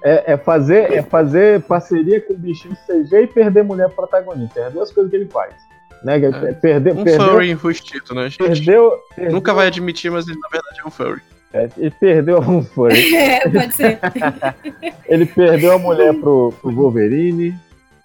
[0.02, 4.60] É, é fazer, é fazer parceria com o bichinho CG e perder mulher protagonista.
[4.60, 5.55] É as duas coisas que ele faz.
[6.04, 6.18] Né?
[6.20, 8.38] Que é Perder, Um perdeu, furry enrustido, né, gente?
[8.38, 11.20] perdeu, perdeu- Nunca vai admitir, mas ele na verdade é um furry.
[11.54, 13.12] É, ele perdeu um furry.
[13.14, 13.98] É, pode ser.
[15.06, 17.54] Ele perdeu a mulher pro, pro Wolverine,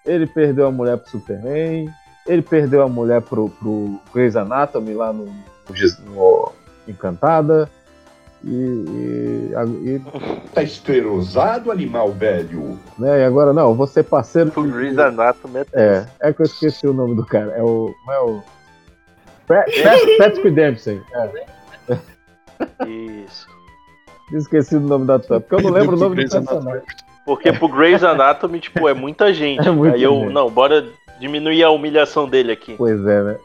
[0.05, 1.89] ele perdeu a mulher pro Superman,
[2.25, 5.25] ele perdeu a mulher pro, pro Grey's Anatomy lá no,
[6.05, 6.51] no
[6.87, 7.69] Encantada.
[8.43, 10.01] E, e, a- e,
[10.53, 12.77] Tá esterosado, animal velho.
[12.97, 14.51] né, e agora não, vou ser parceiro.
[14.55, 17.51] O Grey's Anatomy é É, é que eu esqueci o nome do cara.
[17.53, 17.93] É o.
[18.09, 18.41] É o.
[19.47, 21.01] Pat- Pat- Patrick Dempsey.
[21.13, 22.87] É.
[22.87, 23.47] Isso.
[24.33, 26.81] Esqueci o nome da ator, porque eu não lembro o nome do Grey's personagem.
[27.25, 29.67] Porque pro Grey's Anatomy, tipo, é muita gente.
[29.67, 30.33] É muita Aí eu, gente.
[30.33, 30.85] não, bora
[31.19, 32.75] diminuir a humilhação dele aqui.
[32.77, 33.37] Pois é, né?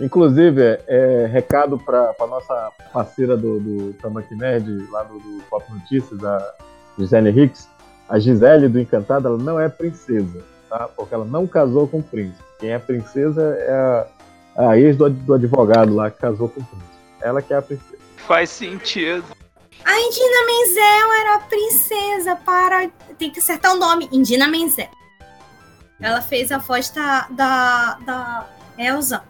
[0.00, 5.64] Inclusive, é, é, recado para nossa parceira do, do Tamaki Nerd, lá do, do Pop
[5.72, 6.54] Notícias, a
[6.96, 7.68] Gisele Hicks.
[8.08, 10.88] A Gisele do Encantado, ela não é princesa, tá?
[10.96, 12.42] Porque ela não casou com o príncipe.
[12.60, 14.06] Quem é princesa é
[14.56, 16.88] a, a ex do, do advogado lá que casou com o príncipe.
[17.20, 17.98] Ela que é a princesa.
[18.16, 19.24] Faz sentido.
[19.84, 22.90] A Indina Menzel era a princesa para.
[23.18, 24.08] Tem que acertar o nome.
[24.12, 24.88] Indina Menzel.
[26.00, 28.48] Ela fez a voz da, da, da
[28.78, 29.22] Elsa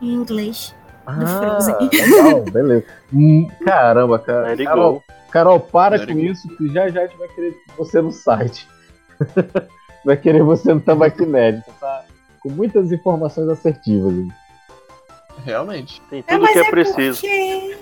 [0.00, 0.74] em inglês.
[1.06, 1.74] Do Frozen.
[1.74, 2.84] Ah, legal, beleza.
[3.12, 4.56] Hum, Caramba, cara.
[4.56, 5.02] Carol.
[5.30, 8.66] Carol, para Let com isso, que já já a gente vai querer você no site.
[10.04, 10.80] vai querer você no
[11.26, 11.62] Nerd.
[11.64, 12.04] Você tá
[12.40, 14.12] com muitas informações assertivas.
[14.12, 14.28] hein?
[15.44, 16.00] Realmente.
[16.10, 17.20] Tem É, tudo mas que é, é preciso.
[17.20, 17.76] porque.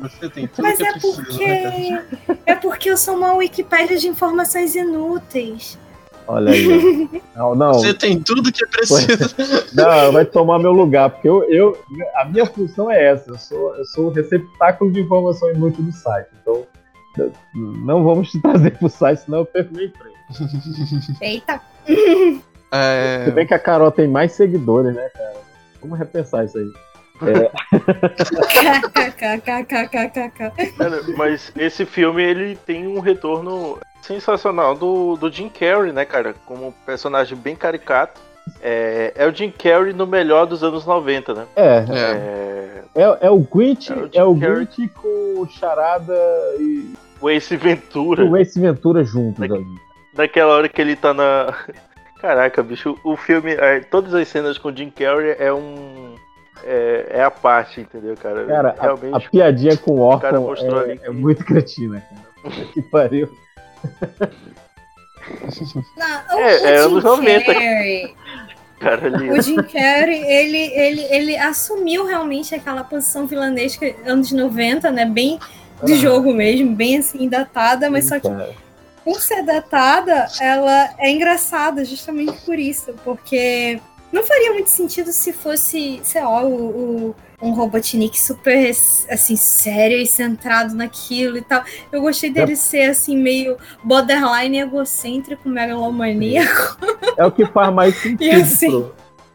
[0.00, 2.40] Você tem tudo Mas que é é preciso, né, porque.
[2.46, 5.78] É porque eu sou uma Wikipédia de informações inúteis.
[6.26, 7.08] Olha aí.
[7.34, 7.74] Não, não.
[7.74, 9.34] Você tem tudo que é preciso.
[9.72, 11.78] Não, vai tomar meu lugar, porque eu, eu,
[12.16, 13.30] a minha função é essa.
[13.30, 16.28] Eu sou, eu sou o receptáculo de informação inútil do site.
[16.42, 16.66] Então,
[17.54, 20.14] não vamos te trazer pro site, senão eu perco meu emprego.
[21.20, 21.60] Eita.
[22.72, 23.24] É...
[23.24, 25.36] Se bem que a Carol tem mais seguidores, né, cara?
[25.80, 26.70] Vamos repensar isso aí.
[27.22, 27.50] É,
[31.16, 36.34] mas esse filme ele tem um retorno sensacional do, do Jim Carrey, né, cara?
[36.46, 38.20] Como um personagem bem caricato.
[38.62, 41.46] É, é o Jim Carrey no melhor dos anos 90, né?
[41.54, 41.84] é,
[42.94, 44.38] É, é, é o Grinch, É o é.
[44.38, 46.14] Grinch com o Charada
[46.58, 48.24] e o Ace Ventura.
[48.24, 49.64] o Ace Ventura juntos ali.
[50.14, 51.54] Naquela hora que ele tá na.
[52.20, 53.52] Caraca, bicho, o filme.
[53.52, 56.14] é, todas as cenas com o Jim Carrey é um.
[56.64, 58.44] É, é a parte, entendeu, cara?
[58.44, 59.14] Cara, a- Realmente.
[59.26, 60.52] a, piadinha com o órfão
[60.86, 62.02] é, é muito cretina,
[62.42, 62.64] cara.
[62.74, 63.30] Que pariu.
[65.96, 67.44] Não, o- É, o é Jim anos 90.
[67.54, 68.14] Carrey,
[68.80, 69.30] Cara, ali.
[69.30, 75.04] O Jim Carrey, ele, ele, ele assumiu realmente aquela posição vilanesca anos 90, né?
[75.04, 75.38] Bem
[75.84, 75.96] de Ah.
[75.96, 78.28] jogo mesmo, bem assim, datada, mas só que
[79.04, 83.80] por ser datada, ela é engraçada justamente por isso, porque
[84.12, 86.54] não faria muito sentido se fosse, sei lá, o,
[87.08, 88.70] o- um Robotnik super,
[89.10, 91.62] assim, sério e centrado naquilo e tal.
[91.90, 96.76] Eu gostei dele ser, assim, meio borderline egocêntrico, megalomaníaco.
[97.16, 98.94] é o que faz mais sentido assim- pro,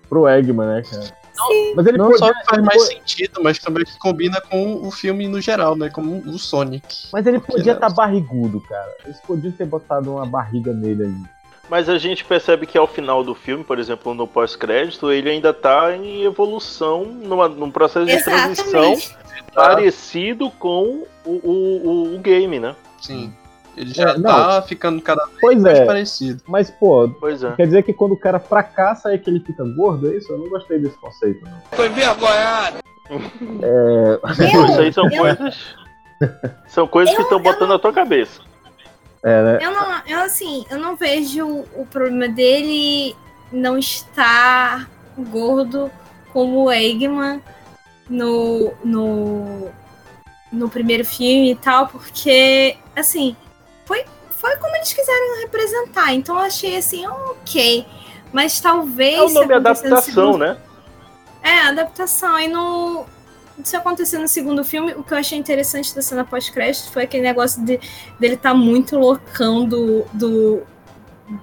[0.10, 1.26] pro Eggman, né, cara?
[1.48, 1.74] Sim.
[1.76, 4.88] Mas ele Não podia- só faz mais ele po- sentido, mas também que combina com
[4.88, 5.90] o filme no geral, né?
[5.90, 7.10] Como o Sonic.
[7.12, 7.82] Mas ele podia não?
[7.82, 8.90] estar barrigudo, cara.
[9.04, 11.24] Eles podiam ter botado uma barriga nele ali.
[11.70, 15.52] Mas a gente percebe que ao final do filme, por exemplo, no pós-crédito, ele ainda
[15.54, 19.18] tá em evolução, numa, num processo de transição Exatamente.
[19.54, 21.82] parecido com o, o,
[22.12, 22.76] o, o game, né?
[23.02, 23.34] Sim.
[23.76, 24.22] Ele já É, não.
[24.24, 25.86] tá ficando cada vez Pois mais é.
[25.86, 26.42] parecido.
[26.48, 27.52] Mas, pô, Pois é.
[27.54, 30.32] quer dizer que quando o cara fracassa é que ele fica gordo, é isso?
[30.32, 31.62] Eu não gostei desse conceito, não.
[31.72, 32.78] Foi envergonhado.
[33.10, 34.20] É,
[34.72, 35.76] Isso aí são eu- coisas.
[36.68, 38.40] São coisas que estão botando na tua cabeça.
[39.26, 39.60] É né?
[39.62, 41.46] Eu não, eu assim, eu não vejo
[41.76, 43.16] o problema dele
[43.52, 45.92] não estar gordo
[46.32, 47.42] como o Eggman
[48.10, 49.70] no, no,
[50.52, 53.36] no primeiro filme e tal, porque, assim,
[53.86, 56.14] foi, foi como eles quiseram representar.
[56.14, 57.86] Então eu achei assim, ok.
[58.32, 59.18] Mas talvez.
[59.18, 60.58] É o nome adaptação, segundo- né?
[61.42, 62.40] É, adaptação.
[62.40, 63.06] E no.
[63.64, 67.24] Se acontecer no segundo filme, o que eu achei interessante da cena pós-crédito foi aquele
[67.24, 67.80] negócio de,
[68.20, 70.62] dele tá muito loucão do, do.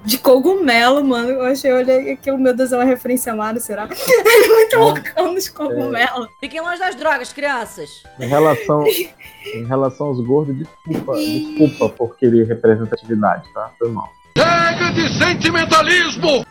[0.05, 1.31] de cogumelo, mano.
[1.31, 3.89] Eu achei, olhei aquilo, meu Deus, é uma referência a Mario, será?
[3.91, 6.29] Ele é muito loucão dos cogumelos.
[6.39, 8.03] Fiquem longe das drogas, crianças.
[8.21, 13.73] Em relação, em relação aos gordos, desculpa, desculpa por querer representatividade, tá?
[13.79, 14.11] Foi mal.
[14.37, 16.45] Chega de sentimentalismo!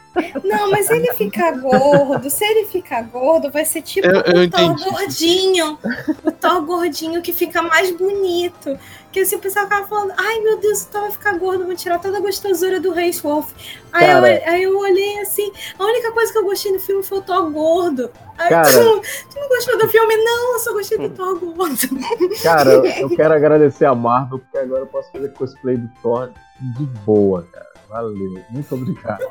[0.44, 4.50] Não, mas ele ficar gordo, se ele ficar gordo, vai ser tipo Eu- eu o
[4.50, 5.78] Thor gordinho.
[6.26, 8.78] O Thor gordinho que fica mais bonito.
[9.12, 11.76] Que assim, o pessoal ficava falando, ai meu Deus, o Thor vai ficar gordo, vou
[11.76, 13.52] tirar toda a gostosura do Reis Wolf.
[13.92, 17.18] Aí, eu, aí eu olhei assim, a única coisa que eu gostei no filme foi
[17.18, 18.10] o Thor gordo.
[18.38, 18.72] Aí Cara.
[18.72, 20.16] tu, tu não gostou do filme?
[20.18, 21.78] Não, eu só gostei do Thor gordo.
[22.42, 26.32] Cara, eu quero agradecer a Marvel, porque agora eu posso fazer cosplay do Thor
[26.78, 27.68] de boa, cara.
[27.90, 29.26] Valeu, muito obrigado.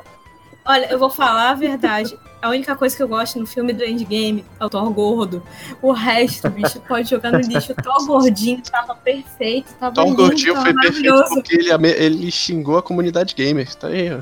[0.65, 2.17] Olha, eu vou falar a verdade.
[2.41, 5.43] A única coisa que eu gosto no filme do Endgame é o Thor gordo.
[5.81, 7.71] O resto, bicho, pode jogar no lixo.
[7.71, 12.31] O Thor gordinho tava perfeito, tava Tom lindo, Gordinho tava foi perfeito porque ele, ele
[12.31, 13.73] xingou a comunidade gamer.
[13.75, 14.21] Tá aí, ó.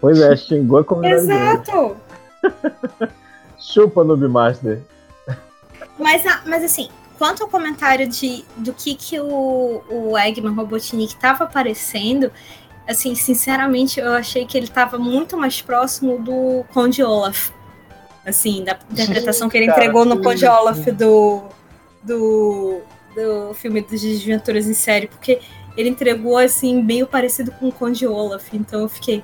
[0.00, 1.26] Pois é, xingou a comunidade.
[1.26, 1.40] dele.
[1.40, 1.96] Exato.
[3.58, 4.82] Chupa, Noob Master.
[5.98, 11.44] Mas, mas assim, quanto ao comentário de, do que, que o, o Eggman Robotnik tava
[11.44, 12.30] aparecendo,
[12.88, 17.50] assim, sinceramente, eu achei que ele tava muito mais próximo do Conde Olaf.
[18.26, 20.46] Assim, da interpretação que ele cara, entregou no Conde.
[20.46, 21.42] Olaf do,
[22.02, 22.80] do,
[23.14, 25.40] do filme dos Desventuras em série, porque
[25.76, 28.52] ele entregou, assim, meio parecido com o Conde Olaf.
[28.54, 29.22] Então eu fiquei.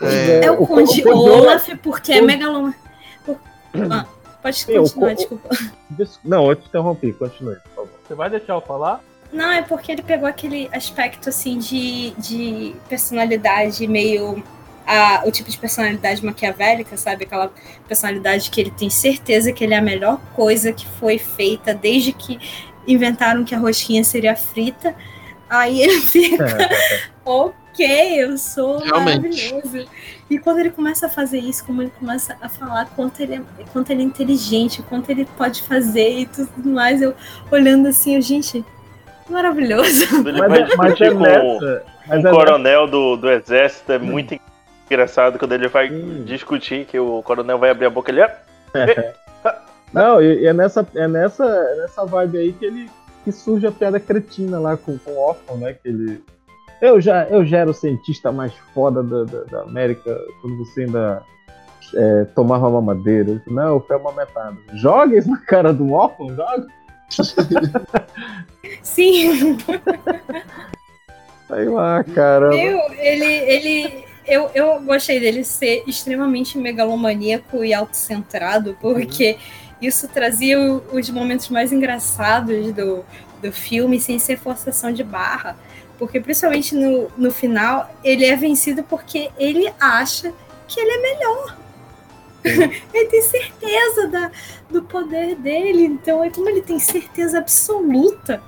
[0.00, 2.74] É, É, o, o Conde, Conde Olaf porque é o- megaloma.
[3.90, 4.06] Ah,
[4.42, 5.48] pode Sim, o continuar, co- desculpa.
[5.90, 7.90] Des- Não, eu te interrompi, continue, por favor.
[8.06, 9.00] Você vai deixar eu falar?
[9.32, 14.42] Não, é porque ele pegou aquele aspecto assim de, de personalidade meio.
[14.86, 17.24] A, o tipo de personalidade maquiavélica, sabe?
[17.24, 17.52] Aquela
[17.86, 22.10] personalidade que ele tem certeza que ele é a melhor coisa que foi feita desde
[22.10, 22.40] que
[22.86, 24.94] inventaram que a rosquinha seria frita.
[25.48, 26.46] Aí ele fica,
[27.22, 29.52] ok, eu sou Realmente.
[29.52, 29.90] maravilhoso.
[30.30, 33.42] E quando ele começa a fazer isso, como ele começa a falar quanto ele é,
[33.72, 37.14] quanto ele é inteligente, quanto ele pode fazer e tudo mais, eu
[37.50, 38.64] olhando assim, eu, gente,
[39.30, 40.08] maravilhoso.
[40.08, 43.16] Quando ele Mas vai é- mas discutir é com nessa- mas o é coronel do,
[43.16, 44.38] do exército, é muito
[44.90, 45.88] engraçado quando ele vai
[46.24, 48.38] discutir que o coronel vai abrir a boca ele é.
[49.92, 52.90] Não, e, e é, nessa, é, nessa, é nessa vibe aí que ele
[53.24, 55.74] que surge a piada cretina lá com, com o órfão, né?
[55.74, 56.22] Que ele,
[56.80, 60.82] Eu já, eu já era o cientista mais foda da, da, da América quando você
[60.82, 61.22] ainda
[61.94, 63.42] é, tomava mamadeira.
[63.46, 64.56] Eu Não, foi amamentado.
[64.74, 66.66] Joga isso na cara do órfão, joga.
[68.82, 69.58] Sim.
[71.50, 72.54] Aí lá, caramba.
[72.54, 79.38] Eu, ele, ele, eu, eu gostei dele ser extremamente megalomaníaco e autocentrado, porque
[79.80, 83.04] isso trazia os momentos mais engraçados do,
[83.40, 85.56] do filme sem ser forçação de barra.
[85.98, 90.32] Porque principalmente no, no final, ele é vencido porque ele acha
[90.66, 91.56] que ele é melhor.
[92.94, 94.30] ele tem certeza da,
[94.70, 95.84] do poder dele.
[95.84, 98.42] Então, é como ele tem certeza absoluta,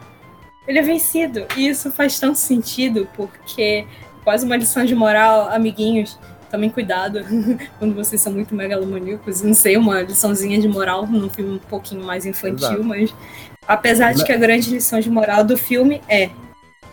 [0.66, 1.46] ele é vencido.
[1.56, 3.86] E isso faz tanto sentido, porque
[4.24, 6.18] quase uma lição de moral, amiguinhos.
[6.50, 7.24] Tomem cuidado
[7.78, 9.42] quando vocês são muito megalomaníacos.
[9.42, 12.84] Não sei, uma liçãozinha de moral num filme um pouquinho mais infantil, Exato.
[12.84, 13.14] mas
[13.68, 16.30] apesar de que a grande lição de moral do filme é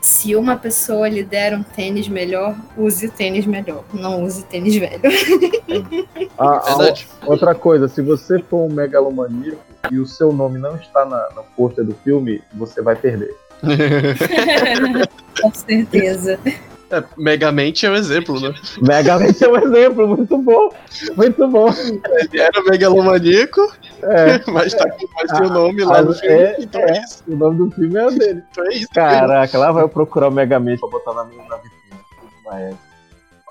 [0.02, 3.84] se uma pessoa lhe der um tênis melhor, use o tênis melhor.
[3.94, 5.02] Não use tênis velho.
[6.40, 7.08] Ah, ah, Verdade.
[7.26, 9.60] outra coisa, se você for um megalomaníaco
[9.92, 11.18] e o seu nome não está na,
[11.56, 13.36] pôster do filme, você vai perder.
[15.42, 16.40] Com certeza.
[16.92, 18.54] É, Megamente é um exemplo, né?
[18.82, 20.70] Megamente é um exemplo, muito bom.
[21.16, 21.70] Muito bom.
[21.72, 24.42] Ele era megalomaníaco, É.
[24.52, 26.36] mas tá com mais seu nome lá no filme.
[26.36, 28.44] é, então é, é, o nome do filme é o dele.
[28.52, 28.90] Então é isso.
[28.94, 32.02] Caraca, lá vai eu procurar o Megamente pra botar na minha na vitrine.
[32.46, 32.76] Mas-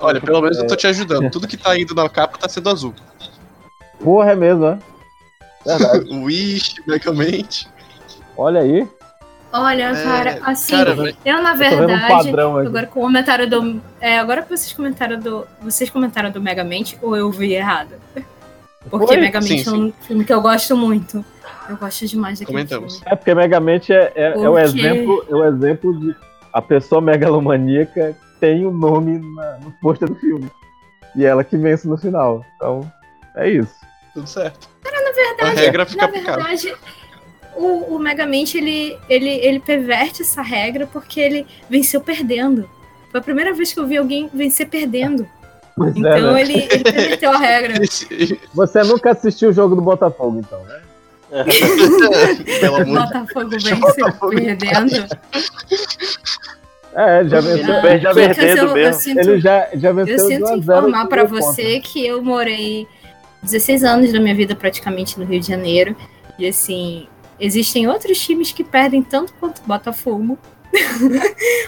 [0.00, 1.30] Olha, pelo menos eu tô te ajudando.
[1.30, 2.92] Tudo que tá indo na capa tá sendo azul.
[3.98, 4.78] Porra, é mesmo, é?
[5.64, 6.08] Verdade.
[6.22, 7.66] Wish, Megamente.
[8.36, 8.86] Olha aí.
[9.52, 10.94] Olha, É, cara, assim, cara,
[11.24, 12.66] eu na um verdade, padrão aqui.
[12.68, 16.98] agora com o comentário do, é, agora que vocês comentaram do, vocês comentaram do Megamente
[17.00, 17.94] ou eu vi errado?
[18.90, 19.16] Porque Foi?
[19.16, 21.24] Megamente Sim, é um filme que eu gosto muito.
[21.68, 22.94] Eu gosto demais daquele Comentamos.
[22.98, 23.12] filme.
[23.12, 26.14] É porque Megamente é, é, é o exemplo, é o exemplo de
[26.52, 30.50] a pessoa megalomaníaca tem o nome na- no pôster do filme.
[31.16, 32.44] E ela que vence no final.
[32.56, 32.90] Então,
[33.34, 33.74] é isso.
[34.14, 34.68] Tudo certo.
[34.82, 36.74] Cara, na verdade, A regra fica na verdade,
[37.56, 42.68] o, o Megamente ele, ele, ele perverte essa regra porque ele venceu perdendo.
[43.10, 45.26] Foi a primeira vez que eu vi alguém vencer perdendo.
[45.76, 46.40] Pois é, Então né?
[46.40, 47.74] ele, ele a regra.
[48.54, 50.80] Você nunca assistiu o jogo do Botafogo, então, né?
[52.60, 55.06] Pelo amor de Botafogo venceu perdendo.
[56.94, 57.80] É, já venceu.
[57.82, 59.00] Perde já perdendo venceu- eu, eu mesmo.
[59.02, 60.58] sinto, Ele já, já venceu eu sinto 1 a 0
[60.88, 61.28] informar ponto.
[61.28, 62.86] você que eu morei
[63.42, 65.94] 16 anos da minha vida praticamente no Rio de Janeiro.
[66.38, 67.06] E assim,
[67.38, 70.38] existem outros times que perdem tanto quanto o Botafogo.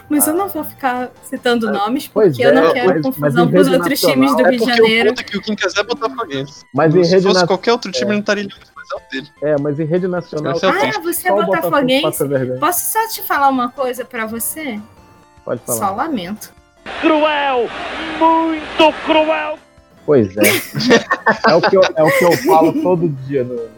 [0.09, 3.51] Mas eu não vou ficar citando nomes, Pois porque eu não é, quero mas- confusão
[3.51, 5.10] com os outros nacional- times do É Rio de Janeiro.
[5.10, 6.64] o é que o quem quiser é botafoguense.
[6.74, 9.10] Mas em Se rede fosse na- qualquer outro time, não estaria ligado, mas é o
[9.10, 9.28] dele.
[9.43, 10.52] É, mas em rede nacional.
[10.52, 12.26] É Ah, você é só Botafogo botafoguense?
[12.28, 12.60] vergonha.
[12.60, 14.80] Posso só te falar uma coisa pra você?
[15.44, 16.05] Pode Só falar.
[16.05, 16.52] lamento.
[17.01, 17.68] Cruel!
[18.18, 19.59] Muito cruel!
[20.06, 20.40] Pois é.
[21.51, 23.77] é, o que eu, é o que eu falo todo dia no.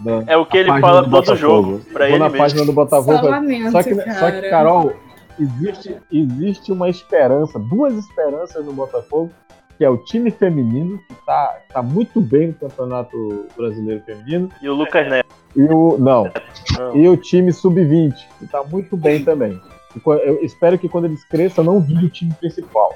[0.00, 1.36] No- É o que ele fala do todo Botafogo.
[1.36, 2.38] jogo, pra Vou ele na mesmo.
[2.38, 3.18] página do Botafogo.
[3.18, 4.50] Só lamento, só, que, só que, cara.
[4.50, 4.92] Carol,
[5.38, 9.30] existe, existe uma esperança, duas esperanças no Botafogo,
[9.78, 14.68] que é o time feminino, que tá, tá muito bem no Campeonato Brasileiro Feminino, E
[14.68, 15.28] o Lucas Neto.
[15.56, 15.96] e o.
[15.98, 16.30] Não.
[16.78, 16.96] Não.
[16.96, 19.58] E o time sub-20, que tá muito bem também.
[20.06, 22.94] Eu espero que quando eles cresçam, não vire o time principal.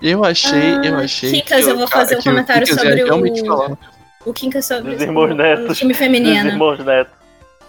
[0.00, 1.30] Eu achei, eu Ah, achei.
[1.32, 3.28] Kikas, que eu vou cara- fazer um comentário sobre o-.
[4.24, 5.70] O Kinka sobre Dos irmãos o, netos.
[5.70, 6.48] o time Dos feminino.
[6.48, 7.10] irmãos Neto.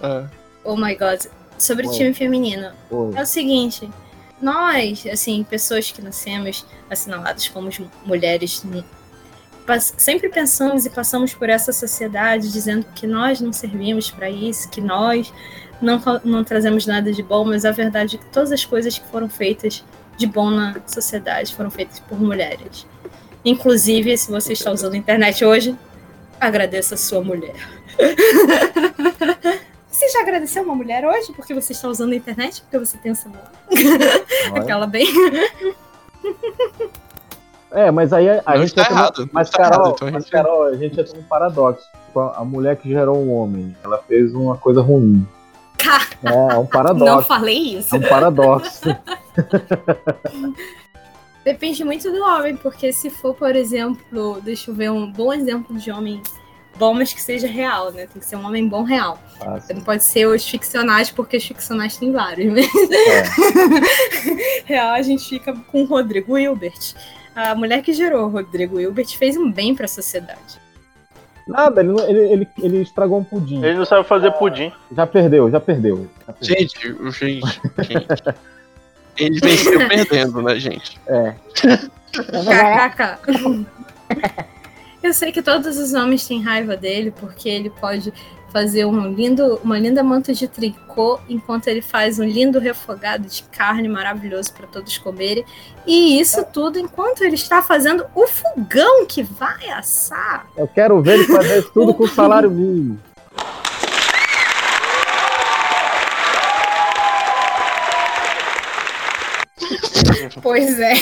[0.02, 0.26] É.
[0.64, 1.22] Oh my god.
[1.58, 1.96] Sobre o Oi.
[1.98, 2.72] time feminino.
[2.90, 3.14] Oi.
[3.16, 3.90] É o seguinte.
[4.42, 7.70] Nós, assim, pessoas que nascemos assinaladas como
[8.06, 8.66] mulheres,
[9.66, 14.68] pas- sempre pensamos e passamos por essa sociedade dizendo que nós não servimos para isso,
[14.70, 15.32] que nós
[15.82, 19.08] não, não trazemos nada de bom, mas a verdade é que todas as coisas que
[19.10, 19.86] foram feitas
[20.18, 22.86] de bom na sociedade foram feitas por mulheres.
[23.46, 25.76] Inclusive, se você está usando a internet hoje,
[26.48, 27.56] agradeça a sua mulher.
[29.90, 32.62] Você já agradeceu uma mulher hoje porque você está usando a internet?
[32.62, 33.52] Porque você tem um celular?
[34.52, 34.62] Olha.
[34.62, 35.06] Aquela bem.
[37.74, 39.94] É, mas aí a, a Não gente está entra errado, não Mas, está Carol, errado,
[39.96, 41.88] então a mas, gente- Carol, a gente entra num paradoxo.
[42.06, 45.26] Tipo, A a mulher que gerou um homem, ela fez uma coisa ruim.
[46.22, 47.28] É, é um Não paradoxo.
[47.30, 47.96] falei isso.
[47.96, 48.82] É um paradoxo.
[51.44, 55.76] Depende muito do homem, porque se for, por exemplo, deixa eu ver um bom exemplo
[55.78, 56.22] de homem
[56.78, 58.06] bom, mas que seja real, né?
[58.08, 59.20] Tem que ser um homem bom real.
[59.40, 62.52] Ah, Você não pode ser os ficcionais, porque os ficcionais tem vários.
[62.54, 62.68] Mas...
[62.92, 63.24] É.
[64.66, 66.94] real, a gente fica com o Rodrigo Hilbert.
[67.36, 70.60] A mulher que gerou o Rodrigo Hilbert fez um bem para a sociedade.
[71.48, 73.64] Nada, ele, não- ele, ele, ele estragou um pudim.
[73.64, 74.72] Ele não sabe fazer pudim.
[74.96, 76.08] Já perdeu, já perdeu.
[76.28, 76.58] Já perdeu.
[76.60, 78.06] Gente, o- gente, gente.
[79.18, 81.00] Ele venceu perdendo, né, gente?
[81.08, 81.36] É.
[82.12, 83.66] KKK.
[85.04, 88.14] Eu sei que todos os homens têm raiva dele porque ele pode
[88.52, 93.44] fazer um lindo, uma linda manta de tricô enquanto ele faz um lindo refogado de
[93.44, 95.46] carne maravilhoso para todos comerem.
[95.88, 100.46] E isso tudo enquanto ele está fazendo o fogão que vai assar.
[100.56, 103.00] Eu quero ver ele fazer tudo com salário mínimo.
[110.42, 110.94] Pois é.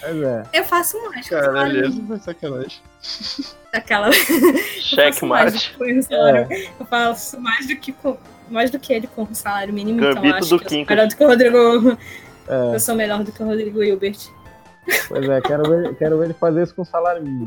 [0.00, 0.42] Pois é.
[0.52, 1.28] Eu faço mais.
[1.28, 2.06] com Caralho, mínimo.
[2.08, 2.78] foi sacanagem.
[3.72, 4.10] Aquela.
[4.12, 5.76] Checkmate.
[5.80, 6.48] Eu, salário-
[6.80, 8.16] eu faço mais do que com-
[8.50, 10.86] mais do que ele com o salário mínimo, então Gambito acho do que eu sou
[10.86, 11.98] melhor do que o Rodrigo.
[12.48, 12.74] É.
[12.74, 14.18] Eu sou melhor do que o Rodrigo Hilbert.
[15.08, 17.46] Pois é, quero ver, quero ver ele fazer isso com salário mínimo.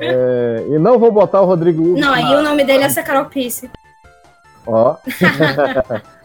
[0.00, 2.00] É, e não vou botar o Rodrigo Hugo.
[2.00, 3.70] Não, aí o nome dele é essa Carol Pisse.
[4.66, 4.96] Ó.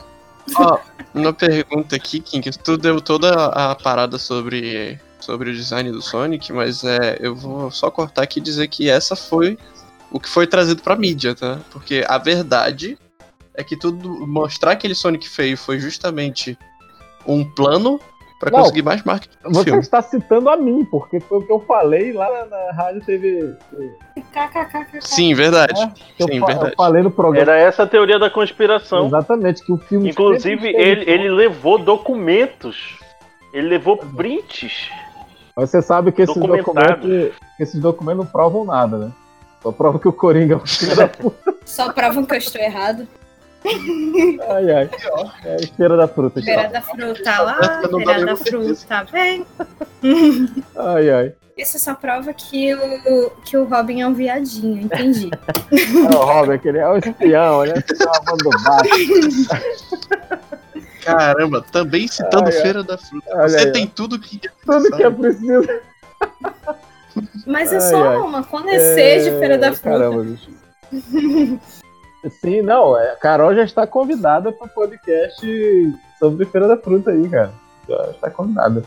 [0.57, 0.80] Ó,
[1.13, 6.51] uma pergunta aqui, King, tu deu toda a parada sobre, sobre o design do Sonic,
[6.53, 9.57] mas é, eu vou só cortar aqui e dizer que essa foi
[10.11, 11.59] o que foi trazido pra mídia, tá?
[11.72, 12.97] Porque a verdade
[13.53, 16.57] é que tudo mostrar aquele Sonic feio foi justamente
[17.26, 17.99] um plano
[18.40, 19.80] pra Não, conseguir mais marketing Você filme.
[19.80, 23.56] está citando a mim, porque foi o que eu falei lá na, na Rádio TV.
[25.02, 25.80] Sim, verdade.
[25.82, 25.86] É,
[26.20, 26.74] eu, Sim, eu verdade.
[26.76, 27.52] falei no programa.
[27.52, 29.07] Era essa a teoria da conspiração.
[29.07, 30.10] Exatamente, que o filme.
[30.10, 32.98] Inclusive, sempre teve- ele, ele levou documentos.
[33.53, 34.90] Ele levou prints.
[35.56, 37.06] Mas você sabe que esses documentos,
[37.56, 39.12] que esses documentos não provam nada, né?
[39.64, 41.56] Só provam que o Coringa é um filho da puta.
[41.66, 43.07] Só provam que eu estou errado.
[44.50, 44.90] Ai, ai.
[45.44, 46.42] É a feira da fruta.
[46.42, 49.46] Feira da fruta lá, feira da fruta vem.
[50.76, 51.34] Ai, ai.
[51.58, 55.32] Isso só prova que o, que o Robin é um viadinho, entendi.
[55.72, 59.48] É o Robert, que ele é o espião, ele é o espião do baixo.
[61.04, 62.62] Caramba, também citando Ai, ai.
[62.62, 63.30] Feira da Fruta.
[63.30, 64.40] Olha Você tem tudo que.
[64.66, 65.68] Tudo que é preciso.
[67.46, 68.18] Mas é Ai, só ai.
[68.18, 69.90] uma, quando é seja de Feira da Fruta.
[69.98, 70.50] Caramba, bicho.
[72.30, 75.45] Sim, não, é, a Carol já está convidada para podcast
[76.18, 77.52] sobre Feira da Fruta aí, cara.
[77.88, 78.84] Já está convidada.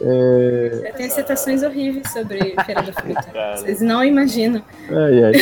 [0.00, 0.92] É...
[0.96, 3.56] Tenho citações horríveis sobre Feira da Fruta.
[3.56, 4.62] Vocês não imaginam.
[4.88, 5.32] Ai, ai.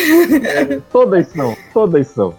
[0.47, 2.35] É, todas são, todas são.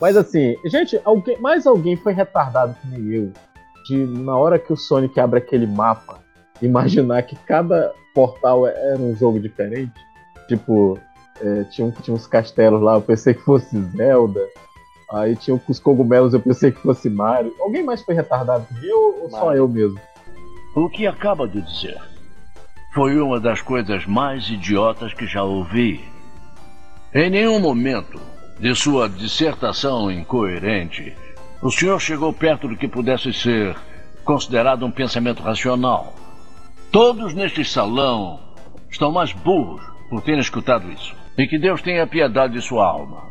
[0.00, 3.32] Mas assim, gente, alguém, mais alguém foi retardado que nem eu.
[3.86, 6.18] De na hora que o Sonic abre aquele mapa,
[6.60, 9.94] imaginar que cada portal era um jogo diferente.
[10.48, 10.98] Tipo,
[11.40, 14.40] é, tinha, tinha uns castelos lá, eu pensei que fosse Zelda.
[15.10, 17.54] Aí tinha os cogumelos, eu pensei que fosse Mario.
[17.60, 19.58] Alguém mais foi retardado que eu ou só Mario.
[19.58, 20.00] eu mesmo?
[20.74, 21.98] O que acaba de dizer
[22.92, 26.04] foi uma das coisas mais idiotas que já ouvi.
[27.14, 28.20] Em nenhum momento
[28.58, 31.14] de sua dissertação incoerente,
[31.62, 33.76] o senhor chegou perto do que pudesse ser
[34.24, 36.14] considerado um pensamento racional.
[36.90, 38.40] Todos neste salão
[38.90, 41.14] estão mais burros por terem escutado isso.
[41.38, 43.24] E que Deus tenha piedade de sua alma.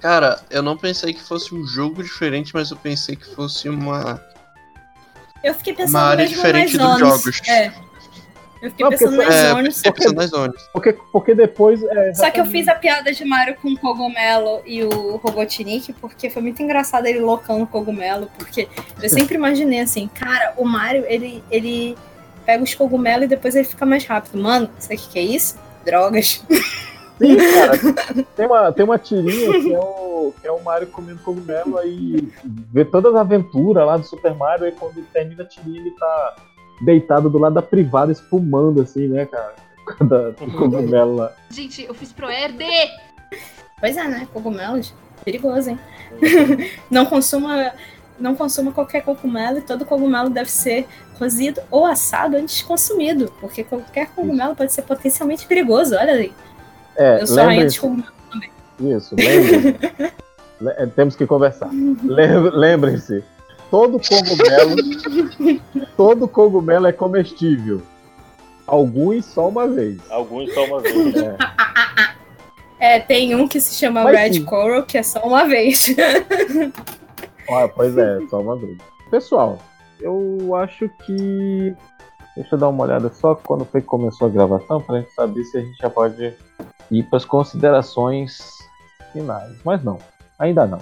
[0.00, 4.20] Cara, eu não pensei que fosse um jogo diferente, mas eu pensei que fosse uma.
[5.42, 7.40] Eu fiquei pensando Uma área mesmo diferente dos jogos.
[7.48, 7.72] É.
[8.60, 9.74] Eu fiquei Não, porque pensando nas É, zonas.
[9.74, 10.62] pensei pensando nas zonas.
[10.72, 11.82] Porque, porque depois.
[11.82, 15.92] é, Só que eu fiz a piada de Mario com o cogumelo e o Robotnik,
[15.94, 18.68] porque foi muito engraçado ele loucando o cogumelo, porque
[19.02, 21.96] eu sempre imaginei assim, cara, o Mario, ele, ele
[22.46, 24.42] pega os cogumelos e depois ele fica mais rápido.
[24.42, 25.56] Mano, sabe o que, que é isso?
[25.84, 26.44] Drogas.
[27.18, 28.24] Sim, cara.
[28.36, 32.28] Tem uma, tem uma tirinha que é, o, que é o Mario comendo cogumelo, aí
[32.72, 36.36] vê todas as aventuras lá do Super Mario, aí quando termina a tirinha ele tá
[36.82, 39.54] deitado do lado da privada, espumando assim, né, cara?
[40.00, 41.32] Da, do cogumelo lá.
[41.50, 42.64] Gente, eu fiz pro Erde!
[43.78, 44.26] Pois é, né?
[44.32, 44.94] Cogumelos.
[45.24, 45.78] Perigoso, hein?
[46.90, 47.72] não consuma.
[48.18, 50.86] Não consuma qualquer cogumelo e todo cogumelo deve ser
[51.18, 56.32] cozido ou assado antes de consumido, porque qualquer cogumelo pode ser potencialmente perigoso, olha aí.
[56.96, 58.10] É, Eu sou a rainha dos lembrem-se.
[58.80, 59.04] cogumelos.
[59.04, 59.76] Isso, lembrem
[60.60, 61.68] Le- é, Temos que conversar.
[62.04, 63.24] Lem- Lembrem-se,
[63.70, 64.76] todo cogumelo,
[65.96, 67.82] todo cogumelo é comestível.
[68.66, 69.98] Alguns só uma vez.
[70.08, 71.14] Alguns só uma vez.
[71.16, 71.36] É.
[72.78, 74.44] É, tem um que se chama Mas Red sim.
[74.44, 75.86] Coral, que é só uma vez.
[77.50, 78.78] Ah, pois é, só uma vez.
[79.10, 79.58] Pessoal,
[80.00, 81.74] eu acho que.
[82.36, 85.44] Deixa eu dar uma olhada só quando foi que começou a gravação, pra gente saber
[85.44, 86.34] se a gente já pode
[86.90, 88.58] ir para as considerações
[89.12, 89.56] finais.
[89.64, 89.98] Mas não,
[90.38, 90.80] ainda não.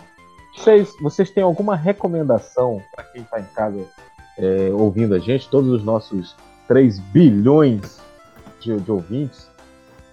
[0.57, 3.85] Vocês, vocês têm alguma recomendação para quem está em casa
[4.39, 6.37] é, ouvindo a gente, todos os nossos
[6.69, 8.01] 3 bilhões
[8.61, 9.51] de, de ouvintes?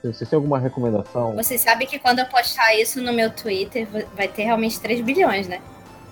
[0.03, 1.35] Vocês têm alguma recomendação?
[1.35, 5.47] Você sabe que quando eu postar isso no meu Twitter, vai ter realmente 3 bilhões,
[5.47, 5.61] né?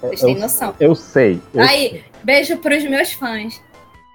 [0.01, 0.75] Vocês têm noção.
[0.79, 1.41] Eu sei.
[1.53, 3.61] eu Aí, beijo pros meus fãs.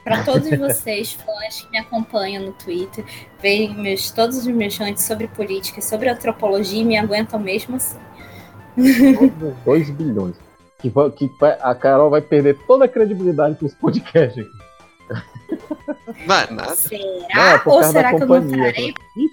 [0.04, 3.04] Pra todos vocês, fãs que me acompanham no Twitter,
[3.40, 7.76] veem meus, todos os meus chantes sobre política e sobre antropologia e me aguentam mesmo
[7.76, 7.98] assim.
[9.64, 10.36] 2 bilhões.
[10.80, 14.50] Que, que vai- a Carol vai perder toda a credibilidade com esse podcast aqui.
[16.26, 16.74] Vai, nada.
[16.74, 17.02] Será?
[17.34, 18.94] Não, é Ou será que eu não trarei?
[19.16, 19.28] Ih,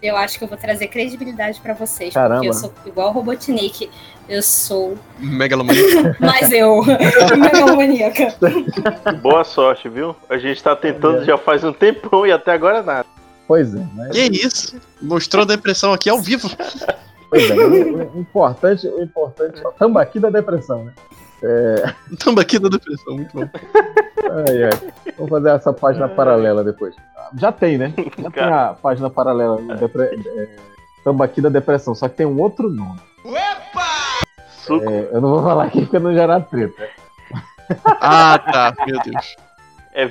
[0.00, 2.14] Eu acho que eu vou trazer credibilidade pra vocês.
[2.14, 2.36] Caramba.
[2.36, 3.90] Porque eu sou igual o Robotnik.
[4.28, 4.96] Eu sou.
[5.18, 6.16] Megalomaníaco.
[6.20, 6.82] Mas eu.
[7.36, 8.34] megalomaníaca.
[9.22, 10.14] Boa sorte, viu?
[10.28, 13.06] A gente tá tentando já faz um tempão e até agora nada.
[13.48, 14.76] Pois é, mas, Que isso?
[15.00, 16.50] Mostrou depressão aqui ao vivo.
[17.30, 20.92] pois é, o, o importante, o importante é o tambaqui da depressão, né?
[21.42, 23.48] É, Tambaqui da depressão, muito bom.
[24.48, 24.92] ai, ai.
[25.16, 26.94] Vamos fazer essa página paralela depois.
[27.36, 27.92] Já tem, né?
[28.18, 30.04] Já tem a página paralela do depre...
[30.04, 30.48] é,
[31.04, 33.00] Tambaqui da depressão, só que tem um outro nome.
[34.70, 36.88] É, eu não vou falar aqui porque não gerar treta.
[38.00, 38.74] Ah, tá.
[38.86, 39.36] Meu Deus.
[39.94, 40.10] É,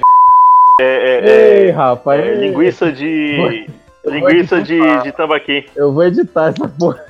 [0.79, 2.19] é, Ei, é, rapaz.
[2.23, 2.35] é ei.
[2.35, 3.67] linguiça de.
[4.03, 5.69] Eu linguiça de, de tambaqui.
[5.75, 7.03] Eu vou editar essa porra.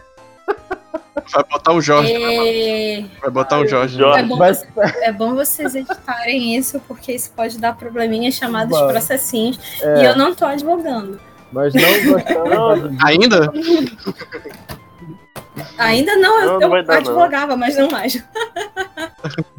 [1.32, 2.14] Vai botar um Jorge.
[2.14, 3.06] É...
[3.22, 4.02] Vai botar um Jorge.
[4.03, 4.53] É bom, Vai-
[5.02, 8.88] é bom vocês editarem isso, porque isso pode dar probleminhas chamados Vai.
[8.90, 9.60] processinhos.
[9.82, 10.02] É.
[10.02, 11.19] E eu não tô advogando.
[11.52, 13.03] Nós não gostamos.
[13.03, 13.52] Ainda?
[15.78, 17.11] Ainda não, eu, Não, não eu vai dar, não.
[17.11, 18.24] advogava, mas não mais.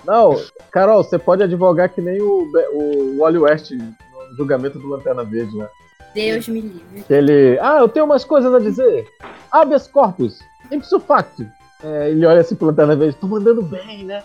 [0.04, 0.40] Não,
[0.70, 3.94] Carol, você pode advogar que nem o, o Wally West no
[4.36, 5.68] julgamento do Lanterna Verde, né?
[6.14, 7.04] Deus me livre.
[7.10, 7.58] Ele.
[7.60, 9.06] Ah, eu tenho umas coisas a dizer.
[9.50, 10.38] Habeas corpus.
[10.70, 11.46] Ipso facto.
[11.82, 13.16] É, ele olha assim pro Lanterna Verde.
[13.16, 14.22] Tô mandando bem, né?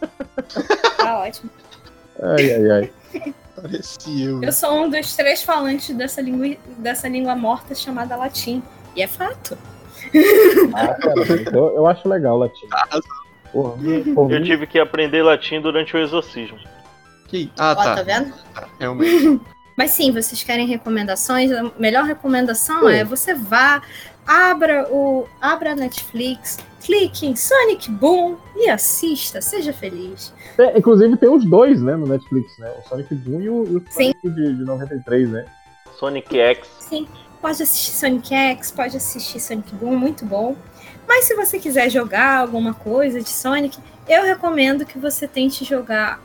[0.96, 1.50] Tá ótimo.
[2.20, 2.92] Ai, ai, ai.
[3.56, 4.42] Parecia eu.
[4.42, 8.62] Eu sou um dos três falantes dessa língua, dessa língua morta chamada latim.
[8.94, 9.58] E é fato.
[10.74, 11.14] Ah, cara,
[11.52, 12.68] eu, eu acho legal o latim.
[13.52, 13.76] Porra,
[14.14, 16.58] por Eu tive que aprender latim durante o exorcismo.
[17.28, 17.50] Que...
[17.58, 17.96] Ah, Ó, tá.
[17.96, 18.32] tá vendo?
[18.78, 19.40] Realmente.
[19.76, 21.50] Mas sim, vocês querem recomendações?
[21.50, 23.80] A melhor recomendação é você vá,
[24.26, 30.32] abra o abra a Netflix, clique em Sonic Boom e assista, seja feliz.
[30.58, 32.72] É, inclusive tem os dois, né, no Netflix, né?
[32.78, 34.12] O Sonic Boom e o, e o Sim.
[34.12, 35.46] Sonic de, de 93, né?
[35.98, 36.66] Sonic X.
[36.80, 37.06] Sim,
[37.40, 40.56] pode assistir Sonic X, pode assistir Sonic Boom, muito bom.
[41.06, 43.78] Mas se você quiser jogar alguma coisa de Sonic,
[44.08, 46.20] eu recomendo que você tente jogar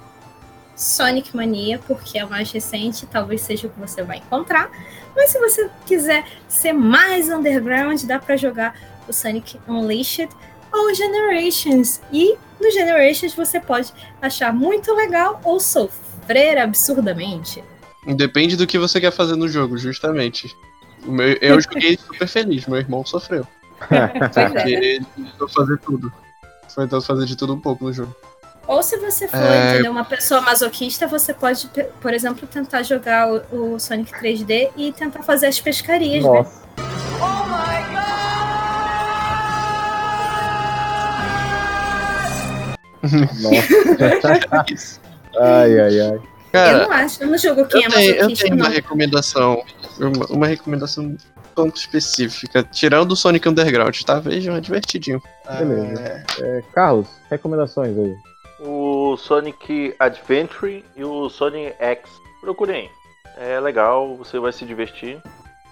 [0.77, 4.69] Sonic Mania, porque é o mais recente, talvez seja o que você vai encontrar.
[5.15, 8.75] Mas se você quiser ser mais underground, dá pra jogar
[9.07, 10.29] o Sonic Unleashed
[10.71, 11.99] ou Generations.
[12.13, 13.91] E no Generations você pode
[14.21, 17.63] achar muito legal ou sofrer absurdamente.
[18.05, 20.55] Depende do que você quer fazer no jogo, justamente.
[21.03, 23.47] Meu- eu joguei super feliz, meu irmão sofreu.
[23.89, 24.07] É.
[24.29, 26.13] Porque ele tentou fazer tudo.
[26.69, 28.15] Foi tentou fazer de tudo um pouco no jogo.
[28.67, 29.73] Ou se você for É.
[29.73, 31.69] entendeu, uma pessoa masoquista, você pode,
[32.01, 36.29] por exemplo, tentar jogar o, o Sonic 3D e tentar fazer as pescarias, né?
[36.29, 36.67] Nossa.
[43.03, 44.67] Nossa.
[45.39, 46.15] ai, ai, ai.
[46.15, 46.21] eu
[46.51, 48.71] Cara, não acho, eu não jogo quem eu é tenho, eu tenho uma não.
[48.71, 49.63] recomendação.
[49.99, 51.17] Uma, uma recomendação um
[51.55, 52.63] pouco específica.
[52.63, 54.19] Tirando o Sonic Underground, tá?
[54.19, 55.21] Vejam, é divertidinho.
[55.57, 56.23] Beleza.
[56.41, 58.15] É, Carlos, recomendações aí.
[58.59, 62.09] O Sonic Adventure e o Sonic X.
[62.41, 62.89] Procurem.
[63.37, 65.21] É legal, você vai se divertir.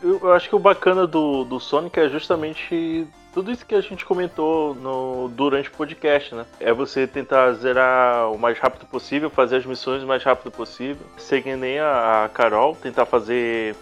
[0.01, 3.81] Eu, eu acho que o bacana do, do Sonic é justamente tudo isso que a
[3.81, 6.45] gente comentou no, durante o podcast, né?
[6.57, 11.05] É você tentar zerar o mais rápido possível, fazer as missões o mais rápido possível.
[11.17, 13.75] Que nem a, a Carol, tentar fazer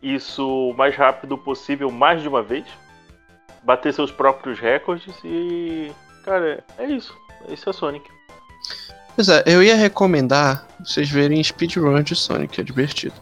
[0.00, 2.64] isso o mais rápido possível mais de uma vez.
[3.64, 5.90] Bater seus próprios recordes e.
[6.24, 7.12] Cara, é isso.
[7.48, 8.08] Isso é Sonic.
[9.14, 13.14] Pois é, eu ia recomendar vocês verem speedrun de Sonic, é divertido.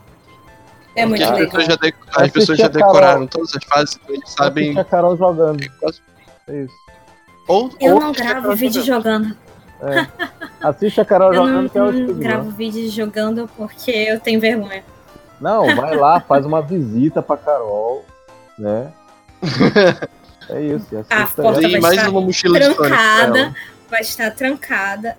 [0.94, 1.51] É muito Porque as legal.
[1.51, 1.94] pessoas já, de-
[2.24, 2.86] as pessoas já a Carol.
[2.93, 4.65] decoraram todas as fases, eles sabem.
[4.70, 5.65] Assiste a Carol jogando.
[6.48, 6.74] É isso.
[7.47, 9.36] Ou, Eu ou não gravo vídeo jogando.
[9.81, 10.06] É.
[10.60, 14.19] Assiste a Carol Eu jogando não, que é o não gravo vídeo jogando porque eu
[14.20, 14.82] tenho vergonha.
[15.40, 18.05] Não, vai lá, faz uma visita pra Carol,
[18.59, 18.93] né?
[20.51, 20.86] É isso.
[21.10, 23.55] A porta vai mais estar uma mochila trancada.
[23.90, 25.16] Vai estar trancada.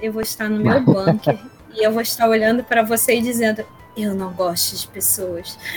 [0.00, 1.38] Eu vou estar no meu bunker
[1.74, 3.64] e eu vou estar olhando para você e dizendo:
[3.96, 5.58] Eu não gosto de pessoas.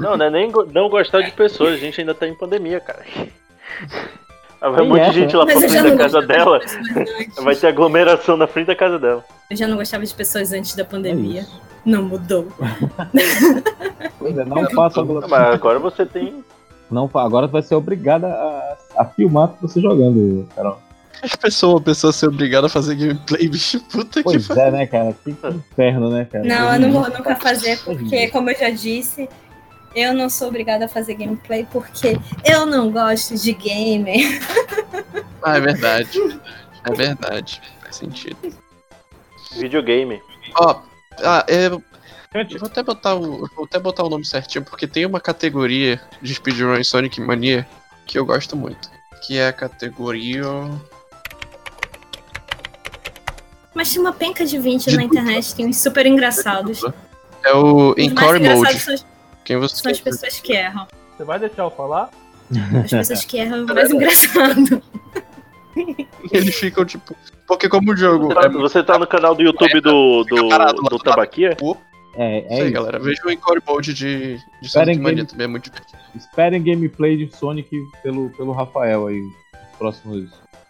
[0.00, 2.80] Não, não é nem go- não gostar de pessoas, a gente ainda tá em pandemia,
[2.80, 3.04] cara.
[4.60, 6.56] Vai um monte de essa, gente lá pra frente da casa dela.
[6.56, 6.76] antes.
[7.44, 9.24] Vai ter aglomeração na frente da casa dela.
[9.50, 11.46] Eu já não gostava de pessoas antes da É pandemia.
[11.84, 12.48] Não mudou.
[14.18, 16.42] Pois é, não faça Mas agora você tem.
[16.90, 20.78] Não, agora vai ser obrigada a, a filmar você jogando, Carol.
[21.22, 24.86] As pessoas, a pessoa ser obrigada a fazer gameplay, bicho, puta que Pois é, né,
[24.86, 25.14] cara?
[25.24, 26.44] Que, inferno, né, cara?
[26.44, 29.28] Não, eu não vou nunca fazer, porque, como eu já disse,
[29.94, 34.18] eu não sou obrigada a fazer gameplay porque eu não gosto de gamer.
[35.40, 36.40] Ah, é verdade.
[36.84, 37.62] É verdade.
[37.80, 38.36] Faz sentido.
[39.56, 40.20] Videogame.
[40.56, 40.80] Ó,
[41.24, 41.70] ah, é.
[42.34, 46.00] Eu Vou até, botar o, vou até botar o nome certinho, porque tem uma categoria
[46.20, 47.66] de speedrun em Sonic Mania
[48.06, 48.90] que eu gosto muito.
[49.26, 50.44] Que é a categoria.
[53.74, 56.82] Mas tem uma penca de 20 na internet, tem uns super engraçados.
[57.44, 58.78] É o Encore Mode.
[58.80, 59.06] são, as-
[59.44, 60.86] Quem você são as pessoas que erram.
[61.16, 62.10] Você vai deixar eu falar?
[62.84, 64.82] As pessoas que erram é o mais engraçado.
[66.32, 67.14] Eles ficam tipo.
[67.46, 68.28] Porque como o jogo.
[68.28, 70.48] Você tá, você tá no canal do YouTube do, do,
[70.88, 71.56] do Tabaquia?
[72.18, 72.72] É, É é isso aí, isso.
[72.72, 72.98] galera.
[72.98, 75.98] Veja o Encore Mode de, de Sonic Mania game- também, é muito divertido.
[76.16, 77.70] Esperem gameplay de Sonic
[78.02, 80.22] pelo, pelo Rafael aí nos próximos,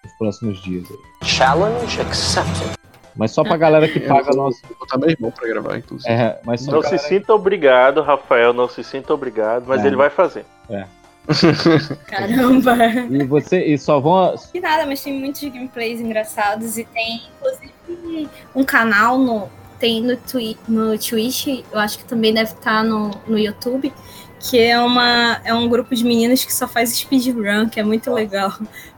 [0.04, 0.84] nos próximos dias.
[0.90, 1.28] aí.
[1.28, 2.72] Challenge accepted.
[3.16, 4.60] Mas só pra galera que Eu paga vou nosso.
[4.78, 6.12] botar meu irmão pra gravar, inclusive.
[6.12, 9.86] É, mas só Não se sinta obrigado, Rafael, não se sinta obrigado, mas É.
[9.88, 10.44] ele vai fazer.
[10.70, 10.84] É.
[12.06, 12.76] Caramba.
[13.10, 13.64] E você.
[13.64, 14.34] E só vão.
[14.52, 19.48] Que nada, mas tem muitos gameplays engraçados e tem, inclusive, um canal no.
[19.78, 23.92] Tem no, twi no Twitch, eu acho que também deve estar no, no YouTube,
[24.40, 28.12] que é, uma, é um grupo de meninas que só faz speedrun, que é muito
[28.12, 28.52] legal.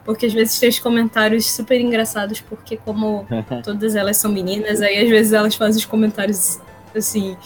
[0.04, 3.26] Porque às vezes tem os comentários super engraçados, porque como
[3.62, 6.58] todas elas são meninas, aí às vezes elas fazem os comentários
[6.96, 7.36] assim.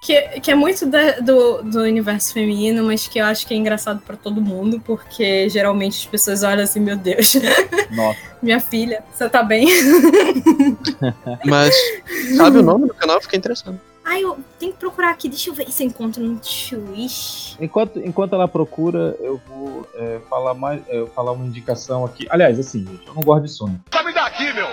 [0.00, 3.56] Que, que é muito da- do, do universo feminino, mas que eu acho que é
[3.56, 7.34] engraçado pra todo mundo, porque geralmente as pessoas olham assim, meu Deus,
[7.90, 8.16] Nossa.
[8.40, 9.66] minha filha, você tá bem?
[11.44, 11.74] Mas,
[12.36, 13.20] sabe o nome do canal?
[13.20, 13.78] Fiquei interessado.
[14.04, 17.56] Ai, eu tenho que procurar aqui, deixa eu ver se eu encontro no Twitch.
[17.60, 22.26] Enquanto, enquanto ela procura, eu vou é, falar mais, é, falar uma indicação aqui.
[22.30, 23.80] Aliás, assim, gente, eu não gosto de Sonic.
[23.92, 24.66] Sobe daqui, meu!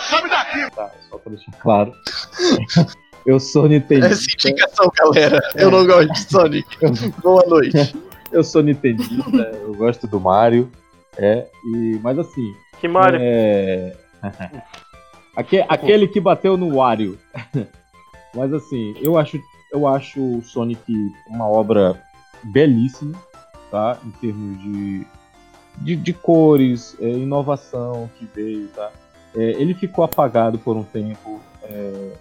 [0.00, 0.70] Sobe daqui!
[0.74, 1.92] Tá, só pra deixar claro.
[3.24, 4.12] Eu sou Nintendista.
[4.12, 5.40] Essa indicação, galera.
[5.54, 6.66] Eu não gosto de Sonic.
[7.22, 7.96] Boa noite.
[8.30, 10.68] Eu sou Nintendista, eu gosto do Mario.
[11.16, 12.52] É, e, mas assim.
[12.80, 13.20] Que Mario?
[13.22, 13.96] É...
[15.36, 17.18] Aque- aquele que bateu no Wario.
[18.34, 19.40] mas assim, eu acho,
[19.72, 22.00] eu acho o Sonic uma obra
[22.42, 23.18] belíssima,
[23.70, 23.98] tá?
[24.04, 25.06] Em termos de,
[25.78, 28.90] de, de cores, é, inovação que veio, tá?
[29.34, 31.40] É, ele ficou apagado por um tempo.
[31.64, 32.12] é,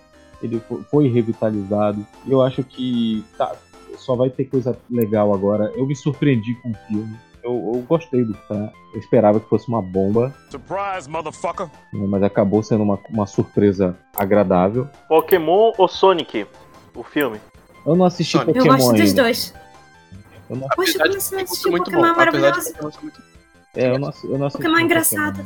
[0.42, 2.06] ele fo- foi revitalizado.
[2.28, 3.56] Eu acho que tá,
[3.98, 5.72] só vai ter coisa legal agora.
[5.76, 7.16] Eu me surpreendi com o filme.
[7.44, 8.72] Eu, eu gostei do tá?
[8.94, 11.68] Eu esperava que fosse uma bomba, Surprise, motherfucker!
[11.92, 14.88] né, mas acabou sendo uma, uma surpresa agradável.
[15.10, 16.48] Pokémon ou Sonic?
[16.96, 17.40] O filme?
[17.86, 18.54] Eu não assisti Sonic.
[18.54, 19.22] Pokémon eu gosto dos ainda.
[19.24, 19.54] dois.
[20.50, 22.74] Eu não, Poxa, você não ser assistiu muito Pokémon bom, maravilhoso?
[22.74, 23.12] Pokémon
[23.76, 25.46] é, eu não, eu não assisti Pokémon é engraçado.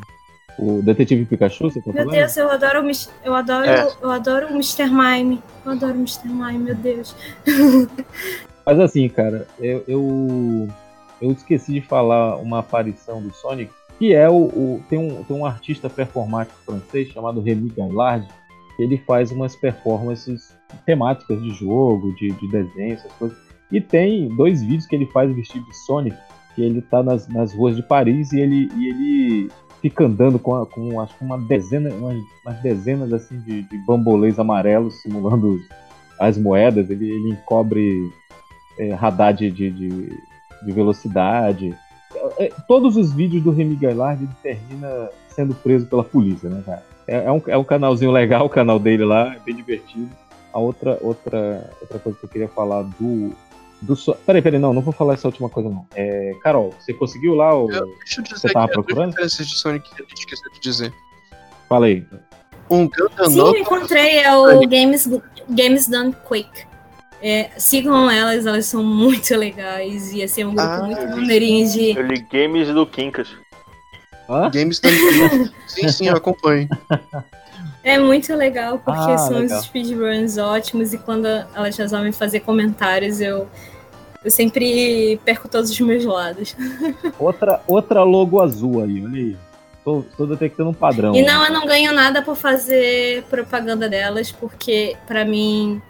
[0.59, 2.11] O Detetive Pikachu, você tá Meu falando?
[2.11, 2.91] Deus, eu adoro o
[3.23, 3.87] eu adoro, É.
[4.01, 4.85] eu adoro o Mr.
[4.89, 5.41] Mime.
[5.65, 6.27] Eu adoro o Mr.
[6.27, 7.15] Mime, meu Deus.
[8.65, 10.67] Mas assim, cara, eu, eu,
[11.21, 14.33] eu esqueci de falar uma aparição do Sonic, que é o.
[14.45, 18.27] o- tem, um, tem um artista performático francês chamado Rémi Gaillard,
[18.75, 23.37] que ele faz umas performances temáticas de jogo, de, de desenho, essas coisas.
[23.71, 26.15] E tem dois vídeos que ele faz vestido de Sonic,
[26.55, 30.55] que ele tá nas, nas ruas de Paris e ele, e ele fica andando com,
[30.55, 35.59] a- com acho que uma dezena, umas, umas dezenas assim de, de bambolês amarelos simulando
[36.19, 36.89] as moedas.
[36.89, 38.11] Ele, ele encobre
[38.79, 39.87] é, radar de, de, de,
[40.61, 41.77] de velocidade.
[42.37, 46.83] É, todos os vídeos do Remy Gaillard ele termina sendo preso pela polícia, né, cara?
[47.07, 50.09] É, é um, é um canalzinho legal o canal dele lá, é bem divertido.
[50.53, 53.33] A outra, outra, outra coisa que eu queria falar do.
[53.81, 54.15] do so...
[54.25, 55.85] Peraí, peraí, não, não vou falar essa última coisa, não.
[55.93, 57.71] É, Carol, você conseguiu lá o.
[57.71, 59.09] Eu, deixa eu dizer Você tava que é procurando?
[59.11, 60.93] referências de Sonic que a gente esqueceu de dizer.
[61.69, 62.05] Fala aí.
[62.69, 65.07] Um Gundam Sim, eu encontrei, é o Games,
[65.49, 66.67] Games Done Quick.
[67.21, 70.13] É, sigam elas, elas são muito legais.
[70.13, 71.97] E assim, é um grupo Ah, muito maneirinho de.
[71.97, 73.29] Eu li Games do Quincas.
[74.53, 74.89] Games da
[75.67, 76.67] Sim, sim, eu acompanho.
[77.83, 79.57] É muito legal, porque Ah, são legal.
[79.59, 83.47] os speedruns ótimos e quando elas resolvem fazer comentários, eu,
[84.23, 86.55] eu sempre perco todos os meus lados.
[87.17, 89.37] Outra, outra logo azul aí, olha aí.
[89.85, 91.15] Tô, tô detectando um padrão.
[91.15, 95.81] E não, eu não ganho nada por fazer propaganda delas, porque pra mim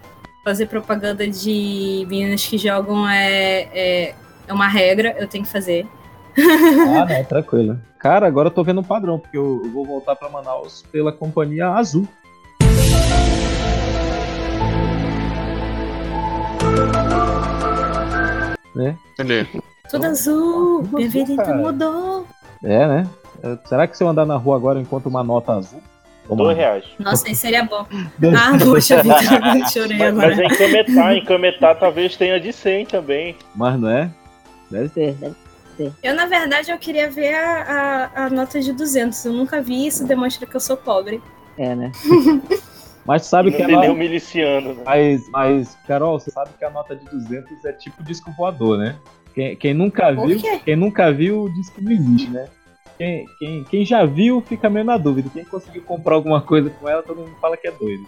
[0.47, 4.15] fazer propaganda de meninas que jogam é, é,
[4.47, 5.85] é uma regra, eu tenho que fazer.
[6.39, 7.77] Ah, não, tranquilo.
[7.99, 11.11] Cara, agora eu tô vendo um padrão, porque eu, eu vou voltar pra Manaus pela
[11.11, 12.07] companhia Azul.
[18.73, 18.97] Né?
[19.11, 19.45] Entendeu?
[19.89, 22.25] Tudo azul, minha vida então mudou.
[22.63, 23.09] É, né?
[23.43, 25.81] É, Será que se eu andar na rua agora eu encontro uma nota azul?
[26.27, 26.83] Vamos Dois reais.
[26.99, 27.85] Nossa, isso seria bom.
[28.37, 29.15] Ah, poxa vida,
[29.71, 30.35] chorei Mas, agora.
[30.35, 33.35] mas em Cametá, em Cametá talvez tenha de 100 também.
[33.55, 34.09] Mas não é?
[34.69, 35.35] Deve ter, deve
[35.77, 35.93] ter.
[36.03, 39.23] Eu, na verdade, eu queria ver a, a, a nota de 200.
[39.25, 41.21] Eu nunca vi isso, demonstra que eu sou pobre.
[41.57, 41.91] É, né?
[43.05, 43.93] Mas tu sabe não que a nota...
[43.93, 44.83] miliciano, né?
[44.85, 48.97] Mas, mas, Carol, você sabe que a nota de 200 é tipo disco voador, né?
[49.33, 50.59] Quem, quem nunca Por viu, quê?
[50.65, 52.49] quem nunca viu, diz que não existe, né?
[52.97, 55.29] Quem, quem, quem já viu fica meio na dúvida.
[55.31, 58.07] Quem conseguiu comprar alguma coisa com ela, todo mundo fala que é doido.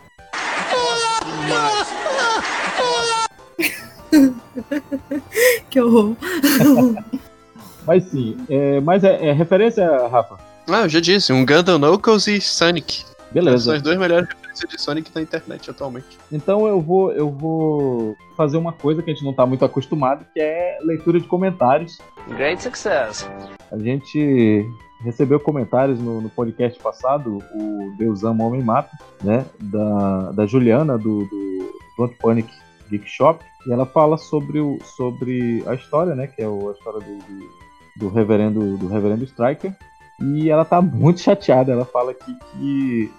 [5.70, 6.16] que horror.
[7.86, 10.38] Mas sim, é, mas é, é referência, Rafa?
[10.68, 13.04] Ah, eu já disse, um Gundam Knuckles e Sonic.
[13.32, 13.66] Beleza.
[13.66, 16.18] São as duas melhores referências de Sonic na internet atualmente.
[16.32, 20.26] Então eu vou, eu vou fazer uma coisa que a gente não tá muito acostumado,
[20.34, 22.00] que é leitura de comentários.
[22.30, 23.30] Great success.
[23.72, 24.66] A gente
[25.02, 28.92] recebeu comentários no, no podcast passado, o Deus Ama Homem Mata,
[29.24, 29.46] né?
[29.60, 32.50] Da, da Juliana, do, do Don't Panic
[32.90, 36.28] Geek Shop, e ela fala sobre, o, sobre a história, né?
[36.28, 37.50] Que é o- a história do, do,
[37.98, 39.74] do reverendo do reverendo Striker.
[40.22, 41.72] E ela tá muito chateada.
[41.72, 43.12] Ela fala que, que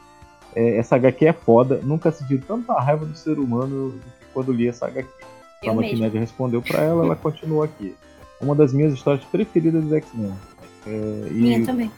[0.55, 1.81] é, essa HQ é foda.
[1.83, 5.09] Nunca senti tanta raiva do ser humano do que quando li essa HQ.
[5.63, 6.07] A Eu mesma.
[6.07, 7.95] Ned respondeu pra ela, ela continuou aqui.
[8.41, 10.33] Uma das minhas histórias preferidas dos X-Men.
[10.87, 10.91] É,
[11.31, 11.91] Minha também.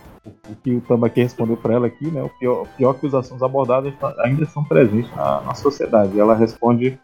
[0.49, 2.21] o que o Tambaqui respondeu para ela aqui, né?
[2.23, 6.17] O pior, o pior que os assuntos abordados ainda são presentes na, na sociedade.
[6.17, 6.99] E ela responde: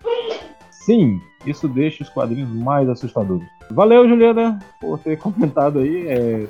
[0.71, 3.47] Sim, isso deixa os quadrinhos mais assustadores.
[3.71, 6.09] Valeu, Juliana, por ter comentado aí.
[6.09, 6.47] é,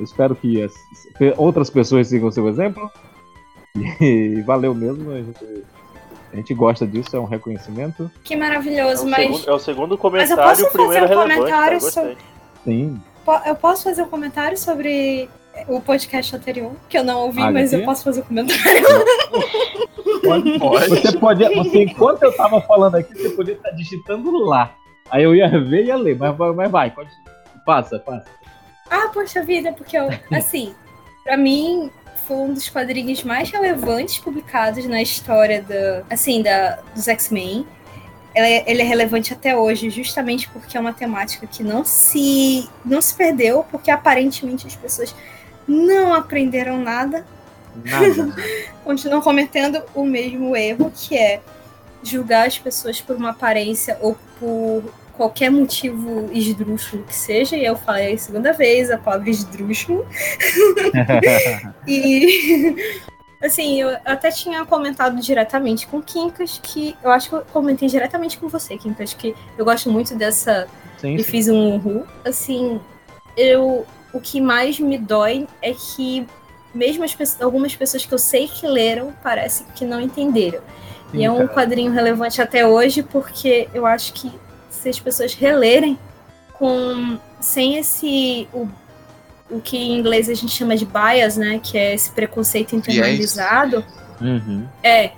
[0.00, 0.72] espero que as-
[1.38, 2.90] outras pessoas sigam o seu exemplo.
[4.00, 5.10] E valeu mesmo.
[5.12, 5.64] A gente,
[6.32, 8.10] a gente gosta disso, é um reconhecimento.
[8.24, 9.20] Que maravilhoso, É mas.
[9.26, 11.84] segundo, é o segundo Mas eu comentário, posso o primeiro fazer um relevante, comentário tá?
[11.84, 12.16] Gostei.
[12.64, 13.00] Sim.
[13.46, 15.28] Eu posso fazer um comentário sobre
[15.68, 18.82] o podcast anterior, que eu não ouvi, Ah, mas eu posso fazer um comentário.
[20.22, 20.58] Pode,
[20.88, 21.44] Você pode.
[21.56, 24.72] Você, enquanto eu tava falando aqui, você podia estar digitando lá.
[25.10, 27.10] Aí eu ia ver e ia ler, mas, vai- mas vai, pode.
[27.66, 28.26] Passa, passa.
[28.88, 30.74] Ah, poxa vida, porque eu, assim,
[31.24, 31.90] pra mim
[32.26, 37.66] foi um dos quadrinhos mais relevantes publicados na história da, assim, da, dos X-Men.
[38.34, 42.68] Ele é, ele é relevante até hoje, justamente porque é uma temática que não se
[42.84, 45.14] não se perdeu, porque aparentemente as pessoas
[45.68, 47.26] não aprenderam nada,
[47.84, 48.34] Nada.
[48.84, 51.40] continuam cometendo o mesmo erro, que é
[52.02, 54.82] julgar as pessoas por uma aparência ou por
[55.22, 60.04] qualquer motivo esdrúxulo que seja, e eu falei a segunda vez a palavra esdrúxulo.
[61.86, 62.74] E
[63.40, 67.88] assim, eu até tinha comentado diretamente com o Quincas, que eu acho que eu comentei
[67.88, 70.66] diretamente com você, Quincas, que eu gosto muito dessa.
[70.98, 72.04] Sim, e fiz um uhul.
[72.24, 72.80] Assim,
[73.36, 73.86] eu.
[74.12, 76.26] O que mais me dói é que
[76.74, 80.60] mesmo as pessoas, algumas pessoas que eu sei que leram parece que não entenderam.
[81.12, 81.48] e Sim, é um cara.
[81.48, 84.30] quadrinho relevante até hoje, porque eu acho que
[84.82, 85.96] se as pessoas relerem
[86.54, 88.68] com sem esse o,
[89.48, 93.84] o que em inglês a gente chama de bias, né, que é esse preconceito internalizado,
[94.20, 94.68] Uhum.
[94.84, 95.12] é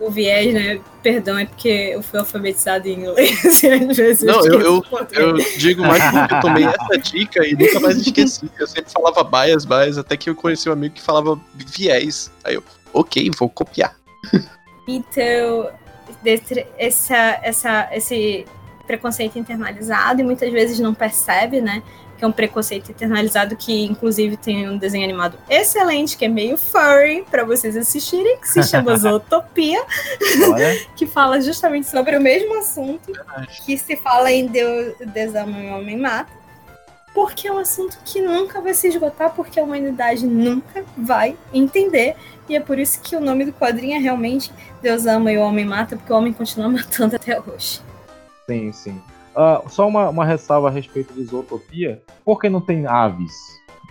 [0.00, 0.80] o viés, né?
[1.02, 3.62] Perdão, é porque eu fui alfabetizado em inglês.
[3.62, 7.54] e às vezes Não, eu, eu, eu digo mais porque eu tomei essa dica e
[7.54, 8.50] nunca mais esqueci.
[8.58, 12.30] Eu sempre falava bias, bias, até que eu conheci um amigo que falava viés.
[12.42, 13.94] Aí eu, ok, vou copiar.
[14.88, 15.70] Então,
[16.78, 18.46] essa, essa, esse
[18.90, 21.80] preconceito internalizado e muitas vezes não percebe, né?
[22.18, 26.58] Que é um preconceito internalizado que, inclusive, tem um desenho animado excelente, que é meio
[26.58, 29.82] furry, para vocês assistirem, que se chama Zootopia,
[30.96, 33.12] que fala justamente sobre o mesmo assunto,
[33.64, 36.32] que se fala em Deus, Deus ama e o homem mata,
[37.14, 42.16] porque é um assunto que nunca vai se esgotar, porque a humanidade nunca vai entender.
[42.48, 44.52] E é por isso que o nome do quadrinho é realmente
[44.82, 47.80] Deus ama e o homem mata, porque o homem continua matando até hoje.
[48.46, 49.00] Sim, sim.
[49.36, 52.02] Ah, só uma, uma ressalva a respeito de Zootopia.
[52.24, 53.32] Por que não tem aves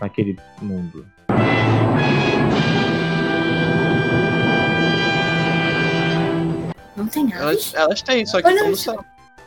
[0.01, 1.05] naquele mundo?
[6.95, 7.43] Não tem nada.
[7.43, 9.05] Elas, elas têm, só que Olha, não.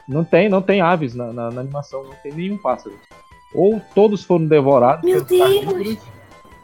[0.09, 2.99] Não tem, não tem aves na, na- na animação, não tem nenhum pássaro.
[3.55, 5.41] Ou todos foram devorados Meu Deus!
[5.65, 5.99] carnívoros.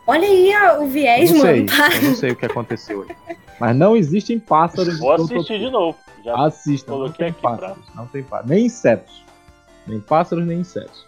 [0.06, 1.50] Olha aí a- o viés, não mano.
[1.52, 1.94] sei, tá?
[1.96, 3.36] eu não sei o que aconteceu aí.
[3.60, 5.96] Mas não existem pássaros Vou assistir de novo.
[6.28, 8.50] Já Assistam, não tem aqui pra- pássaros, não tem pássaros.
[8.50, 9.24] Nem insetos.
[9.86, 11.06] Nem pássaros, nem insetos.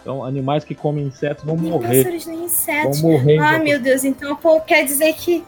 [0.00, 2.04] Então, animais que comem insetos vão morrer.
[2.04, 3.00] Pássaros nem insetos.
[3.00, 3.38] Vão morrer.
[3.38, 5.44] Ai, meu Deus, então pô, quer dizer que.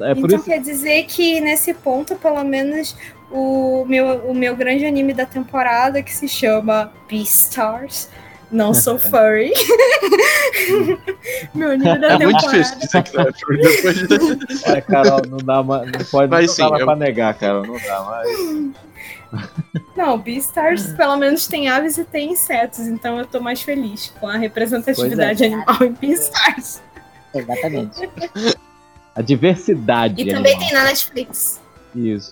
[0.00, 2.96] É por então isso quer dizer que nesse ponto, pelo menos,
[3.30, 8.08] o meu, o meu grande anime da temporada, que se chama Beastars,
[8.54, 9.52] não sou furry.
[11.54, 12.24] meu da É temporada.
[12.24, 14.70] muito difícil dizer que não é furry depois de...
[14.70, 15.90] É, Carol, não dá mais.
[15.92, 17.66] Não pode Mas não sim, dá mais eu- pra negar, Carol.
[17.66, 18.74] Não dá mais.
[19.96, 24.28] Não, Beastars pelo menos tem aves e tem insetos, então eu tô mais feliz com
[24.28, 25.46] a representatividade é.
[25.48, 26.80] animal em Beastars.
[27.34, 28.08] Exatamente.
[29.12, 30.22] A diversidade.
[30.22, 30.68] E também animal.
[30.68, 31.60] tem na Netflix.
[31.96, 32.30] Isso.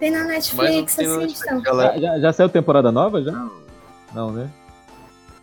[0.00, 1.62] Tem na Netflix, assistam.
[1.64, 3.22] Já, já, já saiu temporada nova?
[3.22, 3.30] Já?
[3.30, 3.52] Não,
[4.30, 4.50] né?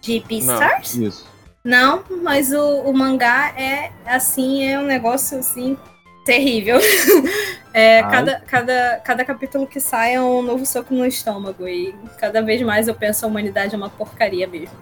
[0.01, 0.95] De Beastars?
[0.95, 1.25] Isso.
[1.63, 5.77] Não, mas o, o mangá é assim, é um negócio assim
[6.25, 6.79] terrível.
[7.75, 11.67] É, cada, cada, cada capítulo que sai é um novo soco no estômago.
[11.67, 14.77] E cada vez mais eu penso a humanidade é uma porcaria mesmo.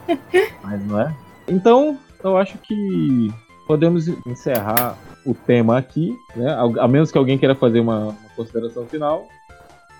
[0.62, 1.16] Mas não é?
[1.48, 3.32] Então, eu acho que
[3.66, 6.50] podemos encerrar o tema aqui, né?
[6.52, 9.26] A a menos que alguém queira fazer uma, uma consideração final.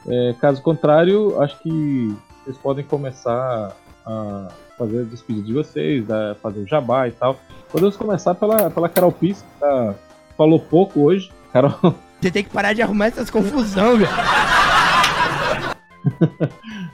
[0.06, 2.14] É, caso contrário, acho que
[2.46, 3.72] vocês podem começar
[4.06, 4.48] a
[4.78, 7.36] fazer a despedida de vocês, a fazer o jabá e tal.
[7.72, 9.94] Podemos começar pela, pela Carol Pis, que tá-
[10.36, 11.30] falou pouco hoje.
[11.52, 11.74] Carol,
[12.20, 14.08] Você tem que parar de arrumar essas confusão, velho.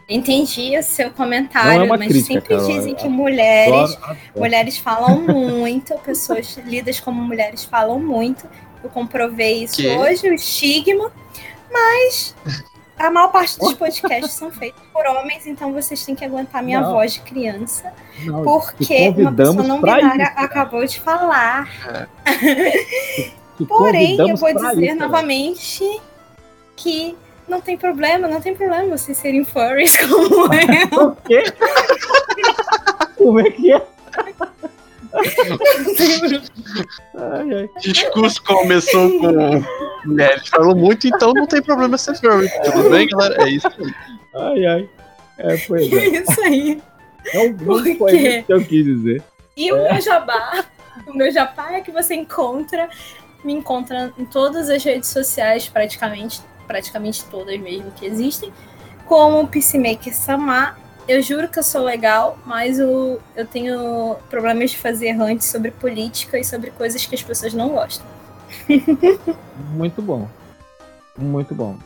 [0.09, 4.03] Entendi o seu comentário, Não é mas crítica, sempre Carol, dizem é- que mulheres, Adoro,
[4.03, 4.19] adoro.
[4.37, 8.47] mulheres falam muito, pessoas lidas como mulheres falam muito.
[8.83, 9.89] Eu comprovei isso Que?
[9.89, 11.13] hoje, o estigma,
[11.71, 12.35] mas
[13.03, 16.81] a maior parte dos podcasts são feitos por homens, então vocês têm que aguentar minha
[16.81, 16.93] Não.
[16.93, 17.93] voz de criança.
[18.25, 21.69] Não, Porque uma pessoa não binária isso, acabou de falar.
[23.57, 26.01] Te Porém, eu vou dizer isso, novamente
[26.77, 27.17] que
[27.49, 31.09] não tem problema, não tem problema vocês serem furries como eu.
[31.11, 31.43] O quê?
[33.17, 33.83] Como é que é?
[37.15, 37.71] Ai, ai.
[37.77, 39.63] O discurso começou com
[40.07, 42.49] mulheres falou muito, então não tem problema ser furry.
[42.65, 43.43] Tudo bem, galera?
[43.43, 43.95] É isso aí.
[44.35, 44.89] Ai, ai.
[45.39, 46.07] É, pois é.
[46.23, 46.83] Isso aí.
[47.35, 49.23] Não, Por não foi isso que eu quis dizer.
[49.57, 50.65] E o meu jabá,
[51.07, 52.89] o meu jabá é que você encontra,
[53.45, 58.53] me encontra em todas as redes sociais, praticamente, praticamente todas mesmo que existem,
[59.07, 60.79] como Peacemaker Samar.
[61.09, 65.71] Eu juro que eu sou legal, mas eu, eu tenho problemas de fazer errantes sobre
[65.71, 68.07] política e sobre coisas que as pessoas não gostam.
[69.73, 70.29] Muito bom.
[71.17, 71.77] Muito bom.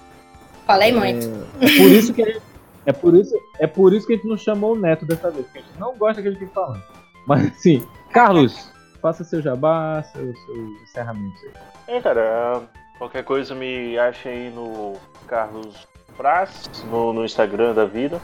[0.67, 1.27] Falei muito.
[1.61, 2.43] É, é por isso que a gente-
[2.85, 5.45] é por isso, é por isso que a gente não chamou o Neto dessa vez,
[5.47, 6.83] porque a gente não gosta que ele fique falando.
[7.27, 8.71] Mas assim, Carlos,
[9.01, 11.97] faça seu jabá, seus seus encerramentos aí.
[11.97, 12.63] É, cara,
[12.99, 14.95] qualquer coisa me acha aí no
[15.29, 15.87] Carlos
[16.17, 18.21] Praz, no, no Instagram da vida.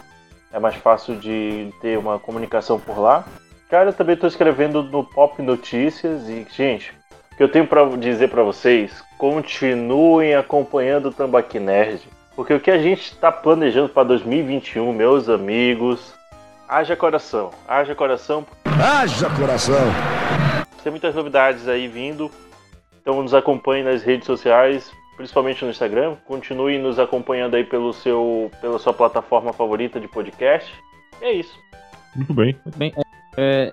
[0.52, 3.24] É mais fácil de ter uma comunicação por lá.
[3.70, 6.92] Cara, eu também tô escrevendo no Pop Notícias e, gente,
[7.32, 12.02] o que eu tenho pra dizer pra vocês, continuem acompanhando o Tambaqui Nerd.
[12.36, 16.14] Porque o que a gente tá planejando pra 2021, meus amigos,
[16.68, 19.76] haja coração, haja coração, Haja coração!
[20.82, 22.30] tem muitas novidades aí vindo.
[23.00, 26.16] Então nos acompanhe nas redes sociais, principalmente no Instagram.
[26.26, 30.72] Continue nos acompanhando aí pelo seu, pela sua plataforma favorita de podcast.
[31.20, 31.54] E é isso.
[32.14, 32.56] Muito bem.
[32.64, 32.92] Muito bem.
[32.96, 33.02] É,
[33.36, 33.72] é,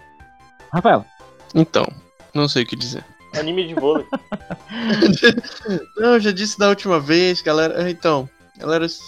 [0.71, 1.05] Rafael.
[1.55, 1.85] Então,
[2.33, 3.03] não sei o que dizer.
[3.37, 4.05] Anime de vôlei.
[5.97, 7.89] Não, eu já disse da última vez, galera.
[7.89, 9.01] Então, galera, se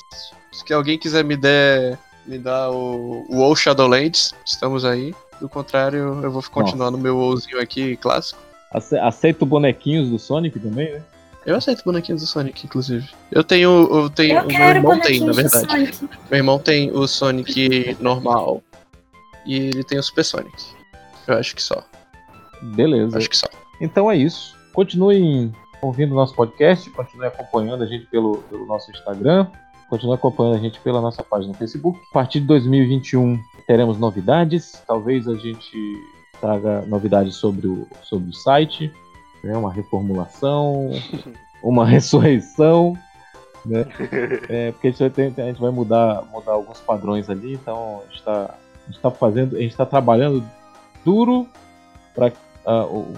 [0.73, 5.13] alguém quiser me der, me dar o, o WoW Shadowlands, estamos aí.
[5.39, 8.39] Do contrário, eu vou continuar no meu WoWzinho aqui, clássico.
[8.75, 11.01] Ace- Aceito bonequinhos do Sonic também, né?
[11.45, 13.09] Eu aceito bonequinhos do Sonic, inclusive.
[13.31, 13.69] Eu tenho.
[13.91, 14.37] Eu tenho.
[14.37, 15.93] Eu o meu irmão tem, na verdade.
[16.29, 18.61] Meu irmão tem o Sonic normal.
[19.45, 20.63] E ele tem o Super Sonic.
[21.27, 21.83] Eu acho que só.
[22.61, 23.17] Beleza.
[23.17, 23.47] Acho que só.
[23.79, 24.55] Então é isso.
[24.73, 25.51] Continuem
[25.81, 29.47] ouvindo nosso podcast, continuem acompanhando a gente pelo, pelo nosso Instagram,
[29.89, 31.99] continuem acompanhando a gente pela nossa página no Facebook.
[32.11, 34.81] A partir de 2021 teremos novidades.
[34.85, 35.75] Talvez a gente
[36.39, 38.91] traga novidades sobre o, sobre o site,
[39.43, 39.57] né?
[39.57, 40.91] uma reformulação,
[41.61, 42.97] uma ressurreição.
[43.65, 43.85] Né?
[44.49, 48.03] É, porque a gente vai, a gente vai mudar, mudar alguns padrões ali, então a
[48.05, 48.55] gente está
[49.01, 50.43] tá fazendo, a gente está trabalhando
[51.05, 51.47] duro
[52.13, 52.31] para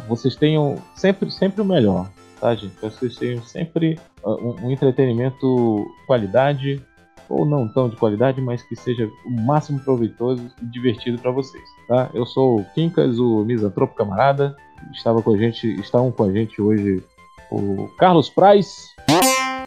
[0.08, 2.10] vocês tenham sempre, sempre o melhor,
[2.40, 2.76] tá, gente?
[2.76, 6.82] Pra vocês tenham sempre ah, um, um entretenimento de qualidade,
[7.30, 11.64] ou não tão de qualidade, mas que seja o máximo proveitoso e divertido para vocês,
[11.88, 12.10] tá?
[12.14, 14.56] Eu sou o Quincas, o misantropo camarada.
[14.92, 17.04] Estava com a gente, estavam com a gente hoje
[17.52, 18.94] o Carlos Praz,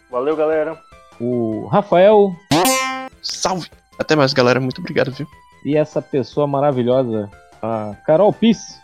[0.09, 0.77] Valeu, galera.
[1.19, 2.35] o Rafael.
[3.21, 3.69] Salve!
[3.97, 4.59] Até mais, galera.
[4.59, 5.27] Muito obrigado, viu?
[5.65, 7.29] E essa pessoa maravilhosa,
[7.61, 8.79] a Carol Piss.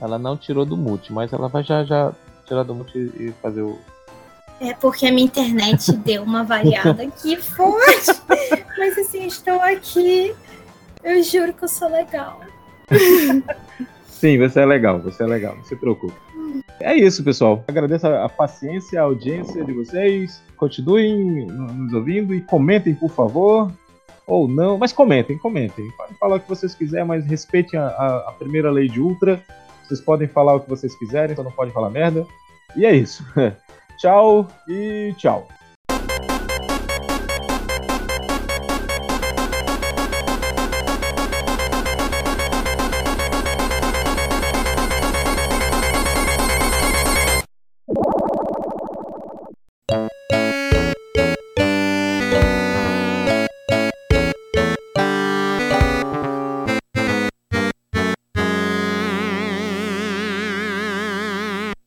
[0.00, 2.12] Ela não tirou do mute, mas ela vai já já
[2.46, 3.78] tirar do mute e fazer o.
[4.60, 8.12] É porque a minha internet deu uma variada aqui forte.
[8.78, 10.34] Mas assim, estou aqui.
[11.04, 12.40] Eu juro que eu sou legal.
[14.06, 16.14] Sim, você é legal, você é legal, não se preocupe.
[16.80, 17.64] É isso, pessoal.
[17.66, 20.42] Agradeço a paciência, a audiência de vocês.
[20.56, 23.72] Continuem nos ouvindo e comentem, por favor.
[24.26, 25.90] Ou não, mas comentem, comentem.
[25.96, 29.42] Podem falar o que vocês quiserem, mas respeitem a, a, a primeira lei de Ultra.
[29.84, 32.26] Vocês podem falar o que vocês quiserem, só não podem falar merda.
[32.76, 33.24] E é isso.
[33.98, 35.48] tchau e tchau.